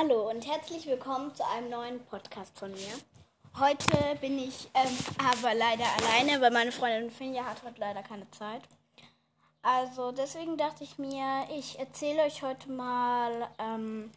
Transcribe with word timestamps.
Hallo 0.00 0.30
und 0.30 0.46
herzlich 0.46 0.86
willkommen 0.86 1.34
zu 1.34 1.44
einem 1.44 1.70
neuen 1.70 1.98
Podcast 2.04 2.56
von 2.56 2.70
mir. 2.70 2.92
Heute 3.58 4.16
bin 4.20 4.38
ich 4.38 4.68
ähm, 4.72 4.96
aber 5.18 5.54
leider 5.54 5.86
alleine, 5.96 6.40
weil 6.40 6.52
meine 6.52 6.70
Freundin 6.70 7.10
Finja 7.10 7.44
hat 7.44 7.64
heute 7.64 7.80
leider 7.80 8.04
keine 8.04 8.30
Zeit. 8.30 8.62
Also 9.60 10.12
deswegen 10.12 10.56
dachte 10.56 10.84
ich 10.84 10.98
mir, 10.98 11.48
ich 11.50 11.80
erzähle 11.80 12.22
euch 12.22 12.42
heute 12.42 12.70
mal 12.70 13.48
ähm, 13.58 14.12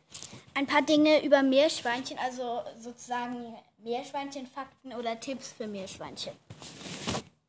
ein 0.54 0.68
paar 0.68 0.84
Dinge 0.84 1.26
über 1.26 1.42
Meerschweinchen, 1.42 2.20
also 2.20 2.62
sozusagen 2.80 3.56
Meerschweinchen-Fakten 3.80 4.94
oder 4.94 5.20
Tipps 5.20 5.52
für 5.52 5.66
Meerschweinchen. 5.66 6.34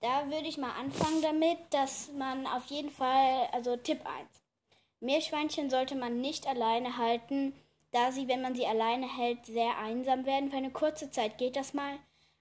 Da 0.00 0.24
würde 0.30 0.48
ich 0.48 0.56
mal 0.56 0.72
anfangen 0.80 1.20
damit, 1.20 1.58
dass 1.68 2.08
man 2.16 2.46
auf 2.46 2.64
jeden 2.68 2.90
Fall, 2.90 3.48
also 3.52 3.76
Tipp 3.76 4.00
1. 4.06 4.26
Meerschweinchen 5.00 5.68
sollte 5.68 5.96
man 5.96 6.22
nicht 6.22 6.46
alleine 6.46 6.96
halten, 6.96 7.52
da 7.92 8.10
sie, 8.10 8.26
wenn 8.28 8.42
man 8.42 8.54
sie 8.54 8.66
alleine 8.66 9.06
hält, 9.06 9.46
sehr 9.46 9.78
einsam 9.78 10.26
werden. 10.26 10.50
Für 10.50 10.56
eine 10.56 10.70
kurze 10.70 11.10
Zeit 11.10 11.38
geht 11.38 11.56
das 11.56 11.74
mal, 11.74 11.98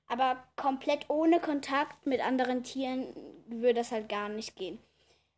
aber 0.08 0.44
komplett 0.55 1.09
ohne 1.09 1.39
Kontakt 1.39 2.05
mit 2.05 2.21
anderen 2.21 2.63
Tieren 2.63 3.08
würde 3.48 3.75
das 3.75 3.91
halt 3.91 4.09
gar 4.09 4.30
nicht 4.30 4.55
gehen. 4.55 4.80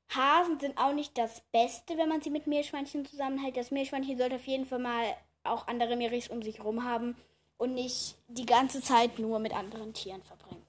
Hasen 0.09 0.59
sind 0.59 0.77
auch 0.77 0.93
nicht 0.93 1.17
das 1.17 1.41
Beste, 1.51 1.97
wenn 1.97 2.09
man 2.09 2.21
sie 2.21 2.29
mit 2.29 2.47
Meerschweinchen 2.47 3.05
zusammenhält. 3.05 3.57
Das 3.57 3.71
Meerschweinchen 3.71 4.17
sollte 4.17 4.35
auf 4.35 4.47
jeden 4.47 4.65
Fall 4.65 4.79
mal 4.79 5.15
auch 5.43 5.67
andere 5.67 5.95
Meeres 5.95 6.27
um 6.27 6.41
sich 6.41 6.59
herum 6.59 6.83
haben 6.83 7.15
und 7.57 7.73
nicht 7.73 8.15
die 8.27 8.45
ganze 8.45 8.81
Zeit 8.81 9.19
nur 9.19 9.39
mit 9.39 9.53
anderen 9.53 9.93
Tieren 9.93 10.21
verbringen. 10.21 10.65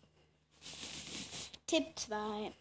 Tipp 1.66 1.86
2. 1.96 2.52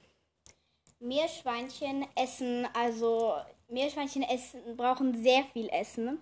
Meerschweinchen 0.99 2.05
essen, 2.15 2.67
also 2.73 3.35
Meerschweinchen 3.67 4.23
essen, 4.23 4.77
brauchen 4.77 5.23
sehr 5.23 5.43
viel 5.45 5.69
Essen. 5.69 6.19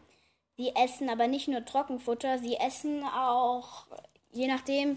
Sie 0.62 0.76
essen 0.76 1.10
aber 1.10 1.26
nicht 1.26 1.48
nur 1.48 1.66
Trockenfutter, 1.66 2.38
sie 2.38 2.56
essen 2.56 3.04
auch, 3.04 3.88
je 4.32 4.46
nachdem, 4.46 4.96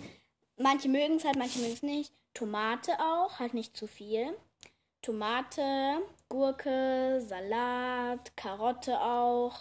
manche 0.59 0.91
mögen 0.91 1.17
es 1.17 1.25
halt, 1.25 1.37
manche 1.37 1.59
mögen 1.59 1.73
es 1.73 1.83
nicht. 1.83 2.13
Tomate 2.35 2.93
auch, 3.01 3.39
halt 3.39 3.55
nicht 3.55 3.75
zu 3.75 3.87
viel. 3.87 4.37
Tomate, 5.01 6.03
Gurke, 6.29 7.19
Salat, 7.27 8.37
Karotte 8.37 9.01
auch. 9.01 9.55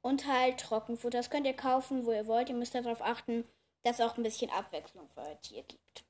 Und 0.00 0.28
halt 0.28 0.60
Trockenfutter. 0.60 1.18
Das 1.18 1.28
könnt 1.28 1.48
ihr 1.48 1.56
kaufen, 1.56 2.06
wo 2.06 2.12
ihr 2.12 2.28
wollt. 2.28 2.48
Ihr 2.48 2.54
müsst 2.54 2.76
darauf 2.76 3.02
achten, 3.02 3.42
dass 3.82 3.98
es 3.98 4.06
auch 4.06 4.16
ein 4.16 4.22
bisschen 4.22 4.50
Abwechslung 4.52 5.08
für 5.08 5.22
euer 5.22 5.40
Tier 5.40 5.64
gibt. 5.64 6.04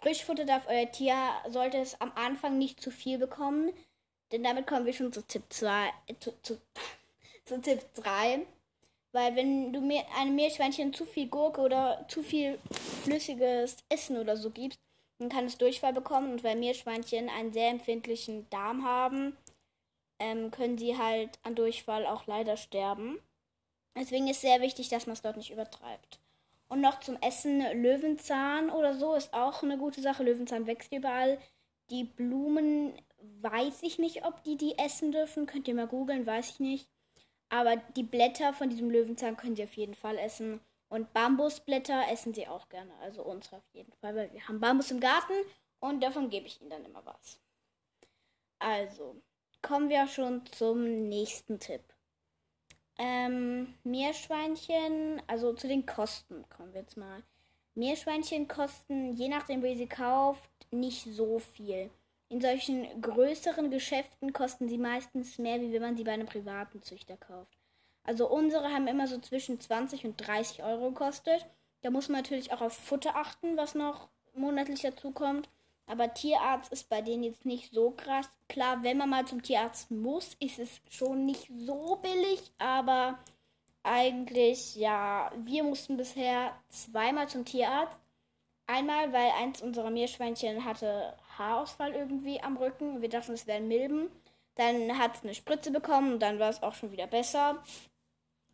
Frischfutter 0.00 0.46
darf 0.46 0.66
euer 0.66 0.90
Tier, 0.90 1.14
sollte 1.50 1.76
es 1.76 2.00
am 2.00 2.12
Anfang 2.14 2.56
nicht 2.56 2.80
zu 2.80 2.90
viel 2.90 3.18
bekommen. 3.18 3.74
Denn 4.32 4.42
damit 4.42 4.66
kommen 4.66 4.86
wir 4.86 4.94
schon 4.94 5.12
zu 5.12 5.20
Tipp 5.26 5.44
2, 5.50 5.92
äh, 6.06 6.14
zu, 6.18 6.32
zu, 6.40 6.58
zu 7.46 7.60
Tipp 7.60 7.80
3. 7.94 8.46
Weil 9.12 9.34
wenn 9.34 9.72
du 9.72 9.80
mir 9.80 10.02
einem 10.18 10.34
Meerschweinchen 10.34 10.92
zu 10.92 11.06
viel 11.06 11.28
Gurke 11.28 11.62
oder 11.62 12.04
zu 12.08 12.22
viel 12.22 12.58
flüssiges 13.04 13.78
Essen 13.88 14.18
oder 14.18 14.36
so 14.36 14.50
gibst, 14.50 14.78
dann 15.18 15.30
kann 15.30 15.46
es 15.46 15.56
Durchfall 15.56 15.94
bekommen. 15.94 16.32
Und 16.32 16.44
weil 16.44 16.56
Meerschweinchen 16.56 17.30
einen 17.30 17.52
sehr 17.52 17.70
empfindlichen 17.70 18.50
Darm 18.50 18.84
haben, 18.84 19.36
ähm, 20.18 20.50
können 20.50 20.76
sie 20.76 20.98
halt 20.98 21.38
an 21.44 21.54
Durchfall 21.54 22.04
auch 22.06 22.26
leider 22.26 22.56
sterben. 22.56 23.18
Deswegen 23.96 24.28
ist 24.28 24.42
sehr 24.42 24.60
wichtig, 24.60 24.90
dass 24.90 25.06
man 25.06 25.14
es 25.14 25.22
dort 25.22 25.38
nicht 25.38 25.50
übertreibt. 25.50 26.20
Und 26.68 26.80
noch 26.80 27.00
zum 27.00 27.16
Essen 27.22 27.60
Löwenzahn 27.80 28.70
oder 28.70 28.94
so 28.94 29.14
ist 29.14 29.32
auch 29.32 29.62
eine 29.62 29.78
gute 29.78 30.02
Sache. 30.02 30.24
Löwenzahn 30.24 30.66
wächst 30.66 30.92
überall. 30.92 31.38
Die 31.90 32.04
Blumen 32.04 32.92
weiß 33.40 33.82
ich 33.82 33.98
nicht, 33.98 34.26
ob 34.26 34.42
die 34.42 34.56
die 34.56 34.76
essen 34.76 35.12
dürfen. 35.12 35.46
Könnt 35.46 35.68
ihr 35.68 35.74
mal 35.74 35.86
googeln, 35.86 36.26
weiß 36.26 36.50
ich 36.50 36.60
nicht. 36.60 36.88
Aber 37.48 37.76
die 37.76 38.02
Blätter 38.02 38.52
von 38.52 38.70
diesem 38.70 38.90
Löwenzahn 38.90 39.36
können 39.36 39.56
sie 39.56 39.64
auf 39.64 39.74
jeden 39.74 39.94
Fall 39.94 40.18
essen. 40.18 40.60
Und 40.88 41.12
Bambusblätter 41.12 42.04
essen 42.10 42.34
sie 42.34 42.46
auch 42.46 42.68
gerne. 42.68 42.92
Also 43.00 43.22
unsere 43.22 43.56
auf 43.56 43.68
jeden 43.72 43.92
Fall, 43.94 44.14
weil 44.14 44.32
wir 44.32 44.46
haben 44.46 44.60
Bambus 44.60 44.90
im 44.90 45.00
Garten 45.00 45.34
und 45.80 46.02
davon 46.02 46.30
gebe 46.30 46.46
ich 46.46 46.60
ihnen 46.60 46.70
dann 46.70 46.84
immer 46.84 47.04
was. 47.04 47.40
Also, 48.58 49.16
kommen 49.62 49.88
wir 49.88 50.06
schon 50.06 50.46
zum 50.46 51.08
nächsten 51.08 51.60
Tipp. 51.60 51.82
Ähm, 52.98 53.74
Meerschweinchen, 53.84 55.20
also 55.26 55.52
zu 55.52 55.68
den 55.68 55.84
Kosten 55.84 56.48
kommen 56.48 56.72
wir 56.72 56.80
jetzt 56.80 56.96
mal. 56.96 57.22
Meerschweinchen 57.74 58.48
kosten, 58.48 59.12
je 59.12 59.28
nachdem, 59.28 59.62
wo 59.62 59.66
ihr 59.66 59.76
sie 59.76 59.88
kauft, 59.88 60.50
nicht 60.70 61.04
so 61.04 61.38
viel. 61.38 61.90
In 62.28 62.40
solchen 62.40 63.00
größeren 63.00 63.70
Geschäften 63.70 64.32
kosten 64.32 64.68
sie 64.68 64.78
meistens 64.78 65.38
mehr, 65.38 65.60
wie 65.60 65.72
wenn 65.72 65.82
man 65.82 65.96
sie 65.96 66.04
bei 66.04 66.12
einem 66.12 66.26
privaten 66.26 66.82
Züchter 66.82 67.16
kauft. 67.16 67.56
Also 68.02 68.28
unsere 68.28 68.72
haben 68.72 68.88
immer 68.88 69.06
so 69.06 69.18
zwischen 69.18 69.60
20 69.60 70.04
und 70.04 70.16
30 70.16 70.62
Euro 70.62 70.90
gekostet. 70.90 71.46
Da 71.82 71.90
muss 71.90 72.08
man 72.08 72.22
natürlich 72.22 72.52
auch 72.52 72.60
auf 72.60 72.72
Futter 72.72 73.16
achten, 73.16 73.56
was 73.56 73.74
noch 73.74 74.08
monatlich 74.34 74.82
dazu 74.82 75.12
kommt. 75.12 75.48
Aber 75.86 76.12
Tierarzt 76.14 76.72
ist 76.72 76.88
bei 76.88 77.00
denen 77.00 77.22
jetzt 77.22 77.44
nicht 77.46 77.72
so 77.72 77.92
krass. 77.92 78.28
Klar, 78.48 78.82
wenn 78.82 78.96
man 78.96 79.08
mal 79.08 79.24
zum 79.24 79.42
Tierarzt 79.42 79.92
muss, 79.92 80.34
ist 80.40 80.58
es 80.58 80.80
schon 80.90 81.26
nicht 81.26 81.48
so 81.56 81.96
billig, 81.96 82.52
aber 82.58 83.18
eigentlich, 83.84 84.74
ja, 84.74 85.30
wir 85.36 85.62
mussten 85.62 85.96
bisher 85.96 86.52
zweimal 86.70 87.28
zum 87.28 87.44
Tierarzt. 87.44 88.00
Einmal, 88.66 89.12
weil 89.12 89.30
eins 89.40 89.62
unserer 89.62 89.90
Meerschweinchen 89.90 90.64
hatte 90.64 91.16
Haarausfall 91.38 91.94
irgendwie 91.94 92.40
am 92.40 92.56
Rücken. 92.56 93.02
Wir 93.02 93.08
dachten, 93.08 93.32
es 93.32 93.46
wären 93.46 93.68
Milben. 93.68 94.10
Dann 94.56 94.98
hat 94.98 95.16
es 95.16 95.22
eine 95.22 95.34
Spritze 95.34 95.70
bekommen 95.70 96.14
und 96.14 96.20
dann 96.20 96.38
war 96.38 96.50
es 96.50 96.62
auch 96.62 96.74
schon 96.74 96.92
wieder 96.92 97.06
besser. 97.06 97.62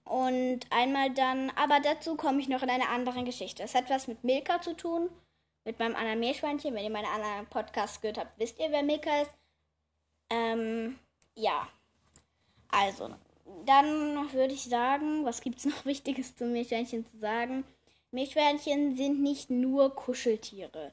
Und 0.04 0.60
einmal 0.70 1.10
dann, 1.10 1.50
aber 1.50 1.81
dazu 1.81 2.16
komme 2.16 2.41
ich 2.41 2.48
noch 2.48 2.62
in 2.62 2.71
einer 2.71 2.88
anderen 2.88 3.25
Geschichte. 3.25 3.62
Es 3.62 3.75
hat 3.75 3.88
was 3.88 4.09
mit 4.09 4.25
Milka 4.25 4.60
zu 4.60 4.75
tun, 4.75 5.09
mit 5.65 5.78
meinem 5.78 5.94
anderen 5.94 6.21
Meerschweinchen. 6.21 6.75
Wenn 6.75 6.84
ihr 6.84 6.91
meine 6.91 7.09
anderen 7.09 7.47
Podcasts 7.47 8.00
gehört 8.00 8.19
habt, 8.19 8.38
wisst 8.38 8.59
ihr, 8.59 8.71
wer 8.71 8.82
Milka 8.82 9.22
ist. 9.22 9.31
Ähm, 10.28 10.98
ja. 11.37 11.69
Also, 12.69 13.10
dann 13.65 14.32
würde 14.32 14.54
ich 14.54 14.65
sagen, 14.65 15.25
was 15.25 15.41
gibt 15.41 15.59
es 15.59 15.65
noch 15.66 15.84
Wichtiges 15.84 16.34
zum 16.37 16.53
Meerschweinchen 16.53 17.06
zu 17.06 17.19
sagen? 17.19 17.65
Meerschweinchen 18.10 18.97
sind 18.97 19.22
nicht 19.22 19.50
nur 19.50 19.94
Kuscheltiere. 19.94 20.92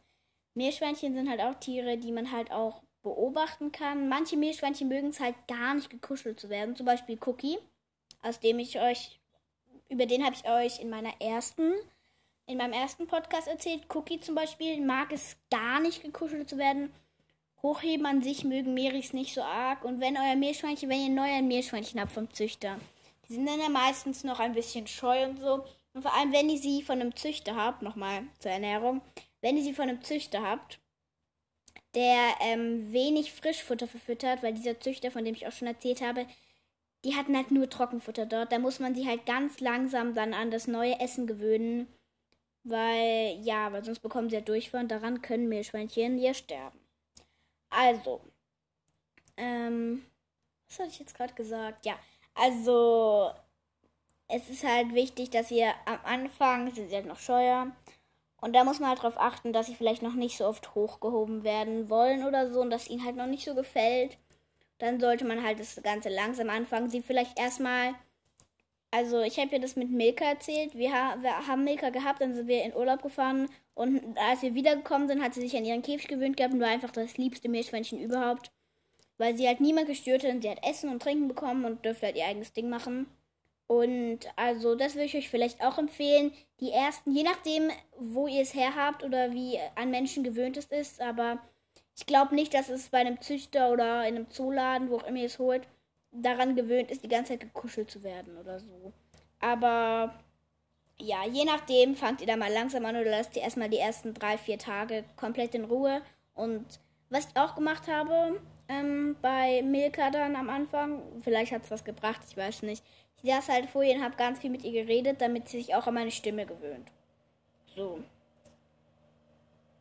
Meerschweinchen 0.53 1.13
sind 1.13 1.29
halt 1.29 1.41
auch 1.41 1.55
Tiere, 1.55 1.97
die 1.97 2.11
man 2.11 2.31
halt 2.31 2.51
auch 2.51 2.81
beobachten 3.01 3.71
kann. 3.71 4.09
Manche 4.09 4.37
Meerschweinchen 4.37 4.87
mögen 4.87 5.09
es 5.09 5.19
halt 5.19 5.35
gar 5.47 5.73
nicht 5.73 5.89
gekuschelt 5.89 6.39
zu 6.39 6.49
werden. 6.49 6.75
Zum 6.75 6.85
Beispiel 6.85 7.17
Cookie, 7.25 7.57
aus 8.21 8.39
dem 8.39 8.59
ich 8.59 8.79
euch, 8.79 9.19
über 9.89 10.05
den 10.05 10.23
habe 10.25 10.35
ich 10.35 10.49
euch 10.49 10.81
in 10.81 10.89
meiner 10.89 11.13
ersten, 11.19 11.73
in 12.45 12.57
meinem 12.57 12.73
ersten 12.73 13.07
Podcast 13.07 13.47
erzählt. 13.47 13.83
Cookie 13.93 14.19
zum 14.19 14.35
Beispiel 14.35 14.81
mag 14.81 15.11
es 15.13 15.37
gar 15.49 15.79
nicht 15.79 16.03
gekuschelt 16.03 16.49
zu 16.49 16.57
werden. 16.57 16.91
Hochheben 17.61 18.05
an 18.05 18.21
sich 18.21 18.43
mögen 18.43 18.73
Meeris 18.73 19.13
nicht 19.13 19.33
so 19.33 19.41
arg. 19.41 19.83
Und 19.83 19.99
wenn 19.99 20.17
euer 20.17 20.35
Meerschweinchen, 20.35 20.89
wenn 20.89 21.01
ihr 21.01 21.09
neu 21.09 21.29
ein 21.29 21.47
Meerschweinchen 21.47 21.99
habt 21.99 22.11
vom 22.11 22.31
Züchter, 22.33 22.79
die 23.27 23.33
sind 23.33 23.45
dann 23.45 23.59
ja 23.59 23.69
meistens 23.69 24.23
noch 24.23 24.39
ein 24.39 24.53
bisschen 24.53 24.87
scheu 24.87 25.25
und 25.25 25.39
so. 25.39 25.65
Und 25.93 26.01
vor 26.01 26.13
allem, 26.13 26.31
wenn 26.31 26.49
ihr 26.49 26.57
sie 26.57 26.83
von 26.83 27.01
einem 27.01 27.15
Züchter 27.15 27.55
habt, 27.55 27.81
nochmal 27.81 28.23
zur 28.39 28.51
Ernährung, 28.51 29.01
wenn 29.41 29.57
ihr 29.57 29.63
sie 29.63 29.73
von 29.73 29.89
einem 29.89 30.03
Züchter 30.03 30.41
habt, 30.41 30.79
der 31.95 32.35
ähm, 32.41 32.91
wenig 32.93 33.33
Frischfutter 33.33 33.87
verfüttert, 33.87 34.43
weil 34.43 34.53
dieser 34.53 34.79
Züchter, 34.79 35.11
von 35.11 35.25
dem 35.25 35.35
ich 35.35 35.47
auch 35.47 35.51
schon 35.51 35.67
erzählt 35.67 36.01
habe, 36.01 36.25
die 37.05 37.15
hatten 37.15 37.35
halt 37.35 37.51
nur 37.51 37.69
Trockenfutter 37.69 38.25
dort. 38.25 38.51
Da 38.51 38.59
muss 38.59 38.79
man 38.79 38.95
sie 38.95 39.07
halt 39.07 39.25
ganz 39.25 39.59
langsam 39.59 40.13
dann 40.13 40.33
an 40.33 40.51
das 40.51 40.67
neue 40.67 40.99
Essen 40.99 41.27
gewöhnen, 41.27 41.87
weil 42.63 43.39
ja, 43.41 43.71
weil 43.71 43.83
sonst 43.83 43.99
bekommen 43.99 44.29
sie 44.29 44.35
ja 44.35 44.41
Durchfall 44.41 44.81
und 44.81 44.91
daran 44.91 45.21
können 45.21 45.49
Meerschweinchen 45.49 46.19
ja 46.19 46.33
sterben. 46.33 46.79
Also, 47.69 48.21
ähm, 49.37 50.05
was 50.67 50.79
hatte 50.79 50.89
ich 50.89 50.99
jetzt 50.99 51.15
gerade 51.15 51.33
gesagt? 51.33 51.85
Ja, 51.85 51.97
also 52.35 53.31
es 54.27 54.49
ist 54.49 54.63
halt 54.63 54.93
wichtig, 54.93 55.29
dass 55.31 55.51
ihr 55.51 55.73
am 55.85 55.99
Anfang 56.03 56.71
sind 56.73 56.89
sie 56.89 56.95
halt 56.95 57.07
noch 57.07 57.19
scheuer 57.19 57.71
und 58.41 58.55
da 58.55 58.63
muss 58.63 58.79
man 58.79 58.89
halt 58.89 58.99
darauf 58.99 59.19
achten, 59.19 59.53
dass 59.53 59.67
sie 59.67 59.75
vielleicht 59.75 60.01
noch 60.01 60.13
nicht 60.13 60.37
so 60.37 60.45
oft 60.45 60.73
hochgehoben 60.75 61.43
werden 61.43 61.89
wollen 61.89 62.23
oder 62.23 62.51
so 62.51 62.61
und 62.61 62.69
dass 62.69 62.89
ihnen 62.89 63.03
halt 63.03 63.15
noch 63.15 63.27
nicht 63.27 63.45
so 63.45 63.53
gefällt. 63.55 64.17
Dann 64.77 64.99
sollte 64.99 65.25
man 65.25 65.43
halt 65.43 65.59
das 65.59 65.81
Ganze 65.83 66.09
langsam 66.09 66.49
anfangen. 66.49 66.89
Sie 66.89 67.01
vielleicht 67.01 67.37
erstmal. 67.37 67.95
Also, 68.91 69.21
ich 69.21 69.37
habe 69.37 69.51
ja 69.51 69.59
das 69.59 69.75
mit 69.75 69.91
Milka 69.91 70.25
erzählt. 70.25 70.73
Wir, 70.73 70.89
wir, 70.89 71.47
haben 71.47 71.63
Milka 71.63 71.89
gehabt, 71.89 72.21
dann 72.21 72.33
sind 72.33 72.47
wir 72.47 72.63
in 72.63 72.75
Urlaub 72.75 73.03
gefahren. 73.03 73.49
Und 73.75 74.17
als 74.17 74.41
wir 74.41 74.55
wiedergekommen 74.55 75.07
sind, 75.07 75.21
hat 75.21 75.33
sie 75.33 75.41
sich 75.41 75.55
an 75.55 75.65
ihren 75.65 75.81
Käfig 75.83 76.07
gewöhnt 76.07 76.37
gehabt 76.37 76.53
und 76.53 76.61
war 76.61 76.69
einfach 76.69 76.91
das 76.91 77.17
liebste 77.17 77.49
Milchschweinchen 77.49 77.99
überhaupt. 77.99 78.51
Weil 79.17 79.35
sie 79.37 79.47
halt 79.47 79.59
niemand 79.59 79.87
gestört 79.87 80.23
hat 80.23 80.31
und 80.31 80.41
sie 80.41 80.49
hat 80.49 80.63
Essen 80.65 80.89
und 80.89 81.01
Trinken 81.03 81.27
bekommen 81.27 81.65
und 81.65 81.85
dürfte 81.85 82.07
halt 82.07 82.15
ihr 82.15 82.25
eigenes 82.25 82.53
Ding 82.53 82.69
machen. 82.69 83.07
Und 83.69 84.21
also 84.35 84.73
das 84.73 84.95
würde 84.95 85.05
ich 85.05 85.15
euch 85.15 85.29
vielleicht 85.29 85.63
auch 85.63 85.77
empfehlen. 85.77 86.33
Die 86.59 86.71
ersten, 86.71 87.11
je 87.11 87.21
nachdem, 87.21 87.69
wo 87.99 88.25
ihr 88.25 88.41
es 88.41 88.55
her 88.55 88.75
habt 88.75 89.03
oder 89.03 89.31
wie 89.31 89.59
an 89.75 89.91
Menschen 89.91 90.23
gewöhnt 90.23 90.57
es 90.57 90.65
ist, 90.65 90.99
aber 90.99 91.37
ich 91.95 92.07
glaube 92.07 92.33
nicht, 92.33 92.55
dass 92.55 92.69
es 92.69 92.89
bei 92.89 92.97
einem 92.97 93.21
Züchter 93.21 93.69
oder 93.71 94.07
in 94.07 94.15
einem 94.15 94.31
Zooladen, 94.31 94.89
wo 94.89 94.97
auch 94.97 95.03
immer 95.03 95.19
ihr 95.19 95.27
es 95.27 95.37
holt, 95.37 95.67
daran 96.11 96.55
gewöhnt 96.55 96.89
ist, 96.89 97.03
die 97.03 97.09
ganze 97.09 97.33
Zeit 97.33 97.41
gekuschelt 97.41 97.91
zu 97.91 98.01
werden 98.01 98.37
oder 98.37 98.59
so. 98.59 98.91
Aber 99.39 100.15
ja, 100.97 101.27
je 101.27 101.45
nachdem 101.45 101.93
fangt 101.95 102.21
ihr 102.21 102.27
da 102.27 102.37
mal 102.37 102.51
langsam 102.51 102.85
an 102.85 102.95
oder 102.95 103.11
lasst 103.11 103.35
ihr 103.35 103.43
erstmal 103.43 103.69
die 103.69 103.77
ersten 103.77 104.15
drei, 104.15 104.39
vier 104.39 104.57
Tage 104.57 105.03
komplett 105.15 105.53
in 105.53 105.65
Ruhe. 105.65 106.01
Und 106.33 106.65
was 107.11 107.27
ich 107.27 107.37
auch 107.37 107.53
gemacht 107.53 107.87
habe 107.87 108.41
ähm, 108.69 109.15
bei 109.21 109.61
Milka 109.63 110.11
dann 110.11 110.35
am 110.35 110.49
Anfang, 110.49 111.01
vielleicht 111.21 111.51
hat 111.51 111.63
es 111.63 111.71
was 111.71 111.83
gebracht, 111.83 112.21
ich 112.29 112.37
weiß 112.37 112.61
nicht. 112.61 112.83
Ich 113.21 113.29
saß 113.29 113.49
halt 113.49 113.69
vor 113.69 113.83
ihr 113.83 113.95
und 113.95 114.03
habe 114.03 114.15
ganz 114.15 114.39
viel 114.39 114.51
mit 114.51 114.63
ihr 114.63 114.71
geredet, 114.71 115.19
damit 115.19 115.49
sie 115.49 115.57
sich 115.57 115.75
auch 115.75 115.87
an 115.87 115.95
meine 115.95 116.11
Stimme 116.11 116.45
gewöhnt. 116.45 116.89
So. 117.75 117.99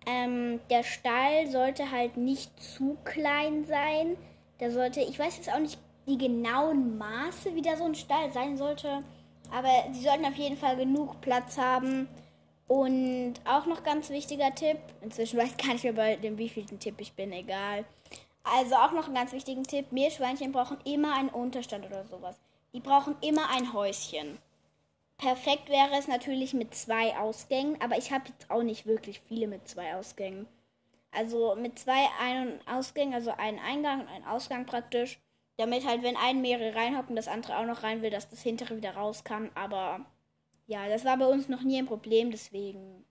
Ähm, 0.07 0.59
der 0.71 0.83
Stall 0.83 1.47
sollte 1.49 1.91
halt 1.93 2.17
nicht 2.17 2.59
zu 2.59 2.97
klein 3.05 3.65
sein. 3.65 4.17
Der 4.59 4.71
sollte, 4.71 5.01
ich 5.01 5.19
weiß 5.19 5.37
jetzt 5.37 5.53
auch 5.53 5.61
nicht 5.61 5.79
die 6.07 6.19
genauen 6.19 6.97
Maße, 6.97 7.55
wie 7.55 7.63
da 7.63 7.77
so 7.77 7.85
ein 7.85 7.95
Stall 7.95 8.33
sein 8.33 8.57
sollte. 8.57 9.05
Aber 9.53 9.69
sie 9.93 10.03
sollten 10.03 10.25
auf 10.25 10.35
jeden 10.35 10.57
Fall 10.57 10.77
genug 10.77 11.21
Platz 11.21 11.59
haben. 11.59 12.09
Und 12.67 13.35
auch 13.45 13.67
noch 13.67 13.83
ganz 13.83 14.11
wichtiger 14.11 14.55
Tipp, 14.55 14.79
inzwischen 15.01 15.39
weiß 15.39 15.51
ich 15.51 15.65
gar 15.65 15.73
nicht 15.73 15.85
mehr 15.85 15.93
bei 15.95 16.17
dem 16.17 16.37
wievielten 16.37 16.79
Tipp 16.79 16.97
ich 16.99 17.13
bin, 17.13 17.33
egal. 17.33 17.85
Also 18.57 18.77
auch 18.77 18.93
noch 18.93 19.07
einen 19.07 19.15
ganz 19.15 19.33
wichtigen 19.33 19.65
Tipp, 19.65 19.93
Meerschweinchen 19.93 20.53
brauchen 20.53 20.79
immer 20.85 21.15
einen 21.15 21.29
Unterstand 21.29 21.87
oder 21.87 22.07
sowas. 22.07 22.41
Die 22.73 22.81
brauchen 22.81 23.17
immer 23.21 23.51
ein 23.51 23.73
Häuschen. 23.73 24.39
Perfekt 25.19 25.69
wäre 25.69 25.99
es 25.99 26.07
natürlich 26.07 26.55
mit 26.55 26.75
zwei 26.75 27.17
Ausgängen, 27.19 27.81
aber 27.81 27.99
ich 27.99 28.13
habe 28.13 28.29
jetzt 28.29 28.51
auch 28.51 28.63
nicht 28.63 28.87
wirklich 28.87 29.21
viele 29.21 29.49
mit 29.49 29.67
zwei 29.69 29.97
Ausgängen. 29.97 30.47
Also 31.11 31.57
mit 31.57 31.79
zwei 31.79 32.07
Ein- 32.21 32.53
und 32.53 32.69
Ausgängen, 32.69 33.15
also 33.15 33.33
einen 33.33 33.59
Eingang 33.59 34.03
und 34.03 34.09
einen 34.09 34.25
Ausgang 34.25 34.67
praktisch, 34.67 35.19
damit 35.57 35.85
halt, 35.87 36.03
wenn 36.03 36.17
ein 36.17 36.41
mehrere 36.41 36.75
reinhocken, 36.75 37.17
das 37.17 37.27
andere 37.27 37.59
auch 37.59 37.65
noch 37.67 37.83
rein 37.83 38.03
will, 38.03 38.11
dass 38.11 38.31
das 38.31 38.43
hintere 38.43 38.77
wieder 38.77 38.93
raus 38.95 39.25
kann. 39.25 39.51
Aber 39.55 40.07
ja, 40.67 40.89
das 40.89 41.05
war 41.05 41.17
bei 41.17 41.27
uns 41.27 41.49
noch 41.49 41.63
nie 41.63 41.79
ein 41.79 41.87
Problem, 41.87 42.31
deswegen. 42.31 43.05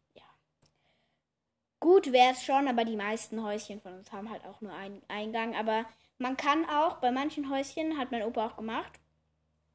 Gut 1.80 2.12
wäre 2.12 2.32
es 2.32 2.44
schon, 2.44 2.68
aber 2.68 2.86
die 2.86 2.96
meisten 2.96 3.44
Häuschen 3.44 3.80
von 3.80 3.94
uns 3.94 4.12
haben 4.12 4.32
halt 4.32 4.44
auch 4.46 4.62
nur 4.62 4.74
einen 4.74 5.02
Eingang. 5.08 5.56
Aber 5.56 5.86
man 6.18 6.36
kann 6.36 6.66
auch, 6.66 6.98
bei 6.98 7.12
manchen 7.12 7.50
Häuschen, 7.50 7.98
hat 7.98 8.12
mein 8.12 8.24
Opa 8.24 8.48
auch 8.48 8.58
gemacht, 8.58 9.00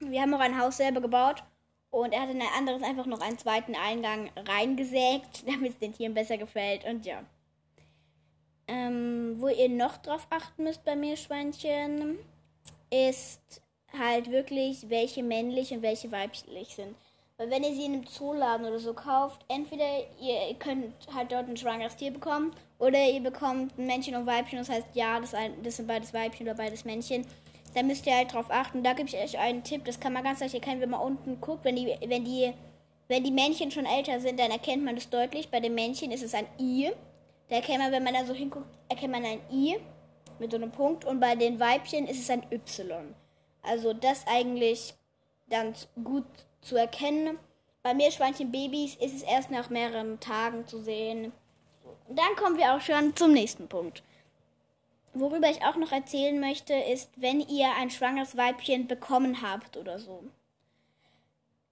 wir 0.01 0.21
haben 0.21 0.35
auch 0.35 0.41
ein 0.41 0.59
Haus 0.59 0.79
selber 0.79 1.01
gebaut 1.01 1.45
und 1.91 2.13
er 2.13 2.23
hat 2.23 2.31
in 2.31 2.41
ein 2.41 2.49
anderes 2.57 2.83
einfach 2.83 3.07
noch 3.07 3.21
einen 3.21 3.39
zweiten 3.39 3.75
Eingang 3.75 4.31
reingesägt, 4.37 5.47
damit 5.47 5.73
es 5.73 5.79
den 5.79 5.93
Tieren 5.93 6.15
besser 6.15 6.39
gefällt. 6.39 6.85
Und 6.85 7.07
ja. 7.07 7.23
Ähm, 8.67 9.37
wo 9.39 9.49
ihr 9.49 9.69
noch 9.69 9.99
drauf 9.99 10.27
achten 10.31 10.65
müsst 10.65 10.85
bei 10.85 10.97
Meerschweinchen, 10.97 12.19
ist 12.91 13.63
halt 13.99 14.31
wirklich, 14.31 14.89
welche 14.89 15.23
männlich 15.23 15.73
und 15.73 15.83
welche 15.83 16.11
weiblich 16.11 16.75
sind. 16.75 16.97
Weil 17.37 17.51
wenn 17.51 17.65
ihr 17.65 17.75
sie 17.75 17.87
in 17.87 17.95
einem 17.95 18.07
Zooladen 18.07 18.67
oder 18.67 18.79
so 18.79 18.95
kauft, 18.95 19.45
entweder 19.49 19.85
ihr 20.21 20.55
könnt 20.59 20.95
halt 21.13 21.33
dort 21.33 21.49
ein 21.49 21.57
schwangeres 21.57 21.97
Tier 21.97 22.13
bekommen 22.13 22.53
oder 22.79 22.99
ihr 23.05 23.21
bekommt 23.21 23.77
ein 23.79 23.87
Männchen 23.87 24.15
und 24.15 24.27
Weibchen. 24.27 24.59
Das 24.59 24.69
heißt, 24.69 24.89
ja, 24.95 25.19
das, 25.19 25.35
ein, 25.35 25.63
das 25.63 25.77
sind 25.77 25.89
beides 25.89 26.13
Weibchen 26.15 26.47
oder 26.47 26.57
beides 26.57 26.85
Männchen 26.85 27.27
da 27.75 27.83
müsst 27.83 28.07
ihr 28.07 28.17
halt 28.17 28.33
drauf 28.33 28.51
achten. 28.51 28.83
Da 28.83 28.93
gebe 28.93 29.09
ich 29.09 29.17
euch 29.17 29.39
einen 29.39 29.65
Tipp, 29.65 29.85
das 29.85 30.01
kann 30.01 30.13
man 30.13 30.25
ganz 30.25 30.41
leicht 30.41 30.55
erkennen, 30.55 30.81
wenn 30.81 30.91
man 30.91 31.01
unten 31.01 31.41
guckt, 31.41 31.65
wenn 31.65 31.77
die, 31.77 31.97
wenn 32.07 32.25
die, 32.25 32.53
wenn 33.09 33.25
die 33.25 33.31
Männchen 33.31 33.71
schon 33.71 33.87
älter 33.87 34.21
sind, 34.21 34.39
dann 34.39 34.51
erkennt 34.51 34.85
man 34.85 34.95
das 34.95 35.09
deutlich. 35.09 35.51
Bei 35.51 35.61
den 35.61 35.75
Männchen 35.75 36.11
ist 36.11 36.23
es 36.23 36.35
ein 36.35 36.47
I. 36.59 36.93
Da 37.49 37.57
erkennt 37.57 37.79
man, 37.79 37.93
wenn 37.93 38.05
man 38.05 38.15
da 38.15 38.25
so 38.25 38.35
hinguckt, 38.35 38.67
erkennt 38.89 39.13
man 39.13 39.25
ein 39.25 39.41
I 39.51 39.77
mit 40.39 40.51
so 40.51 40.57
einem 40.57 40.71
Punkt. 40.71 41.05
Und 41.05 41.21
bei 41.21 41.35
den 41.35 41.59
Weibchen 41.59 42.07
ist 42.07 42.21
es 42.21 42.31
ein 42.31 42.45
Y. 42.51 43.15
Also 43.63 43.93
das 43.93 44.27
eigentlich 44.27 44.95
ganz 45.49 45.89
gut 46.03 46.27
zu 46.63 46.77
erkennen. 46.77 47.39
Bei 47.83 47.93
Meerschweinchenbabys 47.95 48.95
ist 48.95 49.15
es 49.15 49.23
erst 49.23 49.51
nach 49.51 49.69
mehreren 49.69 50.19
Tagen 50.21 50.67
zu 50.67 50.83
sehen. 50.83 51.33
Und 52.09 52.19
dann 52.19 52.37
kommen 52.37 52.57
wir 52.57 52.75
auch 52.75 52.81
schon 52.81 53.15
zum 53.17 53.33
nächsten 53.33 53.69
Punkt. 53.69 54.03
Worüber 55.15 55.51
ich 55.51 55.63
auch 55.63 55.77
noch 55.77 55.93
erzählen 55.93 56.41
möchte, 56.41 56.73
ist, 56.75 57.11
wenn 57.17 57.41
ihr 57.41 57.71
ein 57.79 57.91
schwangeres 57.91 58.37
Weibchen 58.37 58.87
bekommen 58.87 59.43
habt 59.43 59.77
oder 59.77 59.99
so. 59.99 60.23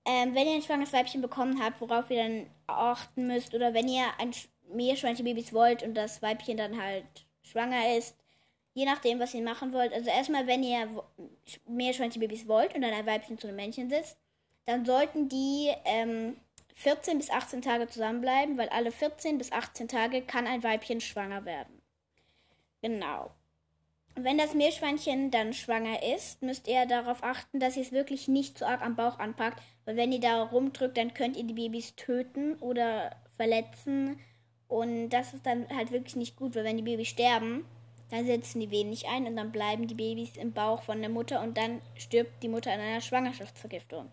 Ähm, 0.04 0.34
wenn 0.34 0.46
ihr 0.46 0.54
ein 0.54 0.62
schwangeres 0.62 0.92
Weibchen 0.92 1.22
bekommen 1.22 1.62
habt, 1.62 1.80
worauf 1.80 2.10
ihr 2.10 2.22
dann 2.22 2.46
achten 2.66 3.26
müsst, 3.26 3.54
oder 3.54 3.72
wenn 3.72 3.88
ihr 3.88 4.04
ein 4.18 4.32
Meerschweinchenbabys 4.68 5.52
wollt 5.52 5.82
und 5.82 5.94
das 5.94 6.20
Weibchen 6.22 6.56
dann 6.56 6.82
halt 6.82 7.06
schwanger 7.42 7.96
ist, 7.96 8.16
je 8.74 8.84
nachdem, 8.84 9.18
was 9.20 9.34
ihr 9.34 9.42
machen 9.42 9.72
wollt. 9.72 9.92
Also 9.92 10.10
erstmal, 10.10 10.46
wenn 10.46 10.62
ihr 10.62 10.88
Meerschweinchenbabys 11.66 12.46
wollt 12.46 12.74
und 12.74 12.82
dann 12.82 12.92
ein 12.92 13.06
Weibchen 13.06 13.38
zu 13.38 13.46
einem 13.46 13.56
Männchen 13.56 13.88
sitzt, 13.90 14.16
dann 14.70 14.84
sollten 14.84 15.28
die 15.28 15.68
ähm, 15.84 16.36
14 16.76 17.18
bis 17.18 17.28
18 17.28 17.60
Tage 17.60 17.88
zusammenbleiben, 17.88 18.56
weil 18.56 18.68
alle 18.68 18.92
14 18.92 19.36
bis 19.36 19.50
18 19.50 19.88
Tage 19.88 20.22
kann 20.22 20.46
ein 20.46 20.62
Weibchen 20.62 21.00
schwanger 21.00 21.44
werden. 21.44 21.82
Genau. 22.80 23.32
Wenn 24.14 24.38
das 24.38 24.54
Meerschweinchen 24.54 25.32
dann 25.32 25.54
schwanger 25.54 26.02
ist, 26.14 26.40
müsst 26.42 26.68
ihr 26.68 26.86
darauf 26.86 27.24
achten, 27.24 27.58
dass 27.58 27.76
ihr 27.76 27.82
es 27.82 27.90
wirklich 27.90 28.28
nicht 28.28 28.58
zu 28.58 28.66
arg 28.66 28.82
am 28.82 28.94
Bauch 28.94 29.18
anpackt, 29.18 29.60
weil 29.86 29.96
wenn 29.96 30.12
ihr 30.12 30.20
da 30.20 30.42
rumdrückt, 30.44 30.96
dann 30.96 31.14
könnt 31.14 31.36
ihr 31.36 31.44
die 31.44 31.54
Babys 31.54 31.96
töten 31.96 32.54
oder 32.60 33.16
verletzen 33.36 34.20
und 34.68 35.08
das 35.10 35.34
ist 35.34 35.46
dann 35.46 35.66
halt 35.68 35.90
wirklich 35.90 36.14
nicht 36.14 36.36
gut, 36.36 36.54
weil 36.54 36.62
wenn 36.64 36.76
die 36.76 36.84
Babys 36.84 37.08
sterben, 37.08 37.64
dann 38.10 38.24
setzen 38.24 38.60
die 38.60 38.70
Wehen 38.70 38.90
nicht 38.90 39.08
ein 39.08 39.26
und 39.26 39.34
dann 39.34 39.50
bleiben 39.50 39.88
die 39.88 39.94
Babys 39.94 40.36
im 40.36 40.52
Bauch 40.52 40.82
von 40.82 41.00
der 41.00 41.10
Mutter 41.10 41.42
und 41.42 41.56
dann 41.56 41.80
stirbt 41.96 42.40
die 42.42 42.48
Mutter 42.48 42.72
an 42.72 42.80
einer 42.80 43.00
Schwangerschaftsvergiftung. 43.00 44.10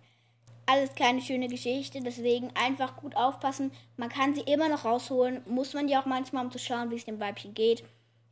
Alles 0.70 0.94
keine 0.96 1.22
schöne 1.22 1.48
Geschichte, 1.48 2.02
deswegen 2.02 2.52
einfach 2.54 2.98
gut 2.98 3.16
aufpassen. 3.16 3.72
Man 3.96 4.10
kann 4.10 4.36
sie 4.36 4.42
immer 4.42 4.68
noch 4.68 4.84
rausholen, 4.84 5.42
muss 5.48 5.74
man 5.74 5.88
ja 5.88 6.02
auch 6.02 6.06
manchmal, 6.06 6.46
um 6.46 6.52
zu 6.52 6.60
schauen, 6.60 6.92
wie 6.92 6.96
es 6.96 7.06
dem 7.06 7.22
Weibchen 7.22 7.54
geht. 7.54 7.84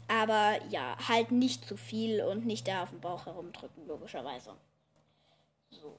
Aber 0.10 0.60
ja, 0.70 0.98
halt 1.08 1.32
nicht 1.32 1.66
zu 1.66 1.78
viel 1.78 2.22
und 2.22 2.46
nicht 2.46 2.68
da 2.68 2.84
auf 2.84 2.90
dem 2.90 3.00
Bauch 3.00 3.26
herumdrücken, 3.26 3.88
logischerweise. 3.88 4.54
So. 5.70 5.98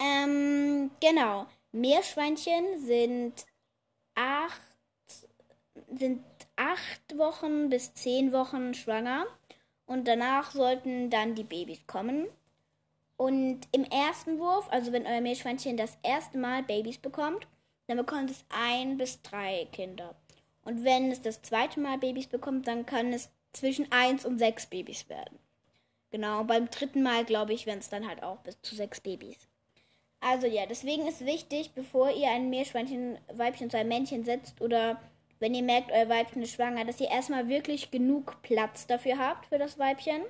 Ähm, 0.00 0.90
genau. 1.00 1.46
Meerschweinchen 1.72 2.80
sind 2.80 3.46
acht, 4.14 4.60
sind 5.92 6.24
acht 6.56 7.18
Wochen 7.18 7.68
bis 7.68 7.92
zehn 7.94 8.32
Wochen 8.32 8.72
schwanger. 8.72 9.26
Und 9.86 10.08
danach 10.08 10.52
sollten 10.52 11.10
dann 11.10 11.34
die 11.34 11.44
Babys 11.44 11.86
kommen. 11.86 12.26
Und 13.16 13.60
im 13.72 13.84
ersten 13.84 14.38
Wurf, 14.38 14.66
also 14.70 14.92
wenn 14.92 15.06
euer 15.06 15.20
Meerschweinchen 15.20 15.76
das 15.76 15.96
erste 16.02 16.38
Mal 16.38 16.62
Babys 16.62 16.98
bekommt, 16.98 17.46
dann 17.86 17.96
bekommt 17.96 18.30
es 18.30 18.44
ein 18.48 18.96
bis 18.96 19.22
drei 19.22 19.68
Kinder. 19.72 20.14
Und 20.64 20.84
wenn 20.84 21.10
es 21.10 21.22
das 21.22 21.42
zweite 21.42 21.80
Mal 21.80 21.98
Babys 21.98 22.26
bekommt, 22.26 22.66
dann 22.66 22.86
kann 22.86 23.12
es 23.12 23.30
zwischen 23.52 23.90
1 23.92 24.24
und 24.24 24.38
6 24.38 24.66
Babys 24.66 25.08
werden. 25.08 25.38
Genau, 26.10 26.44
beim 26.44 26.70
dritten 26.70 27.02
Mal, 27.02 27.24
glaube 27.24 27.52
ich, 27.52 27.66
werden 27.66 27.80
es 27.80 27.88
dann 27.88 28.08
halt 28.08 28.22
auch 28.22 28.38
bis 28.38 28.60
zu 28.62 28.74
6 28.74 29.00
Babys. 29.00 29.36
Also 30.20 30.46
ja, 30.46 30.64
deswegen 30.64 31.06
ist 31.06 31.26
wichtig, 31.26 31.72
bevor 31.74 32.10
ihr 32.10 32.30
ein 32.30 32.48
Meerschweinchen, 32.48 33.18
Weibchen 33.34 33.68
zu 33.68 33.76
einem 33.76 33.90
Männchen 33.90 34.24
setzt 34.24 34.60
oder 34.60 34.98
wenn 35.38 35.54
ihr 35.54 35.62
merkt, 35.62 35.92
euer 35.92 36.08
Weibchen 36.08 36.40
ist 36.40 36.54
schwanger, 36.54 36.86
dass 36.86 37.00
ihr 37.00 37.10
erstmal 37.10 37.48
wirklich 37.48 37.90
genug 37.90 38.40
Platz 38.40 38.86
dafür 38.86 39.18
habt 39.18 39.46
für 39.46 39.58
das 39.58 39.78
Weibchen. 39.78 40.22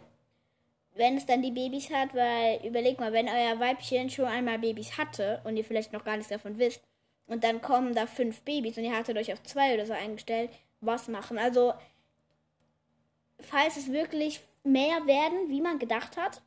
Wenn 0.94 1.16
es 1.16 1.26
dann 1.26 1.42
die 1.42 1.50
Babys 1.50 1.90
hat, 1.90 2.14
weil 2.14 2.64
überlegt 2.64 3.00
mal, 3.00 3.12
wenn 3.12 3.28
euer 3.28 3.58
Weibchen 3.58 4.10
schon 4.10 4.26
einmal 4.26 4.58
Babys 4.58 4.96
hatte 4.96 5.40
und 5.44 5.56
ihr 5.56 5.64
vielleicht 5.64 5.92
noch 5.92 6.04
gar 6.04 6.16
nichts 6.16 6.30
davon 6.30 6.58
wisst, 6.58 6.80
und 7.26 7.42
dann 7.42 7.60
kommen 7.62 7.94
da 7.94 8.06
fünf 8.06 8.42
Babys 8.42 8.76
und 8.76 8.84
ihr 8.84 8.96
hattet 8.96 9.16
euch 9.16 9.32
auf 9.32 9.42
zwei 9.42 9.74
oder 9.74 9.86
so 9.86 9.92
eingestellt, 9.92 10.50
was 10.80 11.08
machen? 11.08 11.38
Also, 11.38 11.72
falls 13.40 13.76
es 13.76 13.92
wirklich 13.92 14.40
mehr 14.62 15.06
werden, 15.06 15.48
wie 15.48 15.60
man 15.60 15.78
gedacht 15.78 16.16
hat, 16.16 16.42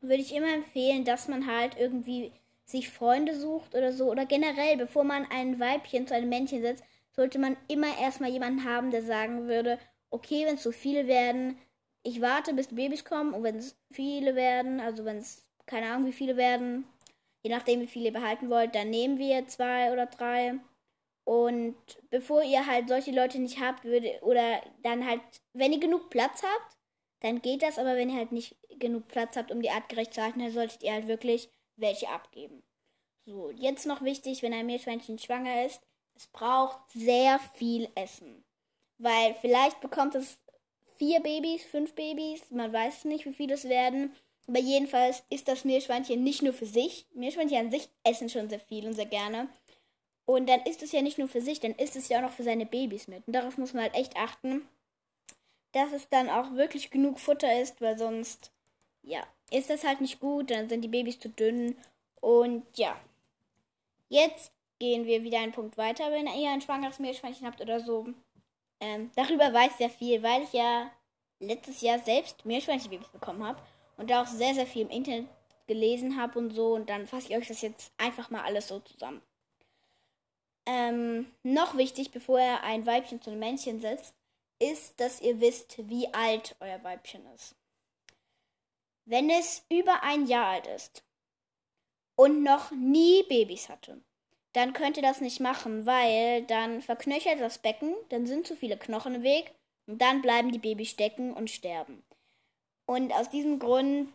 würde 0.00 0.22
ich 0.22 0.34
immer 0.34 0.52
empfehlen, 0.52 1.04
dass 1.04 1.28
man 1.28 1.46
halt 1.46 1.78
irgendwie 1.78 2.32
sich 2.64 2.90
Freunde 2.90 3.38
sucht 3.38 3.74
oder 3.74 3.92
so. 3.92 4.10
Oder 4.10 4.26
generell, 4.26 4.76
bevor 4.76 5.04
man 5.04 5.26
ein 5.30 5.60
Weibchen 5.60 6.06
zu 6.06 6.14
einem 6.14 6.28
Männchen 6.28 6.62
setzt, 6.62 6.84
sollte 7.12 7.38
man 7.38 7.56
immer 7.68 7.98
erstmal 8.00 8.30
jemanden 8.30 8.64
haben, 8.64 8.90
der 8.90 9.02
sagen 9.02 9.46
würde, 9.46 9.78
okay, 10.10 10.46
wenn 10.46 10.56
es 10.56 10.62
so 10.62 10.72
viele 10.72 11.06
werden, 11.06 11.58
ich 12.02 12.20
warte, 12.20 12.54
bis 12.54 12.68
die 12.68 12.74
Babys 12.74 13.04
kommen 13.04 13.34
und 13.34 13.42
wenn 13.42 13.56
es 13.56 13.76
viele 13.92 14.34
werden, 14.34 14.80
also 14.80 15.04
wenn 15.04 15.18
es 15.18 15.46
keine 15.66 15.86
Ahnung, 15.86 16.06
wie 16.06 16.12
viele 16.12 16.36
werden, 16.36 16.84
Je 17.42 17.50
nachdem, 17.50 17.80
wie 17.80 17.86
viele 17.86 18.06
ihr 18.06 18.12
behalten 18.12 18.50
wollt, 18.50 18.74
dann 18.74 18.90
nehmen 18.90 19.18
wir 19.18 19.46
zwei 19.48 19.92
oder 19.92 20.06
drei. 20.06 20.54
Und 21.24 21.76
bevor 22.10 22.42
ihr 22.42 22.66
halt 22.66 22.88
solche 22.88 23.10
Leute 23.10 23.38
nicht 23.40 23.60
habt, 23.60 23.84
würde, 23.84 24.18
oder 24.22 24.62
dann 24.82 25.06
halt, 25.06 25.20
wenn 25.52 25.72
ihr 25.72 25.80
genug 25.80 26.10
Platz 26.10 26.42
habt, 26.42 26.76
dann 27.20 27.42
geht 27.42 27.62
das, 27.62 27.78
aber 27.78 27.96
wenn 27.96 28.10
ihr 28.10 28.16
halt 28.16 28.32
nicht 28.32 28.56
genug 28.78 29.08
Platz 29.08 29.36
habt, 29.36 29.50
um 29.50 29.60
die 29.60 29.70
artgerecht 29.70 30.14
zu 30.14 30.22
halten, 30.22 30.40
dann 30.40 30.52
solltet 30.52 30.82
ihr 30.82 30.92
halt 30.92 31.08
wirklich 31.08 31.50
welche 31.76 32.08
abgeben. 32.08 32.62
So, 33.24 33.50
jetzt 33.50 33.86
noch 33.86 34.02
wichtig, 34.02 34.42
wenn 34.42 34.52
ein 34.52 34.66
Meerschweinchen 34.66 35.18
schwanger 35.18 35.64
ist, 35.64 35.80
es 36.16 36.26
braucht 36.28 36.78
sehr 36.90 37.38
viel 37.54 37.88
Essen. 37.94 38.44
Weil 38.98 39.34
vielleicht 39.34 39.80
bekommt 39.80 40.14
es 40.14 40.38
vier 41.02 41.18
Babys, 41.18 41.64
fünf 41.64 41.94
Babys, 41.94 42.48
man 42.52 42.72
weiß 42.72 43.06
nicht, 43.06 43.26
wie 43.26 43.32
viele 43.32 43.54
es 43.54 43.68
werden. 43.68 44.14
Aber 44.46 44.60
jedenfalls 44.60 45.24
ist 45.30 45.48
das 45.48 45.64
Meerschweinchen 45.64 46.22
nicht 46.22 46.42
nur 46.42 46.52
für 46.52 46.64
sich. 46.64 47.06
Meerschweinchen 47.12 47.58
an 47.58 47.70
sich 47.72 47.88
essen 48.04 48.28
schon 48.28 48.48
sehr 48.48 48.60
viel 48.60 48.86
und 48.86 48.94
sehr 48.94 49.06
gerne. 49.06 49.48
Und 50.26 50.48
dann 50.48 50.60
ist 50.60 50.80
es 50.80 50.92
ja 50.92 51.02
nicht 51.02 51.18
nur 51.18 51.26
für 51.26 51.40
sich, 51.40 51.58
dann 51.58 51.72
ist 51.72 51.96
es 51.96 52.08
ja 52.08 52.18
auch 52.18 52.22
noch 52.22 52.30
für 52.30 52.44
seine 52.44 52.66
Babys 52.66 53.08
mit. 53.08 53.26
Und 53.26 53.32
darauf 53.32 53.58
muss 53.58 53.72
man 53.72 53.82
halt 53.82 53.96
echt 53.96 54.16
achten, 54.16 54.62
dass 55.72 55.92
es 55.92 56.08
dann 56.08 56.30
auch 56.30 56.52
wirklich 56.52 56.92
genug 56.92 57.18
Futter 57.18 57.60
ist, 57.60 57.80
weil 57.80 57.98
sonst, 57.98 58.52
ja, 59.02 59.26
ist 59.50 59.70
das 59.70 59.82
halt 59.82 60.00
nicht 60.00 60.20
gut, 60.20 60.52
dann 60.52 60.68
sind 60.68 60.82
die 60.82 60.88
Babys 60.88 61.18
zu 61.18 61.30
dünn. 61.30 61.76
Und 62.20 62.64
ja, 62.76 62.96
jetzt 64.08 64.52
gehen 64.78 65.04
wir 65.04 65.24
wieder 65.24 65.40
einen 65.40 65.50
Punkt 65.50 65.76
weiter, 65.76 66.12
wenn 66.12 66.28
ihr 66.28 66.50
ein 66.50 66.60
schwangeres 66.60 67.00
Meerschweinchen 67.00 67.44
habt 67.44 67.60
oder 67.60 67.80
so. 67.80 68.06
Ähm, 68.82 69.12
darüber 69.14 69.52
weiß 69.52 69.70
ich 69.70 69.76
sehr 69.76 69.90
viel, 69.90 70.22
weil 70.24 70.42
ich 70.42 70.52
ja 70.52 70.90
letztes 71.38 71.82
Jahr 71.82 72.00
selbst 72.00 72.44
Meerschweinchenbabys 72.44 73.10
bekommen 73.10 73.46
habe 73.46 73.62
und 73.96 74.10
da 74.10 74.22
auch 74.22 74.26
sehr, 74.26 74.54
sehr 74.54 74.66
viel 74.66 74.82
im 74.82 74.90
Internet 74.90 75.28
gelesen 75.68 76.20
habe 76.20 76.36
und 76.36 76.50
so. 76.50 76.74
Und 76.74 76.90
dann 76.90 77.06
fasse 77.06 77.28
ich 77.28 77.36
euch 77.36 77.46
das 77.46 77.62
jetzt 77.62 77.92
einfach 77.96 78.28
mal 78.30 78.42
alles 78.42 78.66
so 78.66 78.80
zusammen. 78.80 79.22
Ähm, 80.66 81.32
noch 81.44 81.76
wichtig, 81.76 82.10
bevor 82.10 82.40
ihr 82.40 82.64
ein 82.64 82.84
Weibchen 82.84 83.22
zu 83.22 83.30
einem 83.30 83.38
Männchen 83.38 83.80
setzt, 83.80 84.16
ist, 84.58 84.98
dass 84.98 85.20
ihr 85.20 85.40
wisst, 85.40 85.76
wie 85.88 86.12
alt 86.12 86.56
euer 86.58 86.82
Weibchen 86.82 87.24
ist. 87.36 87.54
Wenn 89.04 89.30
es 89.30 89.64
über 89.68 90.02
ein 90.02 90.26
Jahr 90.26 90.46
alt 90.46 90.66
ist 90.66 91.04
und 92.16 92.42
noch 92.42 92.72
nie 92.72 93.22
Babys 93.28 93.68
hatte, 93.68 94.00
dann 94.52 94.72
könnt 94.72 94.96
ihr 94.96 95.02
das 95.02 95.20
nicht 95.20 95.40
machen, 95.40 95.86
weil 95.86 96.42
dann 96.42 96.82
verknöchert 96.82 97.40
das 97.40 97.58
Becken, 97.58 97.94
dann 98.10 98.26
sind 98.26 98.46
zu 98.46 98.54
viele 98.56 98.76
Knochen 98.76 99.16
im 99.16 99.22
Weg 99.22 99.52
und 99.86 100.00
dann 100.00 100.22
bleiben 100.22 100.52
die 100.52 100.58
Babys 100.58 100.90
stecken 100.90 101.32
und 101.32 101.50
sterben. 101.50 102.02
Und 102.86 103.12
aus 103.12 103.30
diesem 103.30 103.58
Grund 103.58 104.10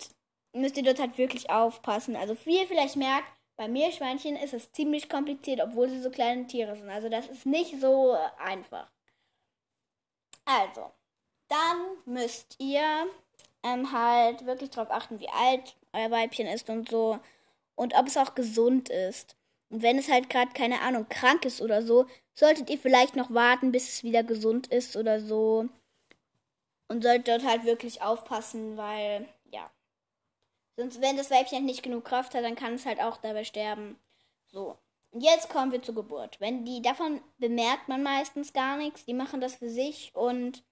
müsst 0.54 0.78
ihr 0.78 0.84
dort 0.84 1.00
halt 1.00 1.18
wirklich 1.18 1.50
aufpassen. 1.50 2.16
Also 2.16 2.36
wie 2.46 2.60
ihr 2.60 2.68
vielleicht 2.68 2.96
merkt, 2.96 3.28
bei 3.56 3.68
Meerschweinchen 3.68 4.36
ist 4.36 4.54
es 4.54 4.72
ziemlich 4.72 5.10
kompliziert, 5.10 5.62
obwohl 5.62 5.90
sie 5.90 6.02
so 6.02 6.12
kleine 6.12 6.46
Tiere 6.46 6.76
sind. 6.76 6.90
Also 6.90 7.10
das 7.10 7.28
ist 7.28 7.46
nicht 7.46 7.80
so 7.82 8.16
einfach. 8.38 8.90
Also, 10.46 10.92
dann 11.48 11.78
müsst 12.06 12.56
ihr 12.60 13.08
ähm, 13.64 13.92
halt 13.92 14.46
wirklich 14.46 14.70
darauf 14.70 14.92
achten, 14.92 15.20
wie 15.20 15.30
alt 15.30 15.76
euer 15.92 16.12
Weibchen 16.12 16.48
ist 16.48 16.70
und 16.70 16.90
so. 16.90 17.20
Und 17.76 17.96
ob 17.96 18.08
es 18.08 18.18
auch 18.18 18.36
gesund 18.36 18.90
ist. 18.90 19.37
Und 19.70 19.82
wenn 19.82 19.98
es 19.98 20.10
halt 20.10 20.30
gerade, 20.30 20.52
keine 20.54 20.82
Ahnung, 20.82 21.08
krank 21.10 21.46
ist 21.46 21.62
oder 21.62 21.82
so, 21.82 22.06
solltet 22.34 22.70
ihr 22.70 22.78
vielleicht 22.78 23.16
noch 23.16 23.34
warten, 23.34 23.72
bis 23.72 23.90
es 23.90 24.04
wieder 24.04 24.24
gesund 24.24 24.68
ist 24.68 24.96
oder 24.96 25.20
so. 25.20 25.68
Und 26.88 27.04
solltet 27.04 27.28
dort 27.28 27.46
halt 27.46 27.66
wirklich 27.66 28.02
aufpassen, 28.02 28.78
weil, 28.78 29.28
ja. 29.52 29.70
Sonst, 30.78 31.02
wenn 31.02 31.18
das 31.18 31.32
Weibchen 31.32 31.66
nicht 31.66 31.84
genug 31.84 32.06
Kraft 32.06 32.34
hat, 32.34 32.44
dann 32.44 32.56
kann 32.56 32.76
es 32.76 32.86
halt 32.86 33.02
auch 33.02 33.18
dabei 33.18 33.44
sterben. 33.44 34.00
So. 34.46 34.78
Und 35.12 35.22
jetzt 35.22 35.50
kommen 35.50 35.72
wir 35.72 35.82
zur 35.82 35.96
Geburt. 35.96 36.40
Wenn 36.40 36.64
die, 36.64 36.82
davon 36.82 37.22
bemerkt 37.38 37.88
man 37.88 38.04
meistens 38.04 38.54
gar 38.54 38.78
nichts. 38.78 39.06
Die 39.06 39.14
machen 39.14 39.42
das 39.42 39.56
für 39.56 39.70
sich 39.70 40.12
und 40.14 40.64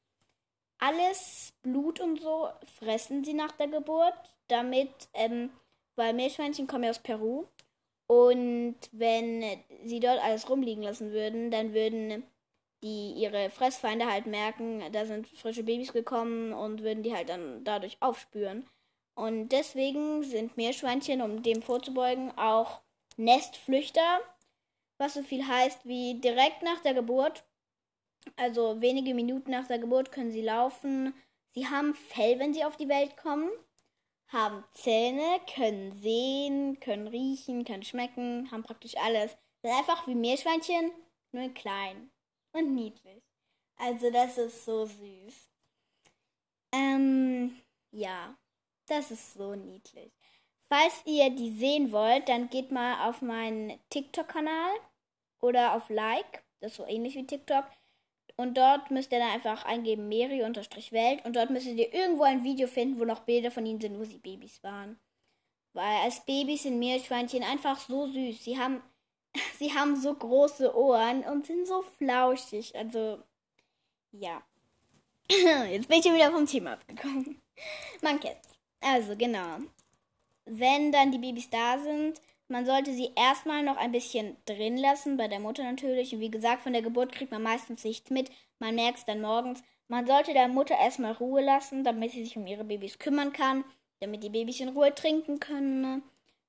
alles 0.77 1.53
Blut 1.61 1.99
und 1.99 2.21
so 2.21 2.49
fressen 2.79 3.23
sie 3.23 3.33
nach 3.33 3.51
der 3.53 3.67
Geburt, 3.67 4.13
damit, 4.47 4.91
ähm, 5.13 5.49
weil 5.95 6.13
Meerschweinchen 6.13 6.67
kommen 6.67 6.83
ja 6.83 6.89
aus 6.89 6.99
Peru. 6.99 7.45
Und 8.07 8.75
wenn 8.91 9.43
sie 9.83 9.99
dort 9.99 10.23
alles 10.23 10.49
rumliegen 10.49 10.83
lassen 10.83 11.11
würden, 11.11 11.49
dann 11.49 11.73
würden 11.73 12.23
die 12.83 13.13
ihre 13.13 13.49
Fressfeinde 13.49 14.05
halt 14.05 14.27
merken, 14.27 14.83
da 14.91 15.05
sind 15.05 15.27
frische 15.27 15.63
Babys 15.63 15.91
gekommen 15.91 16.53
und 16.53 16.83
würden 16.83 17.01
die 17.01 17.15
halt 17.15 17.29
dann 17.29 17.63
dadurch 17.63 17.97
aufspüren. 17.99 18.67
Und 19.15 19.49
deswegen 19.49 20.23
sind 20.23 20.57
Meerschweinchen, 20.57 21.21
um 21.21 21.41
dem 21.41 21.61
vorzubeugen, 21.61 22.37
auch 22.37 22.81
Nestflüchter, 23.17 24.19
was 24.97 25.15
so 25.15 25.23
viel 25.23 25.47
heißt 25.47 25.85
wie 25.85 26.19
direkt 26.19 26.61
nach 26.61 26.81
der 26.81 26.93
Geburt, 26.93 27.43
also 28.35 28.81
wenige 28.81 29.13
Minuten 29.13 29.51
nach 29.51 29.67
der 29.67 29.79
Geburt 29.79 30.11
können 30.11 30.31
sie 30.31 30.41
laufen. 30.41 31.13
Sie 31.51 31.67
haben 31.67 31.93
Fell, 31.93 32.39
wenn 32.39 32.53
sie 32.53 32.65
auf 32.65 32.75
die 32.77 32.89
Welt 32.89 33.17
kommen, 33.17 33.49
haben 34.29 34.63
Zähne, 34.71 35.39
können 35.53 35.93
sehen, 36.01 36.79
können 36.79 37.07
riechen, 37.07 37.63
können 37.65 37.83
schmecken, 37.83 38.49
haben 38.51 38.63
praktisch 38.63 38.95
alles. 38.97 39.37
Sind 39.61 39.71
einfach 39.71 40.07
wie 40.07 40.15
Meerschweinchen, 40.15 40.91
nur 41.31 41.49
klein 41.49 42.11
und 42.53 42.73
niedlich. 42.73 43.23
Also 43.77 44.09
das 44.11 44.37
ist 44.37 44.65
so 44.65 44.85
süß. 44.85 45.49
Ähm, 46.73 47.61
ja. 47.91 48.35
Das 48.87 49.09
ist 49.11 49.33
so 49.33 49.55
niedlich. 49.55 50.11
Falls 50.69 51.01
ihr 51.05 51.29
die 51.31 51.51
sehen 51.57 51.91
wollt, 51.91 52.29
dann 52.29 52.49
geht 52.49 52.71
mal 52.71 53.09
auf 53.09 53.21
meinen 53.21 53.79
TikTok-Kanal 53.89 54.75
oder 55.39 55.73
auf 55.73 55.89
Like. 55.89 56.43
Das 56.59 56.71
ist 56.71 56.77
so 56.77 56.85
ähnlich 56.85 57.15
wie 57.15 57.25
TikTok. 57.25 57.65
Und 58.37 58.57
dort 58.57 58.91
müsst 58.91 59.11
ihr 59.11 59.19
dann 59.19 59.29
einfach 59.31 59.63
eingeben 59.63 60.09
Meri-Welt. 60.09 61.25
Und 61.25 61.35
dort 61.35 61.49
müsstet 61.49 61.77
ihr 61.77 61.93
irgendwo 61.93 62.23
ein 62.23 62.43
Video 62.43 62.67
finden, 62.67 62.99
wo 62.99 63.05
noch 63.05 63.21
Bilder 63.21 63.51
von 63.51 63.65
ihnen 63.65 63.79
sind, 63.79 63.97
wo 63.97 64.03
sie 64.03 64.17
Babys 64.17 64.61
waren. 64.63 64.99
Weil 65.73 66.03
als 66.03 66.23
Babys 66.25 66.63
sind 66.63 66.79
Meerschweinchen 66.79 67.43
einfach 67.43 67.79
so 67.79 68.07
süß. 68.07 68.43
Sie 68.43 68.57
haben, 68.57 68.81
sie 69.59 69.73
haben 69.73 69.95
so 69.95 70.13
große 70.13 70.75
Ohren 70.75 71.23
und 71.23 71.45
sind 71.45 71.67
so 71.67 71.81
flauschig. 71.97 72.75
Also, 72.75 73.19
ja. 74.11 74.41
Jetzt 75.69 75.87
bin 75.87 75.99
ich 75.99 76.05
wieder 76.05 76.31
vom 76.31 76.45
Thema 76.45 76.73
abgekommen. 76.73 77.41
Man 78.01 78.19
kennt's. 78.19 78.49
Also 78.81 79.15
genau. 79.15 79.59
Wenn 80.45 80.91
dann 80.91 81.11
die 81.11 81.17
Babys 81.17 81.49
da 81.49 81.79
sind, 81.79 82.21
man 82.47 82.65
sollte 82.65 82.93
sie 82.93 83.11
erstmal 83.15 83.63
noch 83.63 83.77
ein 83.77 83.91
bisschen 83.91 84.37
drin 84.45 84.77
lassen, 84.77 85.17
bei 85.17 85.27
der 85.27 85.39
Mutter 85.39 85.63
natürlich. 85.63 86.13
Und 86.13 86.19
wie 86.19 86.31
gesagt, 86.31 86.61
von 86.61 86.73
der 86.73 86.81
Geburt 86.81 87.11
kriegt 87.11 87.31
man 87.31 87.43
meistens 87.43 87.83
nichts 87.83 88.09
mit. 88.09 88.29
Man 88.59 88.75
merkt 88.75 88.99
es 88.99 89.05
dann 89.05 89.21
morgens. 89.21 89.63
Man 89.87 90.07
sollte 90.07 90.33
der 90.33 90.47
Mutter 90.47 90.75
erstmal 90.77 91.13
Ruhe 91.13 91.43
lassen, 91.43 91.83
damit 91.83 92.11
sie 92.11 92.23
sich 92.23 92.37
um 92.37 92.47
ihre 92.47 92.63
Babys 92.63 92.99
kümmern 92.99 93.33
kann, 93.33 93.63
damit 93.99 94.23
die 94.23 94.29
Babys 94.29 94.59
in 94.59 94.69
Ruhe 94.69 94.93
trinken 94.93 95.39
können, 95.39 95.81
ne? 95.81 96.01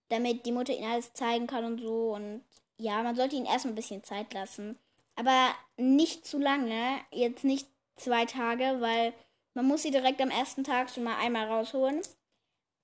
damit 0.09 0.47
die 0.47 0.53
Mutter 0.53 0.73
ihnen 0.73 0.91
alles 0.91 1.13
zeigen 1.13 1.47
kann 1.47 1.65
und 1.65 1.81
so. 1.81 2.15
Und 2.15 2.43
ja, 2.79 3.03
man 3.03 3.17
sollte 3.17 3.37
ihnen 3.37 3.47
erstmal 3.47 3.73
ein 3.73 3.77
bisschen 3.77 4.05
Zeit 4.05 4.33
lassen. 4.33 4.79
Aber 5.17 5.55
nicht 5.77 6.27
zu 6.27 6.39
lange, 6.39 6.99
jetzt 7.11 7.45
nicht 7.45 7.69
zwei 7.97 8.25
Tage, 8.27 8.77
weil 8.81 9.13
man 9.55 9.67
muss 9.67 9.83
sie 9.83 9.91
direkt 9.91 10.21
am 10.21 10.31
ersten 10.31 10.65
Tag 10.65 10.91
schon 10.91 11.05
mal 11.05 11.17
einmal 11.17 11.47
rausholen 11.47 12.03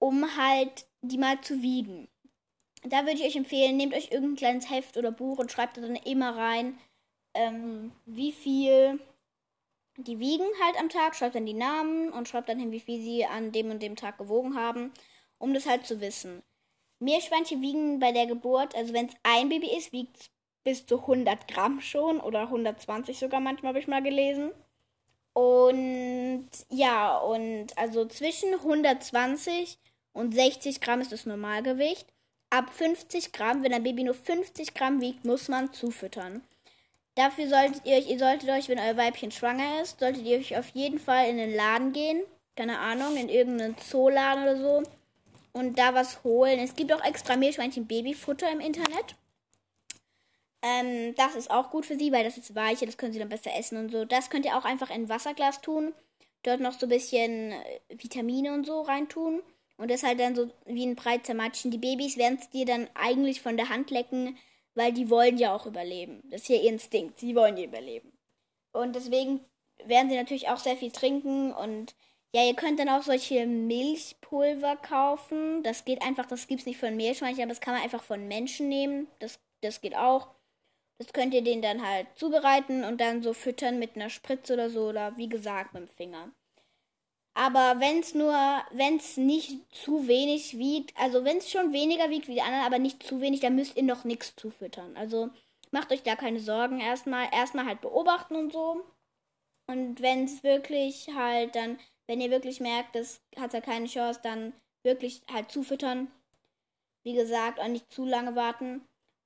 um 0.03 0.37
halt 0.37 0.85
die 1.03 1.17
mal 1.17 1.41
zu 1.43 1.63
wiegen. 1.63 2.09
Da 2.85 3.03
würde 3.03 3.13
ich 3.13 3.25
euch 3.25 3.37
empfehlen, 3.37 3.77
nehmt 3.77 3.95
euch 3.95 4.11
irgendein 4.11 4.37
kleines 4.37 4.71
Heft 4.71 4.97
oder 4.97 5.13
Buch 5.13 5.39
und 5.39 5.53
schreibt 5.53 5.77
da 5.77 5.83
dann 5.83 5.97
immer 5.97 6.37
rein, 6.37 6.79
ähm, 7.35 7.93
wie 8.07 8.33
viel 8.33 9.01
die 9.99 10.19
wiegen 10.19 10.47
halt 10.65 10.79
am 10.81 10.89
Tag, 10.89 11.15
schreibt 11.15 11.35
dann 11.35 11.47
die 11.47 11.53
Namen 11.53 12.11
und 12.11 12.29
schreibt 12.29 12.49
dann 12.49 12.59
hin, 12.59 12.73
wie 12.73 12.81
viel 12.81 13.01
sie 13.03 13.25
an 13.25 13.53
dem 13.53 13.71
und 13.71 13.83
dem 13.83 13.97
Tag 13.97 14.19
gewogen 14.19 14.57
haben, 14.57 14.93
um 15.39 15.55
das 15.55 15.67
halt 15.67 15.87
zu 15.87 16.01
wissen. 16.01 16.43
Meerschweinchen 16.99 17.61
wiegen 17.63 17.99
bei 17.99 18.13
der 18.13 18.27
Geburt, 18.27 18.75
also 18.75 18.95
wenn 18.95 19.07
es 19.07 19.15
ein 19.23 19.49
Baby 19.49 19.77
ist, 19.77 19.93
wiegt 19.93 20.17
es 20.19 20.31
bis 20.65 20.87
zu 20.87 21.01
100 21.01 21.49
Gramm 21.49 21.81
schon 21.81 22.21
oder 22.21 22.43
120 22.43 23.19
sogar 23.19 23.41
manchmal, 23.41 23.71
habe 23.71 23.81
ich 23.81 23.89
mal 23.89 24.03
gelesen. 24.03 24.53
Und 25.35 26.49
ja, 26.71 27.17
und 27.19 27.77
also 27.77 28.07
zwischen 28.07 28.55
120 28.55 29.79
und 30.13 30.35
60 30.35 30.81
Gramm 30.81 31.01
ist 31.01 31.13
das 31.13 31.27
Normalgewicht. 31.27 32.07
Ab 32.53 32.69
50 32.69 33.33
Gramm, 33.33 33.63
wenn 33.63 33.73
ein 33.73 33.83
Baby 33.83 34.05
nur 34.05 34.13
50 34.13 34.75
Gramm 34.75 35.01
wiegt, 35.01 35.25
muss 35.25 35.49
man 35.49 35.73
zufüttern. 35.73 36.43
Dafür 37.15 37.49
solltet 37.49 37.87
ihr 37.87 37.97
euch, 37.97 38.11
ihr 38.11 38.19
solltet 38.19 38.51
euch, 38.51 38.69
wenn 38.69 38.79
euer 38.79 38.99
Weibchen 38.99 39.31
schwanger 39.31 39.81
ist, 39.81 40.01
solltet 40.01 40.27
ihr 40.27 40.37
euch 40.37 40.55
auf 40.59 40.69
jeden 40.75 40.99
Fall 40.99 41.31
in 41.31 41.39
den 41.39 41.55
Laden 41.55 41.95
gehen. 41.95 42.23
Keine 42.55 42.79
Ahnung, 42.79 43.17
in 43.17 43.31
irgendeinen 43.31 43.79
Zooladen 43.79 44.43
oder 44.43 44.59
so. 44.59 44.83
Und 45.53 45.79
da 45.79 45.95
was 45.95 46.25
holen. 46.25 46.59
Es 46.59 46.77
gibt 46.77 46.93
auch 46.93 47.03
extra 47.03 47.37
Meerschweinchen 47.37 47.87
Babyfutter 47.87 48.53
im 48.53 48.61
Internet. 48.61 49.17
Ähm, 50.61 51.15
das 51.15 51.35
ist 51.37 51.51
auch 51.51 51.71
gut 51.71 51.87
für 51.87 51.97
sie, 51.97 52.13
weil 52.13 52.25
das 52.25 52.37
ist 52.37 52.55
weicher, 52.55 52.85
das 52.85 52.99
können 52.99 53.15
sie 53.15 53.19
dann 53.19 53.31
besser 53.31 53.57
essen 53.57 53.79
und 53.79 53.91
so. 53.91 54.05
Das 54.05 54.29
könnt 54.29 54.45
ihr 54.45 54.59
auch 54.59 54.67
einfach 54.67 54.91
in 54.91 55.05
ein 55.05 55.09
Wasserglas 55.09 55.63
tun. 55.63 55.95
Dort 56.43 56.61
noch 56.61 56.79
so 56.79 56.85
ein 56.85 56.91
bisschen 56.91 57.53
äh, 57.53 57.81
Vitamine 57.89 58.53
und 58.53 58.67
so 58.67 58.83
reintun. 58.83 59.43
Und 59.77 59.91
das 59.91 60.03
halt 60.03 60.21
dann 60.21 60.35
so 60.35 60.51
wie 60.67 60.87
ein 60.87 60.97
breiter 60.97 61.35
Matschen. 61.35 61.71
Die 61.71 61.79
Babys 61.79 62.17
werden 62.17 62.39
es 62.41 62.51
dir 62.51 62.67
dann 62.67 62.89
eigentlich 62.95 63.41
von 63.41 63.57
der 63.57 63.69
Hand 63.69 63.91
lecken, 63.91 64.37
weil 64.75 64.93
die 64.93 65.11
wollen 65.11 65.39
ja 65.39 65.55
auch 65.55 65.67
überleben. 65.67 66.23
Das 66.31 66.43
ist 66.43 66.49
ja 66.49 66.57
ihr 66.57 66.71
Instinkt. 66.71 67.19
Sie 67.19 67.35
wollen 67.35 67.57
ja 67.57 67.65
überleben. 67.65 68.13
Und 68.73 68.95
deswegen 68.95 69.41
werden 69.85 70.11
sie 70.11 70.17
natürlich 70.17 70.49
auch 70.49 70.59
sehr 70.59 70.77
viel 70.77 70.91
trinken. 70.91 71.53
Und 71.53 71.95
ja, 72.35 72.45
ihr 72.45 72.55
könnt 72.55 72.79
dann 72.79 72.89
auch 72.89 73.03
solche 73.03 73.47
Milchpulver 73.47 74.77
kaufen. 74.77 75.63
Das 75.63 75.85
geht 75.85 76.03
einfach, 76.03 76.27
das 76.27 76.47
gibt 76.47 76.61
es 76.61 76.67
nicht 76.67 76.79
von 76.79 76.97
Meerschweinchen, 76.97 77.43
aber 77.43 77.51
das 77.51 77.61
kann 77.61 77.75
man 77.75 77.83
einfach 77.83 78.03
von 78.03 78.29
Menschen 78.29 78.69
nehmen. 78.69 79.09
Das, 79.19 79.39
das 79.61 79.81
geht 79.81 79.97
auch. 79.97 80.29
Das 80.99 81.13
könnt 81.13 81.35
ihr 81.35 81.43
den 81.43 81.63
dann 81.63 81.87
halt 81.87 82.07
zubereiten 82.15 82.85
und 82.85 83.01
dann 83.01 83.23
so 83.23 83.33
füttern 83.33 83.79
mit 83.79 83.97
einer 83.97 84.11
Spritze 84.11 84.55
oder 84.55 84.71
so 84.71 84.89
oder 84.89 85.17
wie 85.17 85.29
gesagt 85.29 85.75
mit 85.75 85.83
dem 85.83 85.89
Finger. 85.89 86.31
Aber 87.35 87.81
wenn 87.81 88.01
es 88.01 88.15
nur, 88.15 88.35
wenn 88.73 88.97
es 88.97 89.17
nicht 89.17 89.75
zu 89.75 90.07
wenig 90.07 90.59
wiegt, 90.59 90.97
also 90.99 91.25
wenn 91.25 91.39
es 91.39 91.51
schon 91.51 91.73
weniger 91.73 92.11
wiegt 92.11 92.29
wie 92.29 92.35
die 92.35 92.43
anderen, 92.43 92.67
aber 92.67 92.79
nicht 92.79 93.03
zu 93.03 93.21
wenig, 93.21 93.41
dann 93.41 93.57
müsst 93.57 93.77
ihr 93.77 93.83
noch 93.85 94.05
nichts 94.05 94.37
zufüttern. 94.37 94.97
Also 94.97 95.31
macht 95.71 95.93
euch 95.93 96.03
da 96.03 96.15
keine 96.15 96.41
Sorgen. 96.41 96.81
Erstmal, 96.81 97.29
erstmal 97.33 97.67
halt 97.67 97.81
beobachten 97.81 98.37
und 98.37 98.53
so. 98.53 98.85
Und 99.67 100.03
wenn 100.03 100.25
es 100.25 100.43
wirklich 100.43 101.09
halt 101.15 101.55
dann, 101.55 101.79
wenn 102.07 102.21
ihr 102.21 102.31
wirklich 102.31 102.61
merkt, 102.61 102.95
das 102.95 103.23
hat 103.39 103.55
ja 103.55 103.63
keine 103.63 103.87
Chance, 103.87 104.21
dann 104.23 104.53
wirklich 104.85 105.23
halt 105.33 105.51
zufüttern. 105.51 106.11
Wie 107.05 107.15
gesagt, 107.15 107.59
auch 107.59 107.69
nicht 107.69 107.91
zu 107.91 108.05
lange 108.05 108.37
warten. 108.37 108.85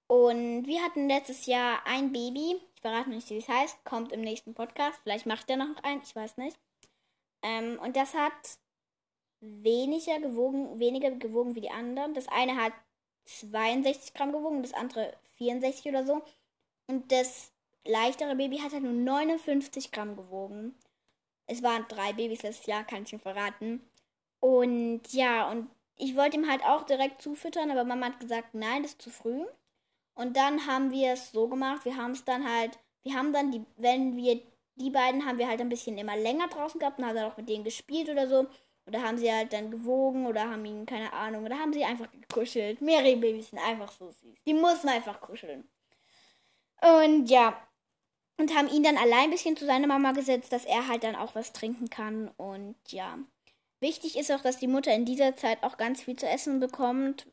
Und 0.08 0.66
wir 0.66 0.82
hatten 0.82 1.08
letztes 1.08 1.46
Jahr 1.46 1.84
ein 1.84 2.12
Baby. 2.12 2.60
Ich 2.76 2.80
verrate 2.80 3.10
nicht, 3.10 3.28
wie 3.30 3.38
es 3.38 3.48
heißt. 3.48 3.84
Kommt 3.84 4.12
im 4.12 4.20
nächsten 4.20 4.54
Podcast. 4.54 5.00
Vielleicht 5.02 5.26
macht 5.26 5.50
er 5.50 5.56
noch 5.56 5.82
einen. 5.82 6.02
Ich 6.02 6.14
weiß 6.14 6.36
nicht. 6.36 6.56
Ähm, 7.42 7.78
und 7.80 7.96
das 7.96 8.14
hat 8.14 8.58
weniger 9.40 10.18
gewogen, 10.20 10.78
weniger 10.78 11.10
gewogen 11.10 11.54
wie 11.54 11.60
die 11.60 11.70
anderen. 11.70 12.14
Das 12.14 12.28
eine 12.28 12.56
hat 12.56 12.72
62 13.26 14.14
Gramm 14.14 14.32
gewogen, 14.32 14.62
das 14.62 14.74
andere 14.74 15.12
64 15.36 15.86
oder 15.86 16.04
so. 16.04 16.22
Und 16.86 17.10
das 17.12 17.52
leichtere 17.84 18.36
Baby 18.36 18.58
hat 18.58 18.72
halt 18.72 18.82
nur 18.82 18.92
59 18.92 19.92
Gramm 19.92 20.16
gewogen. 20.16 20.74
Es 21.46 21.62
waren 21.62 21.86
drei 21.88 22.12
Babys 22.12 22.42
letztes 22.42 22.66
Jahr, 22.66 22.84
kann 22.84 23.02
ich 23.02 23.10
schon 23.10 23.20
verraten. 23.20 23.80
Und 24.40 25.02
ja, 25.12 25.50
und 25.50 25.70
ich 25.96 26.16
wollte 26.16 26.36
ihm 26.36 26.48
halt 26.48 26.62
auch 26.64 26.84
direkt 26.84 27.22
zufüttern, 27.22 27.70
aber 27.70 27.84
Mama 27.84 28.06
hat 28.06 28.20
gesagt, 28.20 28.54
nein, 28.54 28.82
das 28.82 28.92
ist 28.92 29.02
zu 29.02 29.10
früh. 29.10 29.44
Und 30.14 30.36
dann 30.36 30.66
haben 30.66 30.90
wir 30.90 31.12
es 31.12 31.32
so 31.32 31.48
gemacht, 31.48 31.84
wir 31.84 31.96
haben 31.96 32.12
es 32.12 32.24
dann 32.24 32.50
halt, 32.50 32.78
wir 33.02 33.14
haben 33.14 33.32
dann 33.32 33.52
die, 33.52 33.64
wenn 33.76 34.16
wir 34.16 34.40
die 34.76 34.90
beiden 34.90 35.26
haben 35.26 35.38
wir 35.38 35.48
halt 35.48 35.60
ein 35.60 35.68
bisschen 35.68 35.98
immer 35.98 36.16
länger 36.16 36.48
draußen 36.48 36.78
gehabt 36.78 36.98
und 36.98 37.06
haben 37.06 37.16
dann 37.16 37.30
auch 37.30 37.36
mit 37.36 37.48
denen 37.48 37.64
gespielt 37.64 38.08
oder 38.08 38.28
so. 38.28 38.46
Oder 38.86 39.02
haben 39.02 39.18
sie 39.18 39.32
halt 39.32 39.52
dann 39.52 39.70
gewogen 39.70 40.26
oder 40.26 40.48
haben 40.48 40.64
ihnen, 40.64 40.86
keine 40.86 41.12
Ahnung, 41.12 41.44
oder 41.44 41.58
haben 41.58 41.72
sie 41.72 41.84
einfach 41.84 42.08
gekuschelt. 42.12 42.80
Mehrere 42.80 43.16
Babys 43.16 43.50
sind 43.50 43.58
einfach 43.58 43.90
so 43.90 44.10
süß. 44.10 44.38
Die 44.46 44.54
muss 44.54 44.84
man 44.84 44.94
einfach 44.94 45.20
kuscheln. 45.20 45.68
Und 46.80 47.26
ja. 47.28 47.60
Und 48.38 48.54
haben 48.54 48.68
ihn 48.68 48.82
dann 48.82 48.98
allein 48.98 49.24
ein 49.24 49.30
bisschen 49.30 49.56
zu 49.56 49.64
seiner 49.64 49.86
Mama 49.86 50.12
gesetzt, 50.12 50.52
dass 50.52 50.66
er 50.66 50.86
halt 50.86 51.02
dann 51.02 51.16
auch 51.16 51.34
was 51.34 51.52
trinken 51.52 51.90
kann. 51.90 52.28
Und 52.36 52.76
ja. 52.88 53.18
Wichtig 53.80 54.16
ist 54.16 54.30
auch, 54.30 54.40
dass 54.40 54.58
die 54.58 54.68
Mutter 54.68 54.94
in 54.94 55.04
dieser 55.04 55.36
Zeit 55.36 55.62
auch 55.64 55.78
ganz 55.78 56.02
viel 56.02 56.16
zu 56.16 56.28
essen 56.28 56.60
bekommt. 56.60 57.26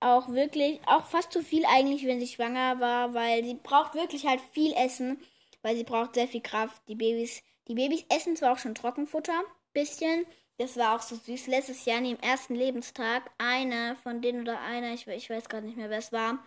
Auch 0.00 0.30
wirklich, 0.30 0.80
auch 0.86 1.06
fast 1.06 1.30
zu 1.30 1.42
viel 1.42 1.64
eigentlich, 1.66 2.06
wenn 2.06 2.20
sie 2.20 2.26
schwanger 2.26 2.80
war, 2.80 3.14
weil 3.14 3.44
sie 3.44 3.54
braucht 3.54 3.94
wirklich 3.94 4.26
halt 4.26 4.40
viel 4.52 4.72
Essen 4.72 5.20
weil 5.62 5.76
sie 5.76 5.84
braucht 5.84 6.14
sehr 6.14 6.28
viel 6.28 6.42
Kraft. 6.42 6.82
Die 6.88 6.94
Babys, 6.94 7.42
die 7.68 7.74
Babys 7.74 8.04
essen 8.08 8.36
zwar 8.36 8.52
auch 8.52 8.58
schon 8.58 8.74
Trockenfutter, 8.74 9.42
bisschen. 9.72 10.26
Das 10.58 10.76
war 10.76 10.94
auch 10.94 11.02
so 11.02 11.16
süß. 11.16 11.46
Letztes 11.46 11.84
Jahr, 11.86 11.98
an 11.98 12.04
dem 12.04 12.18
ersten 12.18 12.54
Lebenstag, 12.54 13.30
eine 13.38 13.96
von 14.02 14.20
denen 14.20 14.42
oder 14.42 14.60
einer, 14.60 14.92
ich, 14.92 15.06
ich 15.06 15.30
weiß 15.30 15.48
gerade 15.48 15.66
nicht 15.66 15.78
mehr, 15.78 15.88
wer 15.88 15.98
es 15.98 16.12
war, 16.12 16.38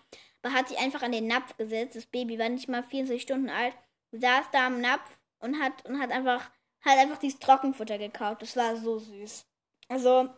aber 0.44 0.54
hat 0.54 0.68
sich 0.68 0.78
einfach 0.78 1.02
an 1.02 1.12
den 1.12 1.28
Napf 1.28 1.58
gesetzt. 1.58 1.96
Das 1.96 2.06
Baby 2.06 2.38
war 2.38 2.50
nicht 2.50 2.68
mal 2.68 2.84
24 2.84 3.22
Stunden 3.22 3.50
alt, 3.50 3.76
saß 4.12 4.46
da 4.52 4.68
am 4.68 4.82
Napf 4.82 5.10
und 5.40 5.60
hat, 5.60 5.86
und 5.86 6.00
hat 6.00 6.12
einfach, 6.12 6.52
hat 6.82 6.98
einfach 7.00 7.18
dieses 7.18 7.40
Trockenfutter 7.40 7.98
gekauft. 7.98 8.44
Das 8.44 8.56
war 8.56 8.76
so 8.76 9.00
süß. 9.00 9.46
Also, 9.88 10.30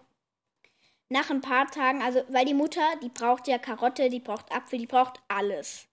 nach 1.10 1.30
ein 1.30 1.42
paar 1.42 1.70
Tagen, 1.70 2.02
also, 2.02 2.24
weil 2.30 2.46
die 2.46 2.54
Mutter, 2.54 2.82
die 3.04 3.10
braucht 3.10 3.48
ja 3.48 3.58
Karotte, 3.58 4.10
die 4.10 4.20
braucht 4.20 4.52
Apfel, 4.52 4.80
die 4.80 4.88
braucht 4.88 5.22
alles. 5.28 5.88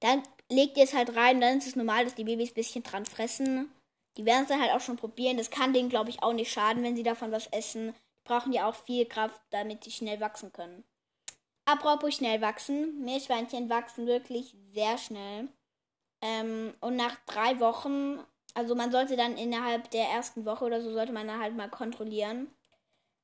Dann 0.00 0.22
legt 0.54 0.76
ihr 0.76 0.84
es 0.84 0.94
halt 0.94 1.16
rein, 1.16 1.40
dann 1.40 1.58
ist 1.58 1.66
es 1.66 1.76
normal, 1.76 2.04
dass 2.04 2.14
die 2.14 2.24
Babys 2.24 2.50
ein 2.50 2.54
bisschen 2.54 2.82
dran 2.82 3.06
fressen. 3.06 3.72
Die 4.16 4.24
werden 4.24 4.42
es 4.42 4.48
dann 4.48 4.60
halt 4.60 4.72
auch 4.72 4.80
schon 4.80 4.96
probieren. 4.96 5.36
Das 5.36 5.50
kann 5.50 5.72
denen, 5.72 5.88
glaube 5.88 6.10
ich, 6.10 6.22
auch 6.22 6.32
nicht 6.32 6.52
schaden, 6.52 6.82
wenn 6.82 6.96
sie 6.96 7.02
davon 7.02 7.32
was 7.32 7.46
essen. 7.48 7.94
Die 8.18 8.28
brauchen 8.28 8.52
ja 8.52 8.68
auch 8.68 8.74
viel 8.74 9.06
Kraft, 9.06 9.40
damit 9.50 9.84
sie 9.84 9.90
schnell 9.90 10.20
wachsen 10.20 10.52
können. 10.52 10.84
Apropos 11.64 12.14
schnell 12.14 12.40
wachsen. 12.40 13.02
Meerschweinchen 13.04 13.70
wachsen 13.70 14.06
wirklich 14.06 14.54
sehr 14.72 14.98
schnell. 14.98 15.48
Ähm, 16.20 16.74
und 16.80 16.96
nach 16.96 17.16
drei 17.26 17.58
Wochen, 17.60 18.20
also 18.54 18.74
man 18.74 18.92
sollte 18.92 19.16
dann 19.16 19.36
innerhalb 19.36 19.90
der 19.90 20.08
ersten 20.08 20.44
Woche 20.44 20.64
oder 20.64 20.80
so, 20.80 20.92
sollte 20.92 21.12
man 21.12 21.26
dann 21.26 21.40
halt 21.40 21.56
mal 21.56 21.68
kontrollieren, 21.68 22.48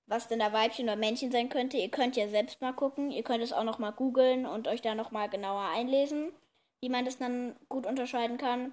was 0.07 0.27
denn 0.27 0.41
da 0.41 0.53
Weibchen 0.53 0.87
oder 0.87 0.97
Männchen 0.97 1.31
sein 1.31 1.51
könnte. 1.51 1.77
Ihr 1.77 1.91
könnt 1.91 2.17
ja 2.17 2.29
selbst 2.29 2.61
mal 2.61 2.73
gucken. 2.73 3.11
Ihr 3.11 3.23
könnt 3.23 3.45
es 3.45 3.53
auch 3.53 3.65
noch 3.65 3.79
mal 3.79 3.93
googeln 3.93 4.47
und 4.47 4.69
euch 4.69 4.83
da 4.83 4.95
noch 4.95 5.13
mal 5.13 5.29
genauer 5.29 5.69
einlesen 5.69 6.33
wie 6.81 6.89
man 6.89 7.05
das 7.05 7.19
dann 7.19 7.57
gut 7.69 7.87
unterscheiden 7.87 8.39
kann. 8.39 8.73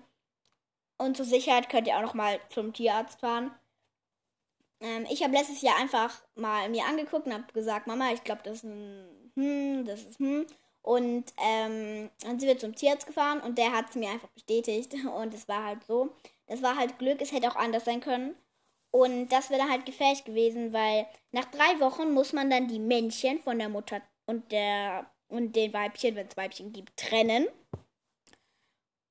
Und 0.97 1.17
zur 1.17 1.25
Sicherheit 1.25 1.69
könnt 1.69 1.87
ihr 1.87 1.97
auch 1.97 2.01
noch 2.01 2.13
mal 2.13 2.39
zum 2.49 2.73
Tierarzt 2.73 3.19
fahren. 3.19 3.51
Ähm, 4.79 5.05
ich 5.09 5.23
habe 5.23 5.33
letztes 5.33 5.61
Jahr 5.61 5.77
einfach 5.77 6.21
mal 6.35 6.69
mir 6.69 6.85
angeguckt 6.85 7.25
und 7.27 7.33
habe 7.33 7.51
gesagt, 7.53 7.87
Mama, 7.87 8.11
ich 8.11 8.23
glaube, 8.23 8.41
das 8.43 8.57
ist 8.57 8.63
ein 8.63 9.31
hm, 9.35 9.85
das 9.85 10.03
ist 10.03 10.19
hm. 10.19 10.45
Und 10.81 11.25
ähm, 11.37 12.09
dann 12.21 12.39
sind 12.39 12.47
wir 12.47 12.57
zum 12.57 12.75
Tierarzt 12.75 13.05
gefahren 13.05 13.41
und 13.41 13.57
der 13.57 13.73
hat 13.73 13.89
es 13.89 13.95
mir 13.95 14.09
einfach 14.09 14.29
bestätigt. 14.29 14.93
Und 15.15 15.33
es 15.33 15.47
war 15.47 15.65
halt 15.65 15.83
so. 15.83 16.15
Das 16.47 16.61
war 16.61 16.77
halt 16.77 16.97
Glück, 16.97 17.21
es 17.21 17.33
hätte 17.33 17.49
auch 17.51 17.57
anders 17.57 17.85
sein 17.85 17.99
können. 17.99 18.35
Und 18.91 19.29
das 19.29 19.49
wäre 19.49 19.69
halt 19.69 19.85
gefährlich 19.85 20.23
gewesen, 20.23 20.71
weil 20.71 21.05
nach 21.31 21.45
drei 21.45 21.79
Wochen 21.81 22.13
muss 22.13 22.31
man 22.31 22.49
dann 22.49 22.69
die 22.69 22.79
Männchen 22.79 23.39
von 23.39 23.59
der 23.59 23.69
Mutter 23.69 24.01
und 24.25 24.51
der 24.51 25.05
und 25.27 25.55
den 25.57 25.73
Weibchen, 25.73 26.15
wenn 26.15 26.27
es 26.27 26.37
Weibchen 26.37 26.71
gibt, 26.71 26.95
trennen. 26.97 27.47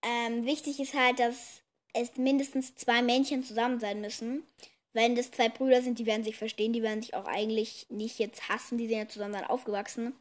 Ähm, 0.06 0.46
wichtig 0.46 0.78
ist 0.78 0.94
halt, 0.94 1.18
dass 1.18 1.62
es 1.92 2.16
mindestens 2.16 2.76
zwei 2.76 3.02
Männchen 3.02 3.42
zusammen 3.42 3.80
sein 3.80 4.00
müssen. 4.00 4.44
Wenn 4.92 5.16
das 5.16 5.30
zwei 5.30 5.48
Brüder 5.48 5.82
sind, 5.82 5.98
die 5.98 6.06
werden 6.06 6.24
sich 6.24 6.36
verstehen, 6.36 6.72
die 6.72 6.82
werden 6.82 7.02
sich 7.02 7.14
auch 7.14 7.26
eigentlich 7.26 7.86
nicht 7.90 8.18
jetzt 8.18 8.48
hassen, 8.48 8.78
die 8.78 8.86
sind 8.86 8.98
ja 8.98 9.08
zusammen 9.08 9.34
dann 9.34 9.44
aufgewachsen. 9.44 10.14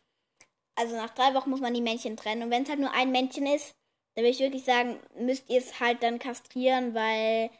Also 0.76 0.96
nach 0.96 1.12
drei 1.12 1.34
Wochen 1.34 1.52
muss 1.52 1.62
man 1.62 1.74
die 1.74 1.82
Männchen 1.82 2.18
trennen. 2.18 2.44
Und 2.44 2.50
wenn 2.50 2.64
es 2.64 2.70
halt 2.70 2.80
nur 2.80 2.92
ein 2.94 3.12
Männchen 3.12 3.46
ist, 3.46 3.76
dann 4.16 4.24
würde 4.24 4.32
ich 4.32 4.40
wirklich 4.40 4.66
sagen, 4.66 5.00
müsst 5.18 5.50
ihr 5.50 5.60
es 5.60 5.80
halt 5.80 6.02
dann 6.04 6.20
kastrieren, 6.20 6.94
weil 6.94 7.52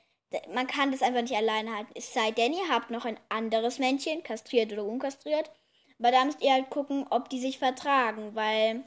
man 0.54 0.68
kann 0.68 0.92
das 0.92 1.02
einfach 1.02 1.22
nicht 1.22 1.36
alleine 1.36 1.76
halten. 1.76 1.92
Es 1.96 2.14
sei 2.14 2.32
denn, 2.32 2.54
ihr 2.54 2.70
habt 2.70 2.90
noch 2.90 3.06
ein 3.06 3.20
anderes 3.30 3.80
Männchen, 3.80 4.24
kastriert 4.24 4.74
oder 4.74 4.84
unkastriert. 4.84 5.52
Aber 6.00 6.12
da 6.12 6.26
müsst 6.26 6.42
ihr 6.42 6.52
halt 6.52 6.70
gucken, 6.70 7.06
ob 7.10 7.30
die 7.30 7.40
sich 7.40 7.60
vertragen, 7.60 8.36
weil 8.36 8.84